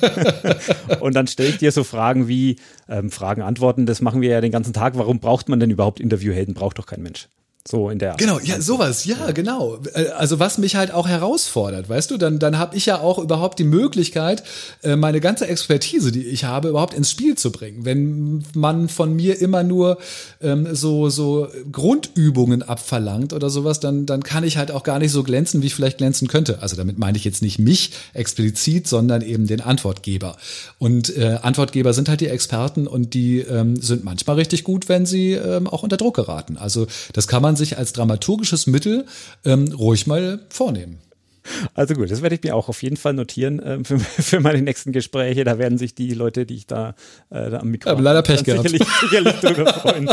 Und 1.02 1.14
dann 1.14 1.28
stelle 1.28 1.50
ich 1.50 1.58
dir 1.58 1.74
so 1.74 1.84
Fragen 1.84 2.30
wie 2.30 2.56
ähm, 2.88 3.12
Fragen, 3.12 3.42
Antworten. 3.42 3.86
Das 3.86 4.00
machen 4.00 4.22
wir 4.22 4.30
ja 4.30 4.40
den 4.40 4.54
ganzen 4.54 4.72
Tag. 4.72 4.98
Warum 4.98 5.20
braucht 5.20 5.50
man 5.50 5.60
denn 5.60 5.70
überhaupt 5.70 6.00
Interviewhelden? 6.00 6.54
Braucht 6.54 6.80
doch 6.80 6.86
kein 6.86 7.02
Mensch. 7.02 7.28
So 7.68 7.92
in 7.92 8.00
der 8.00 8.12
Art. 8.12 8.20
Genau, 8.20 8.40
ja, 8.40 8.60
sowas, 8.60 9.06
ja, 9.06 9.18
ja, 9.20 9.32
genau. 9.32 9.78
Äh, 9.94 10.08
also 10.18 10.40
was 10.40 10.58
mich 10.58 10.76
halt 10.76 10.92
auch 10.92 11.08
herausfordert, 11.08 11.88
weißt 11.90 12.10
du, 12.10 12.18
dann, 12.18 12.40
dann 12.40 12.58
habe 12.58 12.76
ich 12.76 12.88
ja 12.88 13.00
auch 13.00 13.20
überhaupt 13.20 13.60
die 13.60 13.64
Möglichkeit, 13.64 14.44
äh, 14.82 14.96
meine 14.96 15.22
ganze 15.22 15.48
Expertise, 15.48 16.12
die 16.12 16.26
ich 16.26 16.44
habe, 16.44 16.70
überhaupt 16.70 16.96
ins 16.96 17.12
Spiel 17.12 17.38
zu 17.38 17.52
bringen. 17.52 17.86
Wenn 17.86 18.44
man 18.56 18.90
von 18.90 19.16
mir 19.16 19.40
immer 19.40 19.62
nur 19.62 20.00
ähm, 20.42 20.74
so, 20.74 21.10
so 21.10 21.50
Grundübungen 21.72 22.64
abverlangt 22.64 23.32
oder 23.32 23.52
sowas, 23.52 23.80
dann, 23.80 24.08
dann 24.08 24.24
kann 24.24 24.44
ich 24.44 24.58
halt 24.58 24.72
auch 24.72 24.84
gar 24.84 24.98
nicht 24.98 25.12
so 25.12 25.22
glänzen, 25.22 25.62
wie 25.62 25.68
ich 25.68 25.76
vielleicht 25.76 26.00
glänzen 26.00 26.28
könnte. 26.28 26.64
Also 26.64 26.76
damit 26.76 26.98
meine 26.98 27.18
ich 27.18 27.26
jetzt 27.26 27.44
nicht 27.44 27.60
mich 27.60 27.92
explizit, 28.14 28.88
sondern 28.88 29.22
eben 29.22 29.46
den 29.46 29.62
Antwortgeber. 29.62 30.36
Und 30.80 31.16
äh, 31.16 31.38
Antwortgeber 31.44 31.94
sind 31.94 32.10
halt 32.10 32.22
die 32.22 32.28
Experten 32.28 32.88
und 32.88 33.14
die 33.14 33.40
ähm, 33.40 33.76
sind 33.80 34.04
manchmal 34.04 34.38
richtig 34.38 34.64
gut, 34.64 34.90
wenn 34.90 35.06
sie 35.06 35.34
ähm, 35.34 35.68
auch 35.68 35.84
unter 35.84 35.98
Druck 35.98 36.16
geraten. 36.16 36.58
Also 36.58 36.88
das 37.14 37.28
kann 37.28 37.44
man 37.44 37.51
man 37.52 37.58
sich 37.58 37.78
als 37.78 37.92
dramaturgisches 37.92 38.66
Mittel 38.66 39.06
ähm, 39.44 39.74
ruhig 39.74 40.08
mal 40.08 40.40
vornehmen. 40.50 41.00
Also 41.74 41.96
gut, 41.96 42.12
das 42.12 42.22
werde 42.22 42.36
ich 42.36 42.44
mir 42.44 42.56
auch 42.56 42.70
auf 42.70 42.82
jeden 42.84 42.98
Fall 42.98 43.14
notieren 43.14 43.60
äh, 43.60 43.84
für, 43.84 44.00
für 44.00 44.40
meine 44.40 44.62
nächsten 44.62 44.92
Gespräche. 44.92 45.44
Da 45.44 45.58
werden 45.58 45.78
sich 45.78 45.96
die 45.96 46.14
Leute, 46.14 46.46
die 46.46 46.56
ich 46.56 46.68
da, 46.68 46.96
äh, 47.30 47.50
da 47.50 47.60
am 47.60 47.70
Mikro 47.70 47.92
habe, 47.92 48.02
leider 48.02 48.22
Pech 48.22 48.44
gehabt. 48.44 48.70
Sicherlich, 48.70 48.88
sicherlich 49.02 49.36
drüber 49.36 49.74
freuen. 49.74 50.10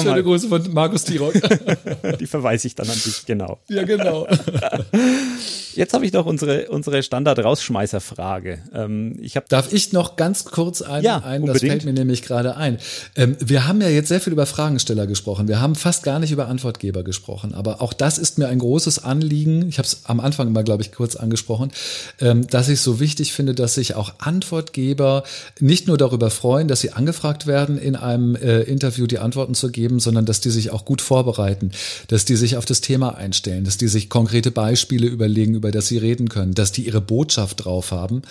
Schöne 0.00 0.22
Grüße 0.22 0.48
von 0.48 0.72
Markus 0.72 1.04
Tirock. 1.04 1.34
die 2.18 2.26
verweise 2.26 2.66
ich 2.66 2.74
dann 2.74 2.88
an 2.88 2.94
dich, 2.94 3.26
genau. 3.26 3.60
Ja, 3.68 3.82
genau. 3.84 4.26
Jetzt 5.74 5.94
habe 5.94 6.04
ich 6.04 6.12
noch 6.12 6.26
unsere, 6.26 6.68
unsere 6.68 7.02
Standard-Rausschmeißer-Frage. 7.02 8.62
Ähm, 8.74 9.16
ich 9.20 9.38
Darf 9.48 9.72
ich 9.72 9.92
noch 9.92 10.16
ganz 10.16 10.44
kurz 10.44 10.82
ein, 10.82 11.02
ja, 11.02 11.18
ein 11.18 11.44
das 11.46 11.60
fällt 11.60 11.84
mir 11.84 11.92
nämlich 11.92 12.22
gerade 12.22 12.56
ein. 12.56 12.78
Ähm, 13.16 13.36
wir 13.40 13.66
haben 13.66 13.80
ja 13.80 13.88
jetzt 13.88 14.08
sehr 14.08 14.20
viel 14.20 14.32
über 14.32 14.46
Fragensteller 14.46 15.06
gesprochen. 15.06 15.48
Wir 15.48 15.60
haben 15.60 15.74
fast 15.74 16.02
gar 16.02 16.18
nicht 16.18 16.30
über 16.30 16.48
Antwortgeber 16.48 17.02
gesprochen. 17.02 17.54
Aber 17.54 17.80
auch 17.80 17.92
das 17.92 18.18
ist 18.18 18.38
mir 18.38 18.48
ein 18.48 18.58
großes 18.58 19.04
Anliegen. 19.04 19.68
Ich 19.68 19.78
habe 19.78 19.86
es 19.86 20.02
am 20.04 20.20
Anfang 20.22 20.48
immer, 20.48 20.62
glaube 20.62 20.82
ich, 20.82 20.92
kurz 20.92 21.16
angesprochen, 21.16 21.70
ähm, 22.20 22.46
dass 22.46 22.68
ich 22.68 22.80
so 22.80 23.00
wichtig 23.00 23.32
finde, 23.32 23.54
dass 23.54 23.74
sich 23.74 23.94
auch 23.94 24.14
Antwortgeber 24.18 25.24
nicht 25.60 25.88
nur 25.88 25.98
darüber 25.98 26.30
freuen, 26.30 26.68
dass 26.68 26.80
sie 26.80 26.92
angefragt 26.92 27.46
werden, 27.46 27.78
in 27.78 27.96
einem 27.96 28.36
äh, 28.36 28.62
Interview 28.62 29.06
die 29.06 29.18
Antworten 29.18 29.54
zu 29.54 29.70
geben, 29.70 30.00
sondern 30.00 30.24
dass 30.24 30.40
die 30.40 30.50
sich 30.50 30.70
auch 30.70 30.84
gut 30.84 31.00
vorbereiten, 31.00 31.72
dass 32.08 32.24
die 32.24 32.36
sich 32.36 32.56
auf 32.56 32.64
das 32.64 32.80
Thema 32.80 33.16
einstellen, 33.16 33.64
dass 33.64 33.76
die 33.76 33.88
sich 33.88 34.08
konkrete 34.08 34.50
Beispiele 34.50 35.06
überlegen, 35.06 35.54
über 35.54 35.70
das 35.70 35.88
sie 35.88 35.98
reden 35.98 36.28
können, 36.28 36.54
dass 36.54 36.72
die 36.72 36.86
ihre 36.86 37.00
Botschaft 37.00 37.64
drauf 37.64 37.90
haben. 37.90 38.22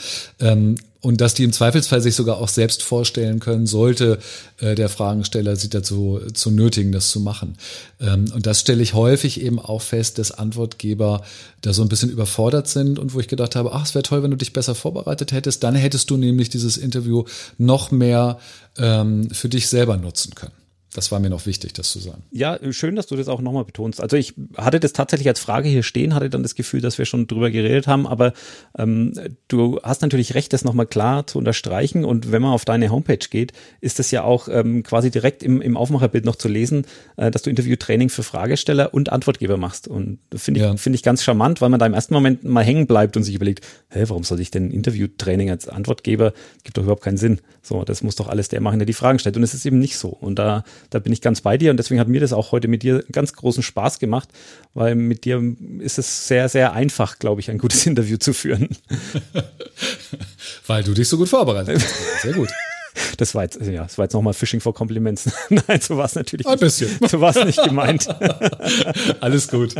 Und 1.01 1.19
dass 1.19 1.33
die 1.33 1.43
im 1.43 1.51
Zweifelsfall 1.51 1.99
sich 1.99 2.15
sogar 2.15 2.37
auch 2.37 2.47
selbst 2.47 2.83
vorstellen 2.83 3.39
können, 3.39 3.65
sollte 3.65 4.19
äh, 4.59 4.75
der 4.75 4.87
Fragensteller 4.87 5.55
sie 5.55 5.69
dazu 5.69 6.21
zu 6.33 6.51
nötigen, 6.51 6.91
das 6.91 7.09
zu 7.09 7.19
machen. 7.19 7.57
Ähm, 7.99 8.25
und 8.35 8.45
das 8.45 8.59
stelle 8.59 8.83
ich 8.83 8.93
häufig 8.93 9.41
eben 9.41 9.59
auch 9.59 9.81
fest, 9.81 10.19
dass 10.19 10.31
Antwortgeber 10.31 11.23
da 11.61 11.73
so 11.73 11.81
ein 11.81 11.89
bisschen 11.89 12.11
überfordert 12.11 12.67
sind 12.67 12.99
und 12.99 13.15
wo 13.15 13.19
ich 13.19 13.27
gedacht 13.27 13.55
habe, 13.55 13.73
ach, 13.73 13.85
es 13.85 13.95
wäre 13.95 14.03
toll, 14.03 14.21
wenn 14.21 14.31
du 14.31 14.37
dich 14.37 14.53
besser 14.53 14.75
vorbereitet 14.75 15.31
hättest, 15.31 15.63
dann 15.63 15.73
hättest 15.73 16.11
du 16.11 16.17
nämlich 16.17 16.49
dieses 16.49 16.77
Interview 16.77 17.23
noch 17.57 17.89
mehr 17.89 18.37
ähm, 18.77 19.31
für 19.31 19.49
dich 19.49 19.69
selber 19.69 19.97
nutzen 19.97 20.35
können. 20.35 20.60
Das 20.93 21.09
war 21.09 21.21
mir 21.21 21.29
noch 21.29 21.45
wichtig, 21.45 21.71
das 21.71 21.89
zu 21.89 21.99
sagen. 21.99 22.23
Ja, 22.31 22.59
schön, 22.71 22.97
dass 22.97 23.07
du 23.07 23.15
das 23.15 23.29
auch 23.29 23.39
nochmal 23.39 23.63
betonst. 23.63 24.01
Also 24.01 24.17
ich 24.17 24.33
hatte 24.57 24.79
das 24.81 24.91
tatsächlich 24.91 25.29
als 25.29 25.39
Frage 25.39 25.69
hier 25.69 25.83
stehen, 25.83 26.13
hatte 26.13 26.29
dann 26.29 26.43
das 26.43 26.53
Gefühl, 26.53 26.81
dass 26.81 26.97
wir 26.97 27.05
schon 27.05 27.27
drüber 27.27 27.49
geredet 27.49 27.87
haben, 27.87 28.05
aber 28.05 28.33
ähm, 28.77 29.13
du 29.47 29.79
hast 29.83 30.01
natürlich 30.01 30.35
recht, 30.35 30.51
das 30.51 30.65
nochmal 30.65 30.87
klar 30.87 31.25
zu 31.27 31.37
unterstreichen. 31.37 32.03
Und 32.03 32.33
wenn 32.33 32.41
man 32.41 32.51
auf 32.51 32.65
deine 32.65 32.89
Homepage 32.89 33.25
geht, 33.29 33.53
ist 33.79 33.99
das 33.99 34.11
ja 34.11 34.23
auch 34.23 34.49
ähm, 34.49 34.83
quasi 34.83 35.11
direkt 35.11 35.43
im, 35.43 35.61
im 35.61 35.77
Aufmacherbild 35.77 36.25
noch 36.25 36.35
zu 36.35 36.49
lesen, 36.49 36.85
äh, 37.15 37.31
dass 37.31 37.43
du 37.43 37.49
Interviewtraining 37.49 38.09
für 38.09 38.23
Fragesteller 38.23 38.93
und 38.93 39.13
Antwortgeber 39.13 39.55
machst. 39.55 39.87
Und 39.87 40.19
finde 40.35 40.59
ich, 40.59 40.65
ja. 40.65 40.75
finde 40.75 40.95
ich 40.97 41.03
ganz 41.03 41.23
charmant, 41.23 41.61
weil 41.61 41.69
man 41.69 41.79
da 41.79 41.85
im 41.85 41.93
ersten 41.93 42.13
Moment 42.13 42.43
mal 42.43 42.65
hängen 42.65 42.85
bleibt 42.85 43.15
und 43.15 43.23
sich 43.23 43.35
überlegt, 43.35 43.65
hä, 43.91 44.03
warum 44.07 44.25
soll 44.25 44.41
ich 44.41 44.51
denn 44.51 44.71
Interviewtraining 44.71 45.49
als 45.51 45.69
Antwortgeber? 45.69 46.33
Gibt 46.65 46.77
doch 46.77 46.83
überhaupt 46.83 47.03
keinen 47.03 47.17
Sinn. 47.17 47.39
So, 47.61 47.85
das 47.85 48.03
muss 48.03 48.17
doch 48.17 48.27
alles 48.27 48.49
der 48.49 48.59
machen, 48.59 48.79
der 48.79 48.85
die 48.85 48.93
Fragen 48.93 49.19
stellt. 49.19 49.37
Und 49.37 49.43
es 49.43 49.53
ist 49.53 49.65
eben 49.65 49.79
nicht 49.79 49.97
so. 49.97 50.09
Und 50.09 50.37
da 50.37 50.65
da 50.89 50.99
bin 50.99 51.13
ich 51.13 51.21
ganz 51.21 51.41
bei 51.41 51.57
dir 51.57 51.71
und 51.71 51.77
deswegen 51.77 51.99
hat 51.99 52.07
mir 52.07 52.19
das 52.19 52.33
auch 52.33 52.51
heute 52.51 52.67
mit 52.67 52.83
dir 52.83 53.03
ganz 53.11 53.33
großen 53.33 53.63
Spaß 53.63 53.99
gemacht, 53.99 54.29
weil 54.73 54.95
mit 54.95 55.25
dir 55.25 55.41
ist 55.79 55.97
es 55.97 56.27
sehr, 56.27 56.49
sehr 56.49 56.73
einfach, 56.73 57.19
glaube 57.19 57.41
ich, 57.41 57.49
ein 57.49 57.57
gutes 57.57 57.85
Interview 57.87 58.17
zu 58.17 58.33
führen. 58.33 58.69
weil 60.67 60.83
du 60.83 60.93
dich 60.93 61.07
so 61.07 61.17
gut 61.17 61.29
vorbereitet 61.29 61.75
hast. 61.75 62.21
Sehr 62.21 62.33
gut. 62.33 62.49
Das 63.17 63.33
war 63.35 63.43
jetzt, 63.43 63.61
ja, 63.61 63.83
das 63.83 63.97
war 63.97 64.05
jetzt 64.05 64.13
nochmal 64.13 64.33
Fishing 64.33 64.59
for 64.59 64.73
Compliments. 64.73 65.31
Nein, 65.49 65.79
so 65.79 65.95
war 65.95 66.05
es 66.05 66.15
natürlich 66.15 66.45
Ein 66.45 66.59
bisschen. 66.59 66.89
So 67.07 67.21
war 67.21 67.35
es 67.35 67.45
nicht 67.45 67.63
gemeint. 67.63 68.07
Alles 69.21 69.47
gut. 69.47 69.75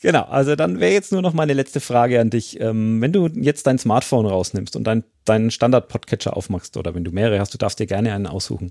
Genau, 0.00 0.22
also 0.22 0.54
dann 0.54 0.78
wäre 0.78 0.92
jetzt 0.92 1.10
nur 1.10 1.22
noch 1.22 1.32
meine 1.32 1.54
letzte 1.54 1.80
Frage 1.80 2.20
an 2.20 2.30
dich. 2.30 2.60
Ähm, 2.60 3.00
wenn 3.00 3.12
du 3.12 3.26
jetzt 3.26 3.66
dein 3.66 3.78
Smartphone 3.78 4.26
rausnimmst 4.26 4.76
und 4.76 4.84
dein, 4.84 5.02
deinen 5.24 5.50
Standard-Podcatcher 5.50 6.36
aufmachst 6.36 6.76
oder 6.76 6.94
wenn 6.94 7.02
du 7.02 7.10
mehrere 7.10 7.40
hast, 7.40 7.52
du 7.52 7.58
darfst 7.58 7.80
dir 7.80 7.86
gerne 7.86 8.12
einen 8.12 8.28
aussuchen. 8.28 8.70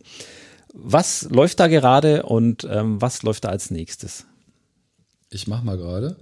Was 0.79 1.27
läuft 1.31 1.59
da 1.59 1.67
gerade 1.67 2.23
und 2.23 2.67
ähm, 2.69 3.01
was 3.01 3.23
läuft 3.23 3.45
da 3.45 3.49
als 3.49 3.71
nächstes? 3.71 4.25
Ich 5.31 5.47
mach 5.47 5.63
mal 5.63 5.75
gerade. 5.75 6.17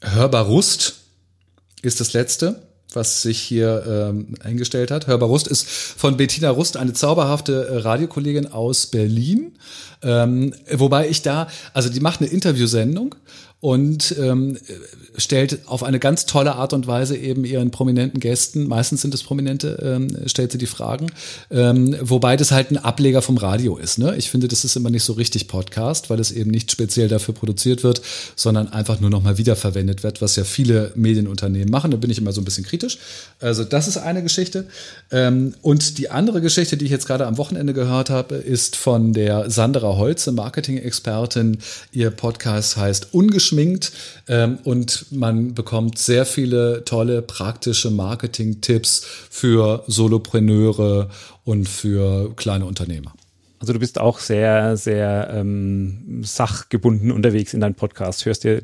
Hörbar 0.00 0.46
Rust 0.46 0.94
ist 1.82 2.00
das 2.00 2.14
letzte, 2.14 2.62
was 2.94 3.20
sich 3.20 3.38
hier 3.38 3.84
ähm, 3.86 4.36
eingestellt 4.42 4.90
hat. 4.90 5.06
Hörbar 5.06 5.28
Rust 5.28 5.48
ist 5.48 5.68
von 5.68 6.16
Bettina 6.16 6.48
Rust, 6.48 6.78
eine 6.78 6.94
zauberhafte 6.94 7.68
äh, 7.68 7.76
Radiokollegin 7.76 8.52
aus 8.52 8.86
Berlin. 8.86 9.58
Ähm, 10.02 10.54
wobei 10.72 11.06
ich 11.08 11.20
da, 11.20 11.48
also 11.74 11.90
die 11.90 12.00
macht 12.00 12.20
eine 12.20 12.30
Interviewsendung 12.30 13.16
und 13.66 14.14
ähm, 14.20 14.56
stellt 15.16 15.58
auf 15.66 15.82
eine 15.82 15.98
ganz 15.98 16.24
tolle 16.24 16.54
Art 16.54 16.72
und 16.72 16.86
Weise 16.86 17.16
eben 17.16 17.44
ihren 17.44 17.72
prominenten 17.72 18.20
Gästen, 18.20 18.68
meistens 18.68 19.02
sind 19.02 19.12
es 19.12 19.24
Prominente, 19.24 19.82
ähm, 19.82 20.16
stellt 20.26 20.52
sie 20.52 20.58
die 20.58 20.66
Fragen, 20.66 21.08
ähm, 21.50 21.96
wobei 22.00 22.36
das 22.36 22.52
halt 22.52 22.70
ein 22.70 22.76
Ableger 22.76 23.22
vom 23.22 23.36
Radio 23.38 23.76
ist. 23.76 23.98
Ne? 23.98 24.14
Ich 24.18 24.30
finde, 24.30 24.46
das 24.46 24.64
ist 24.64 24.76
immer 24.76 24.88
nicht 24.90 25.02
so 25.02 25.14
richtig 25.14 25.48
Podcast, 25.48 26.10
weil 26.10 26.20
es 26.20 26.30
eben 26.30 26.52
nicht 26.52 26.70
speziell 26.70 27.08
dafür 27.08 27.34
produziert 27.34 27.82
wird, 27.82 28.02
sondern 28.36 28.68
einfach 28.68 29.00
nur 29.00 29.10
nochmal 29.10 29.36
wiederverwendet 29.36 30.04
wird, 30.04 30.22
was 30.22 30.36
ja 30.36 30.44
viele 30.44 30.92
Medienunternehmen 30.94 31.68
machen. 31.68 31.90
Da 31.90 31.96
bin 31.96 32.10
ich 32.10 32.18
immer 32.18 32.30
so 32.30 32.42
ein 32.42 32.44
bisschen 32.44 32.64
kritisch. 32.64 32.98
Also 33.40 33.64
das 33.64 33.88
ist 33.88 33.96
eine 33.96 34.22
Geschichte. 34.22 34.68
Ähm, 35.10 35.54
und 35.62 35.98
die 35.98 36.08
andere 36.08 36.40
Geschichte, 36.40 36.76
die 36.76 36.84
ich 36.84 36.92
jetzt 36.92 37.08
gerade 37.08 37.26
am 37.26 37.36
Wochenende 37.36 37.74
gehört 37.74 38.10
habe, 38.10 38.36
ist 38.36 38.76
von 38.76 39.12
der 39.12 39.50
Sandra 39.50 39.96
Holze, 39.96 40.30
Marketing-Expertin. 40.30 41.58
Ihr 41.90 42.10
Podcast 42.10 42.76
heißt 42.76 43.08
Ungeschminkt 43.12 43.55
ähm, 44.28 44.58
und 44.64 45.06
man 45.10 45.54
bekommt 45.54 45.98
sehr 45.98 46.26
viele 46.26 46.84
tolle 46.84 47.22
praktische 47.22 47.90
Marketing-Tipps 47.90 49.06
für 49.30 49.84
Solopreneure 49.86 51.10
und 51.44 51.68
für 51.68 52.34
kleine 52.36 52.66
Unternehmer. 52.66 53.14
Also 53.58 53.72
du 53.72 53.78
bist 53.78 53.98
auch 53.98 54.18
sehr, 54.18 54.76
sehr 54.76 55.30
ähm, 55.32 56.22
sachgebunden 56.22 57.10
unterwegs 57.10 57.54
in 57.54 57.60
deinem 57.60 57.74
Podcast. 57.74 58.24
Hörst 58.26 58.44
dir 58.44 58.62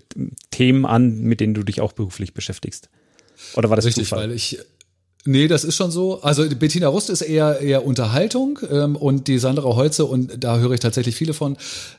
Themen 0.51 0.85
an, 0.85 1.21
mit 1.23 1.41
denen 1.41 1.55
du 1.55 1.63
dich 1.63 1.81
auch 1.81 1.93
beruflich 1.93 2.35
beschäftigst. 2.35 2.89
Oder 3.55 3.71
war 3.71 3.77
das 3.77 3.87
Richtig, 3.87 4.05
Zufall? 4.09 4.29
weil 4.29 4.33
ich 4.37 4.59
Nee, 5.25 5.47
das 5.47 5.63
ist 5.63 5.77
schon 5.77 5.93
so. 5.93 6.21
Also 6.23 6.49
Bettina 6.49 6.89
Rust 6.89 7.09
ist 7.09 7.21
eher 7.21 7.61
eher 7.61 7.87
Unterhaltung 7.87 8.59
ähm, 8.69 8.97
und 8.97 9.29
die 9.29 9.39
Sandra 9.39 9.77
Holze 9.77 10.05
und 10.05 10.43
da 10.43 10.59
höre 10.59 10.73
ich 10.73 10.81
tatsächlich 10.81 11.15
viele 11.15 11.33
von, 11.33 11.57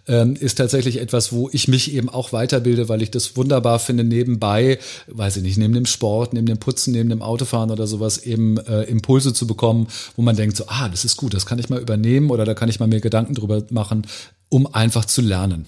ähm, 0.10 0.36
ist 0.38 0.56
tatsächlich 0.56 1.00
etwas, 1.00 1.32
wo 1.32 1.50
ich 1.54 1.70
mich 1.70 1.94
eben 1.94 2.10
auch 2.10 2.34
weiterbilde, 2.34 2.90
weil 2.90 3.02
ich 3.02 3.12
das 3.12 3.38
wunderbar 3.38 3.80
finde 3.80 4.04
nebenbei, 4.04 4.78
weiß 5.08 5.38
ich 5.38 5.44
nicht, 5.44 5.58
neben 5.58 5.74
dem 5.74 5.86
Sport, 5.86 6.34
neben 6.34 6.48
dem 6.48 6.58
Putzen, 6.58 6.92
neben 6.92 7.10
dem 7.10 7.22
Autofahren 7.22 7.72
oder 7.72 7.88
sowas 7.88 8.18
eben 8.18 8.58
äh, 8.58 8.84
Impulse 8.84 9.34
zu 9.34 9.48
bekommen, 9.48 9.88
wo 10.18 10.22
man 10.22 10.36
denkt 10.36 10.58
so, 10.58 10.66
ah, 10.68 10.90
das 10.90 11.06
ist 11.06 11.16
gut, 11.16 11.34
das 11.34 11.46
kann 11.46 11.60
ich 11.60 11.70
mal 11.70 11.80
übernehmen 11.80 12.30
oder 12.30 12.44
da 12.44 12.54
kann 12.54 12.68
ich 12.68 12.82
mal 12.82 12.88
mir 12.88 13.00
Gedanken 13.00 13.36
drüber 13.36 13.64
machen, 13.70 14.06
um 14.50 14.68
einfach 14.74 15.06
zu 15.06 15.22
lernen. 15.22 15.66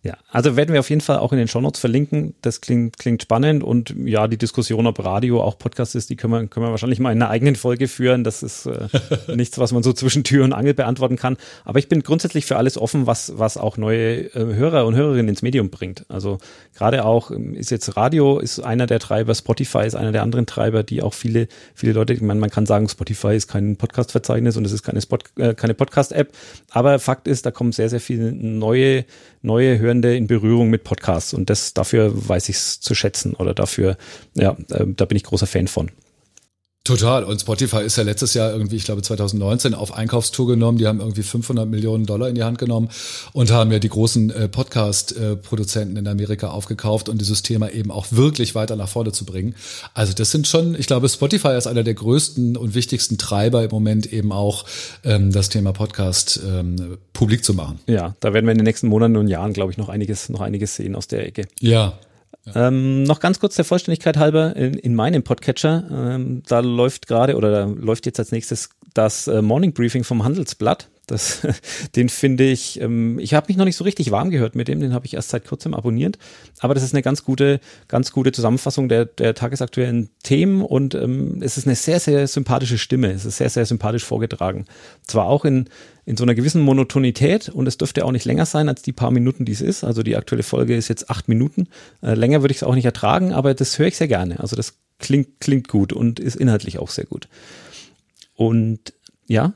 Ja, 0.00 0.16
also 0.30 0.54
werden 0.54 0.72
wir 0.72 0.78
auf 0.78 0.90
jeden 0.90 1.00
Fall 1.00 1.18
auch 1.18 1.32
in 1.32 1.38
den 1.38 1.48
Shownotes 1.48 1.80
verlinken. 1.80 2.34
Das 2.40 2.60
klingt, 2.60 2.98
klingt 2.98 3.20
spannend 3.20 3.64
und 3.64 3.94
ja, 4.04 4.28
die 4.28 4.38
Diskussion, 4.38 4.86
ob 4.86 5.04
Radio 5.04 5.42
auch 5.42 5.58
Podcast 5.58 5.96
ist, 5.96 6.08
die 6.08 6.14
können 6.14 6.32
wir, 6.32 6.46
können 6.46 6.66
wir 6.66 6.70
wahrscheinlich 6.70 7.00
mal 7.00 7.10
in 7.10 7.20
einer 7.20 7.32
eigenen 7.32 7.56
Folge 7.56 7.88
führen. 7.88 8.22
Das 8.22 8.44
ist 8.44 8.66
äh, 8.66 8.86
nichts, 9.34 9.58
was 9.58 9.72
man 9.72 9.82
so 9.82 9.92
zwischen 9.92 10.22
Tür 10.22 10.44
und 10.44 10.52
Angel 10.52 10.72
beantworten 10.72 11.16
kann. 11.16 11.36
Aber 11.64 11.80
ich 11.80 11.88
bin 11.88 12.04
grundsätzlich 12.04 12.46
für 12.46 12.56
alles 12.56 12.78
offen, 12.78 13.08
was, 13.08 13.38
was 13.38 13.56
auch 13.56 13.76
neue 13.76 14.32
äh, 14.34 14.54
Hörer 14.54 14.86
und 14.86 14.94
Hörerinnen 14.94 15.30
ins 15.30 15.42
Medium 15.42 15.68
bringt. 15.68 16.06
Also 16.08 16.38
gerade 16.76 17.04
auch 17.04 17.32
ähm, 17.32 17.54
ist 17.54 17.70
jetzt 17.70 17.96
Radio 17.96 18.38
ist 18.38 18.60
einer 18.60 18.86
der 18.86 19.00
Treiber, 19.00 19.34
Spotify 19.34 19.84
ist 19.84 19.96
einer 19.96 20.12
der 20.12 20.22
anderen 20.22 20.46
Treiber, 20.46 20.84
die 20.84 21.02
auch 21.02 21.12
viele, 21.12 21.48
viele 21.74 21.92
Leute, 21.92 22.12
ich 22.12 22.20
meine, 22.20 22.38
man 22.38 22.50
kann 22.50 22.66
sagen, 22.66 22.88
Spotify 22.88 23.34
ist 23.34 23.48
kein 23.48 23.74
Podcast-Verzeichnis 23.74 24.56
und 24.56 24.64
es 24.64 24.70
ist 24.70 24.84
keine, 24.84 25.00
Spot, 25.00 25.18
äh, 25.38 25.54
keine 25.54 25.74
Podcast-App. 25.74 26.32
Aber 26.70 27.00
Fakt 27.00 27.26
ist, 27.26 27.46
da 27.46 27.50
kommen 27.50 27.72
sehr, 27.72 27.88
sehr 27.88 28.00
viele 28.00 28.32
neue, 28.32 29.04
neue 29.48 29.78
Hörende 29.78 30.14
in 30.14 30.26
Berührung 30.26 30.68
mit 30.68 30.84
Podcasts 30.84 31.34
und 31.34 31.50
das 31.50 31.74
dafür 31.74 32.12
weiß 32.14 32.50
ich 32.50 32.56
es 32.56 32.80
zu 32.80 32.94
schätzen 32.94 33.34
oder 33.34 33.54
dafür, 33.54 33.96
ja, 34.34 34.56
äh, 34.70 34.84
da 34.86 35.06
bin 35.06 35.16
ich 35.16 35.24
großer 35.24 35.46
Fan 35.46 35.66
von. 35.66 35.90
Total. 36.88 37.22
Und 37.22 37.38
Spotify 37.38 37.82
ist 37.82 37.98
ja 37.98 38.02
letztes 38.02 38.32
Jahr 38.32 38.50
irgendwie, 38.50 38.76
ich 38.76 38.84
glaube 38.84 39.02
2019, 39.02 39.74
auf 39.74 39.92
Einkaufstour 39.92 40.46
genommen. 40.46 40.78
Die 40.78 40.86
haben 40.86 41.00
irgendwie 41.00 41.22
500 41.22 41.68
Millionen 41.68 42.06
Dollar 42.06 42.30
in 42.30 42.34
die 42.34 42.44
Hand 42.44 42.56
genommen 42.56 42.88
und 43.34 43.50
haben 43.50 43.70
ja 43.70 43.78
die 43.78 43.90
großen 43.90 44.30
äh, 44.30 44.48
Podcast-Produzenten 44.48 45.98
in 45.98 46.08
Amerika 46.08 46.48
aufgekauft 46.48 47.10
und 47.10 47.20
dieses 47.20 47.42
Thema 47.42 47.70
eben 47.70 47.90
auch 47.90 48.06
wirklich 48.12 48.54
weiter 48.54 48.74
nach 48.74 48.88
vorne 48.88 49.12
zu 49.12 49.26
bringen. 49.26 49.54
Also 49.92 50.14
das 50.14 50.30
sind 50.30 50.48
schon, 50.48 50.76
ich 50.76 50.86
glaube, 50.86 51.10
Spotify 51.10 51.58
ist 51.58 51.66
einer 51.66 51.82
der 51.82 51.92
größten 51.92 52.56
und 52.56 52.74
wichtigsten 52.74 53.18
Treiber 53.18 53.62
im 53.64 53.70
Moment 53.70 54.10
eben 54.10 54.32
auch 54.32 54.64
ähm, 55.04 55.30
das 55.30 55.50
Thema 55.50 55.74
Podcast 55.74 56.40
ähm, 56.42 56.96
publik 57.12 57.44
zu 57.44 57.52
machen. 57.52 57.80
Ja, 57.86 58.14
da 58.20 58.32
werden 58.32 58.46
wir 58.46 58.52
in 58.52 58.58
den 58.58 58.64
nächsten 58.64 58.88
Monaten 58.88 59.18
und 59.18 59.28
Jahren, 59.28 59.52
glaube 59.52 59.72
ich, 59.72 59.76
noch 59.76 59.90
einiges, 59.90 60.30
noch 60.30 60.40
einiges 60.40 60.76
sehen 60.76 60.96
aus 60.96 61.06
der 61.06 61.26
Ecke. 61.26 61.48
Ja, 61.60 61.98
ähm, 62.54 63.02
noch 63.04 63.20
ganz 63.20 63.40
kurz 63.40 63.56
der 63.56 63.64
Vollständigkeit 63.64 64.16
halber, 64.16 64.56
in, 64.56 64.74
in 64.74 64.94
meinem 64.94 65.22
Podcatcher, 65.22 65.84
ähm, 65.90 66.42
da 66.46 66.60
läuft 66.60 67.06
gerade 67.06 67.36
oder 67.36 67.50
da 67.50 67.64
läuft 67.64 68.06
jetzt 68.06 68.18
als 68.18 68.32
nächstes 68.32 68.70
das 68.94 69.28
äh, 69.28 69.42
Morning 69.42 69.72
Briefing 69.72 70.04
vom 70.04 70.24
Handelsblatt. 70.24 70.88
Das, 71.08 71.46
den 71.96 72.08
finde 72.08 72.44
ich, 72.44 72.80
ähm, 72.80 73.18
ich 73.18 73.34
habe 73.34 73.46
mich 73.48 73.56
noch 73.56 73.64
nicht 73.64 73.76
so 73.76 73.84
richtig 73.84 74.10
warm 74.10 74.30
gehört 74.30 74.54
mit 74.54 74.68
dem, 74.68 74.80
den 74.80 74.94
habe 74.94 75.06
ich 75.06 75.14
erst 75.14 75.30
seit 75.30 75.46
kurzem 75.46 75.74
abonniert. 75.74 76.18
Aber 76.60 76.74
das 76.74 76.84
ist 76.84 76.94
eine 76.94 77.02
ganz 77.02 77.24
gute, 77.24 77.60
ganz 77.88 78.12
gute 78.12 78.30
Zusammenfassung 78.30 78.88
der, 78.88 79.06
der 79.06 79.34
tagesaktuellen 79.34 80.10
Themen 80.22 80.62
und 80.62 80.94
ähm, 80.94 81.38
es 81.42 81.58
ist 81.58 81.66
eine 81.66 81.76
sehr, 81.76 81.98
sehr 81.98 82.28
sympathische 82.28 82.78
Stimme. 82.78 83.10
Es 83.10 83.24
ist 83.24 83.38
sehr, 83.38 83.50
sehr 83.50 83.66
sympathisch 83.66 84.04
vorgetragen. 84.04 84.66
Zwar 85.06 85.26
auch 85.26 85.44
in, 85.44 85.68
in 86.04 86.16
so 86.16 86.24
einer 86.24 86.34
gewissen 86.34 86.62
Monotonität 86.62 87.48
und 87.48 87.66
es 87.66 87.78
dürfte 87.78 88.04
auch 88.04 88.12
nicht 88.12 88.24
länger 88.24 88.46
sein 88.46 88.68
als 88.68 88.82
die 88.82 88.92
paar 88.92 89.10
Minuten, 89.10 89.44
die 89.44 89.52
es 89.52 89.60
ist. 89.60 89.84
Also 89.84 90.02
die 90.02 90.16
aktuelle 90.16 90.42
Folge 90.42 90.76
ist 90.76 90.88
jetzt 90.88 91.10
acht 91.10 91.28
Minuten. 91.28 91.68
Äh, 92.02 92.14
länger 92.14 92.42
würde 92.42 92.52
ich 92.52 92.58
es 92.58 92.62
auch 92.62 92.74
nicht 92.74 92.84
ertragen, 92.84 93.32
aber 93.32 93.54
das 93.54 93.78
höre 93.78 93.88
ich 93.88 93.96
sehr 93.96 94.08
gerne. 94.08 94.40
Also 94.40 94.56
das 94.56 94.74
klingt, 94.98 95.40
klingt 95.40 95.68
gut 95.68 95.92
und 95.92 96.20
ist 96.20 96.36
inhaltlich 96.36 96.78
auch 96.78 96.90
sehr 96.90 97.06
gut. 97.06 97.28
Und 98.34 98.92
ja, 99.26 99.52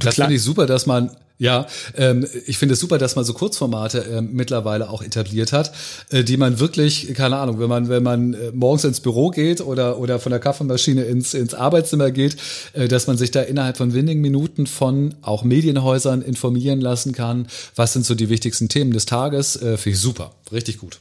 das 0.00 0.16
finde 0.16 0.34
ich 0.34 0.42
super, 0.42 0.66
dass 0.66 0.86
man 0.86 1.10
ja, 1.40 1.66
ähm, 1.96 2.26
ich 2.46 2.58
finde 2.58 2.74
es 2.74 2.80
super, 2.80 2.98
dass 2.98 3.16
man 3.16 3.24
so 3.24 3.32
Kurzformate 3.32 4.04
äh, 4.04 4.20
mittlerweile 4.20 4.90
auch 4.90 5.02
etabliert 5.02 5.54
hat, 5.54 5.72
äh, 6.10 6.22
die 6.22 6.36
man 6.36 6.60
wirklich, 6.60 7.14
keine 7.14 7.38
Ahnung, 7.38 7.58
wenn 7.58 7.68
man 7.68 7.88
wenn 7.88 8.02
man 8.02 8.34
äh, 8.34 8.52
morgens 8.52 8.84
ins 8.84 9.00
Büro 9.00 9.30
geht 9.30 9.62
oder 9.62 9.98
oder 9.98 10.18
von 10.18 10.30
der 10.30 10.38
Kaffeemaschine 10.38 11.04
ins 11.04 11.32
ins 11.32 11.54
Arbeitszimmer 11.54 12.10
geht, 12.10 12.36
äh, 12.74 12.88
dass 12.88 13.06
man 13.06 13.16
sich 13.16 13.30
da 13.30 13.40
innerhalb 13.40 13.78
von 13.78 13.94
wenigen 13.94 14.20
Minuten 14.20 14.66
von 14.66 15.14
auch 15.22 15.42
Medienhäusern 15.42 16.20
informieren 16.20 16.82
lassen 16.82 17.12
kann. 17.12 17.46
Was 17.74 17.94
sind 17.94 18.04
so 18.04 18.14
die 18.14 18.28
wichtigsten 18.28 18.68
Themen 18.68 18.92
des 18.92 19.06
Tages? 19.06 19.56
Äh, 19.56 19.78
finde 19.78 19.96
ich 19.96 19.98
super, 19.98 20.32
richtig 20.52 20.76
gut. 20.76 21.00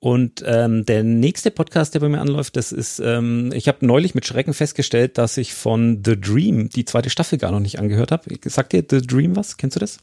Und 0.00 0.44
ähm, 0.46 0.86
der 0.86 1.02
nächste 1.02 1.50
Podcast, 1.50 1.94
der 1.94 2.00
bei 2.00 2.08
mir 2.08 2.20
anläuft, 2.20 2.56
das 2.56 2.70
ist, 2.70 3.00
ähm, 3.00 3.50
ich 3.52 3.66
habe 3.66 3.84
neulich 3.84 4.14
mit 4.14 4.26
Schrecken 4.26 4.54
festgestellt, 4.54 5.18
dass 5.18 5.36
ich 5.36 5.54
von 5.54 6.02
The 6.04 6.20
Dream 6.20 6.68
die 6.68 6.84
zweite 6.84 7.10
Staffel 7.10 7.38
gar 7.38 7.50
noch 7.50 7.58
nicht 7.60 7.80
angehört 7.80 8.12
habe. 8.12 8.30
Sagt 8.44 8.72
dir 8.72 8.84
The 8.88 9.02
Dream 9.02 9.34
was? 9.34 9.56
Kennst 9.56 9.74
du 9.74 9.80
das? 9.80 9.98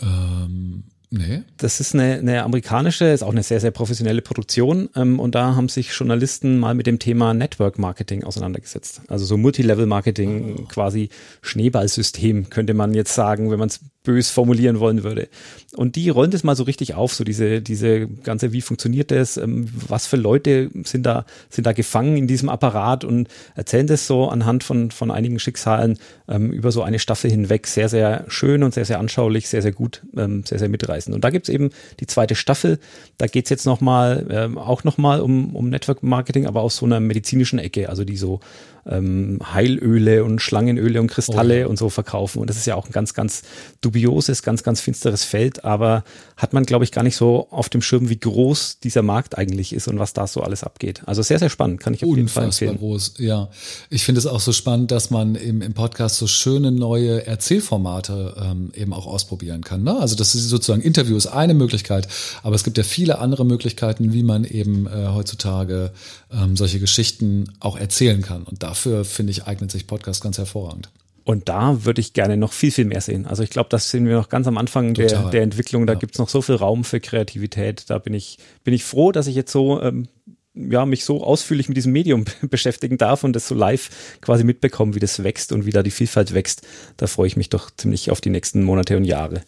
Ähm, 0.00 0.84
nee. 1.10 1.42
Das 1.58 1.80
ist 1.80 1.94
eine, 1.94 2.14
eine 2.14 2.44
amerikanische, 2.44 3.04
ist 3.04 3.22
auch 3.22 3.32
eine 3.32 3.42
sehr, 3.42 3.60
sehr 3.60 3.72
professionelle 3.72 4.22
Produktion. 4.22 4.88
Ähm, 4.96 5.20
und 5.20 5.34
da 5.34 5.54
haben 5.54 5.68
sich 5.68 5.90
Journalisten 5.90 6.58
mal 6.58 6.74
mit 6.74 6.86
dem 6.86 6.98
Thema 6.98 7.34
Network 7.34 7.78
Marketing 7.78 8.24
auseinandergesetzt. 8.24 9.02
Also 9.08 9.26
so 9.26 9.36
Multilevel 9.36 9.84
Marketing, 9.84 10.60
oh. 10.60 10.62
quasi 10.62 11.10
Schneeballsystem, 11.42 12.48
könnte 12.48 12.72
man 12.72 12.94
jetzt 12.94 13.14
sagen, 13.14 13.50
wenn 13.50 13.58
man 13.58 13.68
es 13.68 13.80
bös 14.08 14.30
formulieren 14.30 14.80
wollen 14.80 15.04
würde. 15.04 15.28
Und 15.76 15.94
die 15.94 16.08
rollen 16.08 16.30
das 16.30 16.44
mal 16.44 16.56
so 16.56 16.62
richtig 16.62 16.94
auf, 16.94 17.12
so 17.12 17.24
diese, 17.24 17.60
diese 17.60 18.08
ganze, 18.08 18.54
wie 18.54 18.62
funktioniert 18.62 19.10
das, 19.10 19.36
ähm, 19.36 19.68
was 19.86 20.06
für 20.06 20.16
Leute 20.16 20.70
sind 20.84 21.04
da, 21.04 21.26
sind 21.50 21.66
da 21.66 21.72
gefangen 21.74 22.16
in 22.16 22.26
diesem 22.26 22.48
Apparat 22.48 23.04
und 23.04 23.28
erzählen 23.54 23.86
das 23.86 24.06
so 24.06 24.30
anhand 24.30 24.64
von, 24.64 24.90
von 24.90 25.10
einigen 25.10 25.38
Schicksalen 25.38 25.98
ähm, 26.26 26.50
über 26.52 26.72
so 26.72 26.82
eine 26.82 26.98
Staffel 26.98 27.30
hinweg 27.30 27.66
sehr, 27.66 27.90
sehr 27.90 28.24
schön 28.28 28.62
und 28.62 28.72
sehr, 28.72 28.86
sehr 28.86 28.98
anschaulich, 28.98 29.46
sehr, 29.46 29.60
sehr 29.60 29.72
gut, 29.72 30.00
ähm, 30.16 30.42
sehr, 30.46 30.58
sehr 30.58 30.70
mitreißend. 30.70 31.14
Und 31.14 31.22
da 31.22 31.28
gibt's 31.28 31.50
eben 31.50 31.68
die 32.00 32.06
zweite 32.06 32.34
Staffel, 32.34 32.78
da 33.18 33.26
geht's 33.26 33.50
jetzt 33.50 33.66
nochmal, 33.66 34.26
ähm, 34.30 34.56
auch 34.56 34.84
nochmal 34.84 35.20
um, 35.20 35.54
um 35.54 35.68
Network 35.68 36.02
Marketing, 36.02 36.46
aber 36.46 36.62
aus 36.62 36.76
so 36.76 36.86
einer 36.86 36.98
medizinischen 36.98 37.58
Ecke, 37.58 37.90
also 37.90 38.04
die 38.04 38.16
so 38.16 38.40
ähm, 38.88 39.38
Heilöle 39.52 40.24
und 40.24 40.40
Schlangenöle 40.40 41.00
und 41.00 41.08
Kristalle 41.08 41.66
oh 41.66 41.70
und 41.70 41.78
so 41.78 41.88
verkaufen. 41.88 42.40
Und 42.40 42.50
das 42.50 42.56
ist 42.56 42.66
ja 42.66 42.74
auch 42.74 42.86
ein 42.86 42.92
ganz, 42.92 43.14
ganz 43.14 43.42
dubioses, 43.80 44.42
ganz, 44.42 44.62
ganz 44.62 44.80
finsteres 44.80 45.24
Feld, 45.24 45.64
aber 45.64 46.04
hat 46.38 46.52
man, 46.52 46.64
glaube 46.64 46.84
ich, 46.84 46.92
gar 46.92 47.02
nicht 47.02 47.16
so 47.16 47.48
auf 47.50 47.68
dem 47.68 47.82
Schirm, 47.82 48.08
wie 48.08 48.18
groß 48.18 48.78
dieser 48.78 49.02
Markt 49.02 49.36
eigentlich 49.36 49.72
ist 49.72 49.88
und 49.88 49.98
was 49.98 50.12
da 50.12 50.28
so 50.28 50.40
alles 50.40 50.62
abgeht. 50.62 51.02
Also 51.04 51.20
sehr, 51.20 51.40
sehr 51.40 51.50
spannend, 51.50 51.80
kann 51.80 51.94
ich 51.94 52.04
auf 52.04 52.14
jeden 52.14 52.28
Fall 52.28 52.44
empfehlen. 52.44 52.78
groß, 52.78 53.14
ja. 53.18 53.48
Ich 53.90 54.04
finde 54.04 54.20
es 54.20 54.26
auch 54.26 54.38
so 54.38 54.52
spannend, 54.52 54.92
dass 54.92 55.10
man 55.10 55.34
im, 55.34 55.60
im 55.62 55.74
Podcast 55.74 56.16
so 56.16 56.28
schöne 56.28 56.70
neue 56.70 57.26
Erzählformate 57.26 58.36
ähm, 58.40 58.70
eben 58.76 58.92
auch 58.92 59.06
ausprobieren 59.06 59.64
kann. 59.64 59.82
Ne? 59.82 59.98
Also 59.98 60.14
das 60.14 60.36
ist 60.36 60.48
sozusagen 60.48 60.80
Interview 60.80 61.16
ist 61.16 61.26
eine 61.26 61.54
Möglichkeit, 61.54 62.06
aber 62.44 62.54
es 62.54 62.62
gibt 62.62 62.78
ja 62.78 62.84
viele 62.84 63.18
andere 63.18 63.44
Möglichkeiten, 63.44 64.12
wie 64.12 64.22
man 64.22 64.44
eben 64.44 64.86
äh, 64.86 65.08
heutzutage 65.08 65.90
ähm, 66.32 66.56
solche 66.56 66.78
Geschichten 66.78 67.52
auch 67.58 67.76
erzählen 67.76 68.22
kann. 68.22 68.44
Und 68.44 68.62
dafür, 68.62 69.04
finde 69.04 69.32
ich, 69.32 69.48
eignet 69.48 69.72
sich 69.72 69.88
Podcast 69.88 70.22
ganz 70.22 70.38
hervorragend. 70.38 70.88
Und 71.28 71.50
da 71.50 71.84
würde 71.84 72.00
ich 72.00 72.14
gerne 72.14 72.38
noch 72.38 72.54
viel, 72.54 72.70
viel 72.70 72.86
mehr 72.86 73.02
sehen. 73.02 73.26
Also 73.26 73.42
ich 73.42 73.50
glaube, 73.50 73.68
das 73.68 73.90
sind 73.90 74.06
wir 74.06 74.14
noch 74.14 74.30
ganz 74.30 74.46
am 74.46 74.56
Anfang 74.56 74.94
der, 74.94 75.28
der, 75.28 75.42
Entwicklung. 75.42 75.86
Da 75.86 75.92
ja. 75.92 75.98
gibt 75.98 76.14
es 76.14 76.18
noch 76.18 76.30
so 76.30 76.40
viel 76.40 76.54
Raum 76.54 76.84
für 76.84 77.00
Kreativität. 77.00 77.90
Da 77.90 77.98
bin 77.98 78.14
ich, 78.14 78.38
bin 78.64 78.72
ich 78.72 78.82
froh, 78.82 79.12
dass 79.12 79.26
ich 79.26 79.34
jetzt 79.34 79.52
so 79.52 79.78
ähm, 79.82 80.08
ja, 80.54 80.86
mich 80.86 81.04
so 81.04 81.22
ausführlich 81.22 81.68
mit 81.68 81.76
diesem 81.76 81.92
Medium 81.92 82.24
beschäftigen 82.40 82.96
darf 82.96 83.24
und 83.24 83.34
das 83.34 83.46
so 83.46 83.54
live 83.54 83.90
quasi 84.22 84.42
mitbekommen, 84.42 84.94
wie 84.94 85.00
das 85.00 85.22
wächst 85.22 85.52
und 85.52 85.66
wie 85.66 85.70
da 85.70 85.82
die 85.82 85.90
Vielfalt 85.90 86.32
wächst. 86.32 86.66
Da 86.96 87.06
freue 87.06 87.26
ich 87.26 87.36
mich 87.36 87.50
doch 87.50 87.70
ziemlich 87.76 88.10
auf 88.10 88.22
die 88.22 88.30
nächsten 88.30 88.62
Monate 88.64 88.96
und 88.96 89.04
Jahre. 89.04 89.42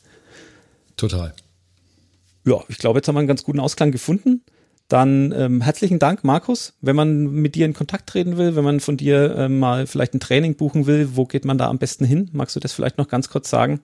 Total. 0.98 1.32
Ja, 2.44 2.62
ich 2.68 2.76
glaube, 2.76 2.98
jetzt 2.98 3.08
haben 3.08 3.14
wir 3.14 3.20
einen 3.20 3.28
ganz 3.28 3.42
guten 3.42 3.58
Ausklang 3.58 3.90
gefunden. 3.90 4.42
Dann 4.90 5.32
ähm, 5.36 5.60
herzlichen 5.60 6.00
Dank, 6.00 6.24
Markus. 6.24 6.72
Wenn 6.80 6.96
man 6.96 7.26
mit 7.30 7.54
dir 7.54 7.64
in 7.64 7.74
Kontakt 7.74 8.08
treten 8.08 8.36
will, 8.36 8.56
wenn 8.56 8.64
man 8.64 8.80
von 8.80 8.96
dir 8.96 9.36
ähm, 9.38 9.60
mal 9.60 9.86
vielleicht 9.86 10.14
ein 10.14 10.20
Training 10.20 10.56
buchen 10.56 10.86
will, 10.86 11.10
wo 11.14 11.26
geht 11.26 11.44
man 11.44 11.58
da 11.58 11.68
am 11.68 11.78
besten 11.78 12.04
hin? 12.04 12.28
Magst 12.32 12.56
du 12.56 12.60
das 12.60 12.72
vielleicht 12.72 12.98
noch 12.98 13.06
ganz 13.06 13.30
kurz 13.30 13.48
sagen? 13.48 13.80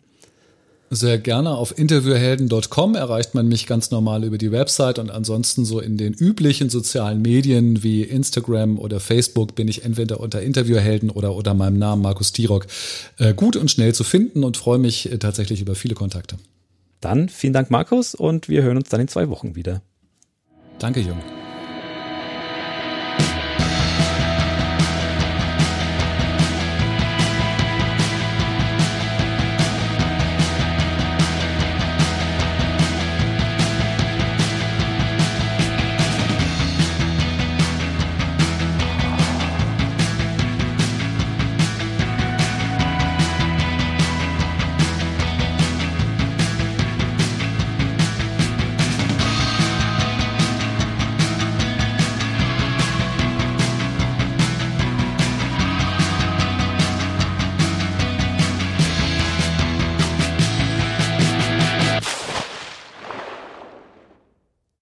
Sehr 0.91 1.19
gerne. 1.19 1.51
Auf 1.51 1.79
interviewhelden.com 1.79 2.97
erreicht 2.97 3.37
man 3.37 3.47
mich 3.47 3.69
ganz 3.69 3.93
normal 3.93 4.25
über 4.25 4.37
die 4.37 4.51
Website 4.51 4.99
und 4.99 5.13
ansonsten 5.13 5.65
so 5.65 5.79
in 5.79 5.97
den 5.97 6.13
üblichen 6.13 6.71
sozialen 6.71 7.23
Medien 7.23 7.85
wie 7.85 8.03
Instagram 8.03 8.77
oder 8.77 8.99
Facebook 8.99 9.55
bin 9.55 9.69
ich 9.69 9.85
entweder 9.85 10.19
unter 10.19 10.43
Interviewhelden 10.43 11.11
oder 11.11 11.37
unter 11.37 11.55
meinem 11.55 11.79
Namen 11.79 12.03
Markus 12.03 12.33
Tirock 12.33 12.67
äh, 13.19 13.33
gut 13.33 13.55
und 13.55 13.71
schnell 13.71 13.95
zu 13.95 14.03
finden 14.03 14.43
und 14.43 14.57
freue 14.57 14.79
mich 14.79 15.13
äh, 15.13 15.19
tatsächlich 15.19 15.61
über 15.61 15.77
viele 15.77 15.95
Kontakte. 15.95 16.37
Dann 17.01 17.29
vielen 17.29 17.53
Dank, 17.53 17.71
Markus, 17.71 18.17
und 18.17 18.49
wir 18.49 18.65
hören 18.65 18.77
uns 18.77 18.89
dann 18.89 19.01
in 19.01 19.07
zwei 19.07 19.29
Wochen 19.29 19.55
wieder. 19.55 19.83
Danke, 20.79 21.01
Jung. 21.01 21.23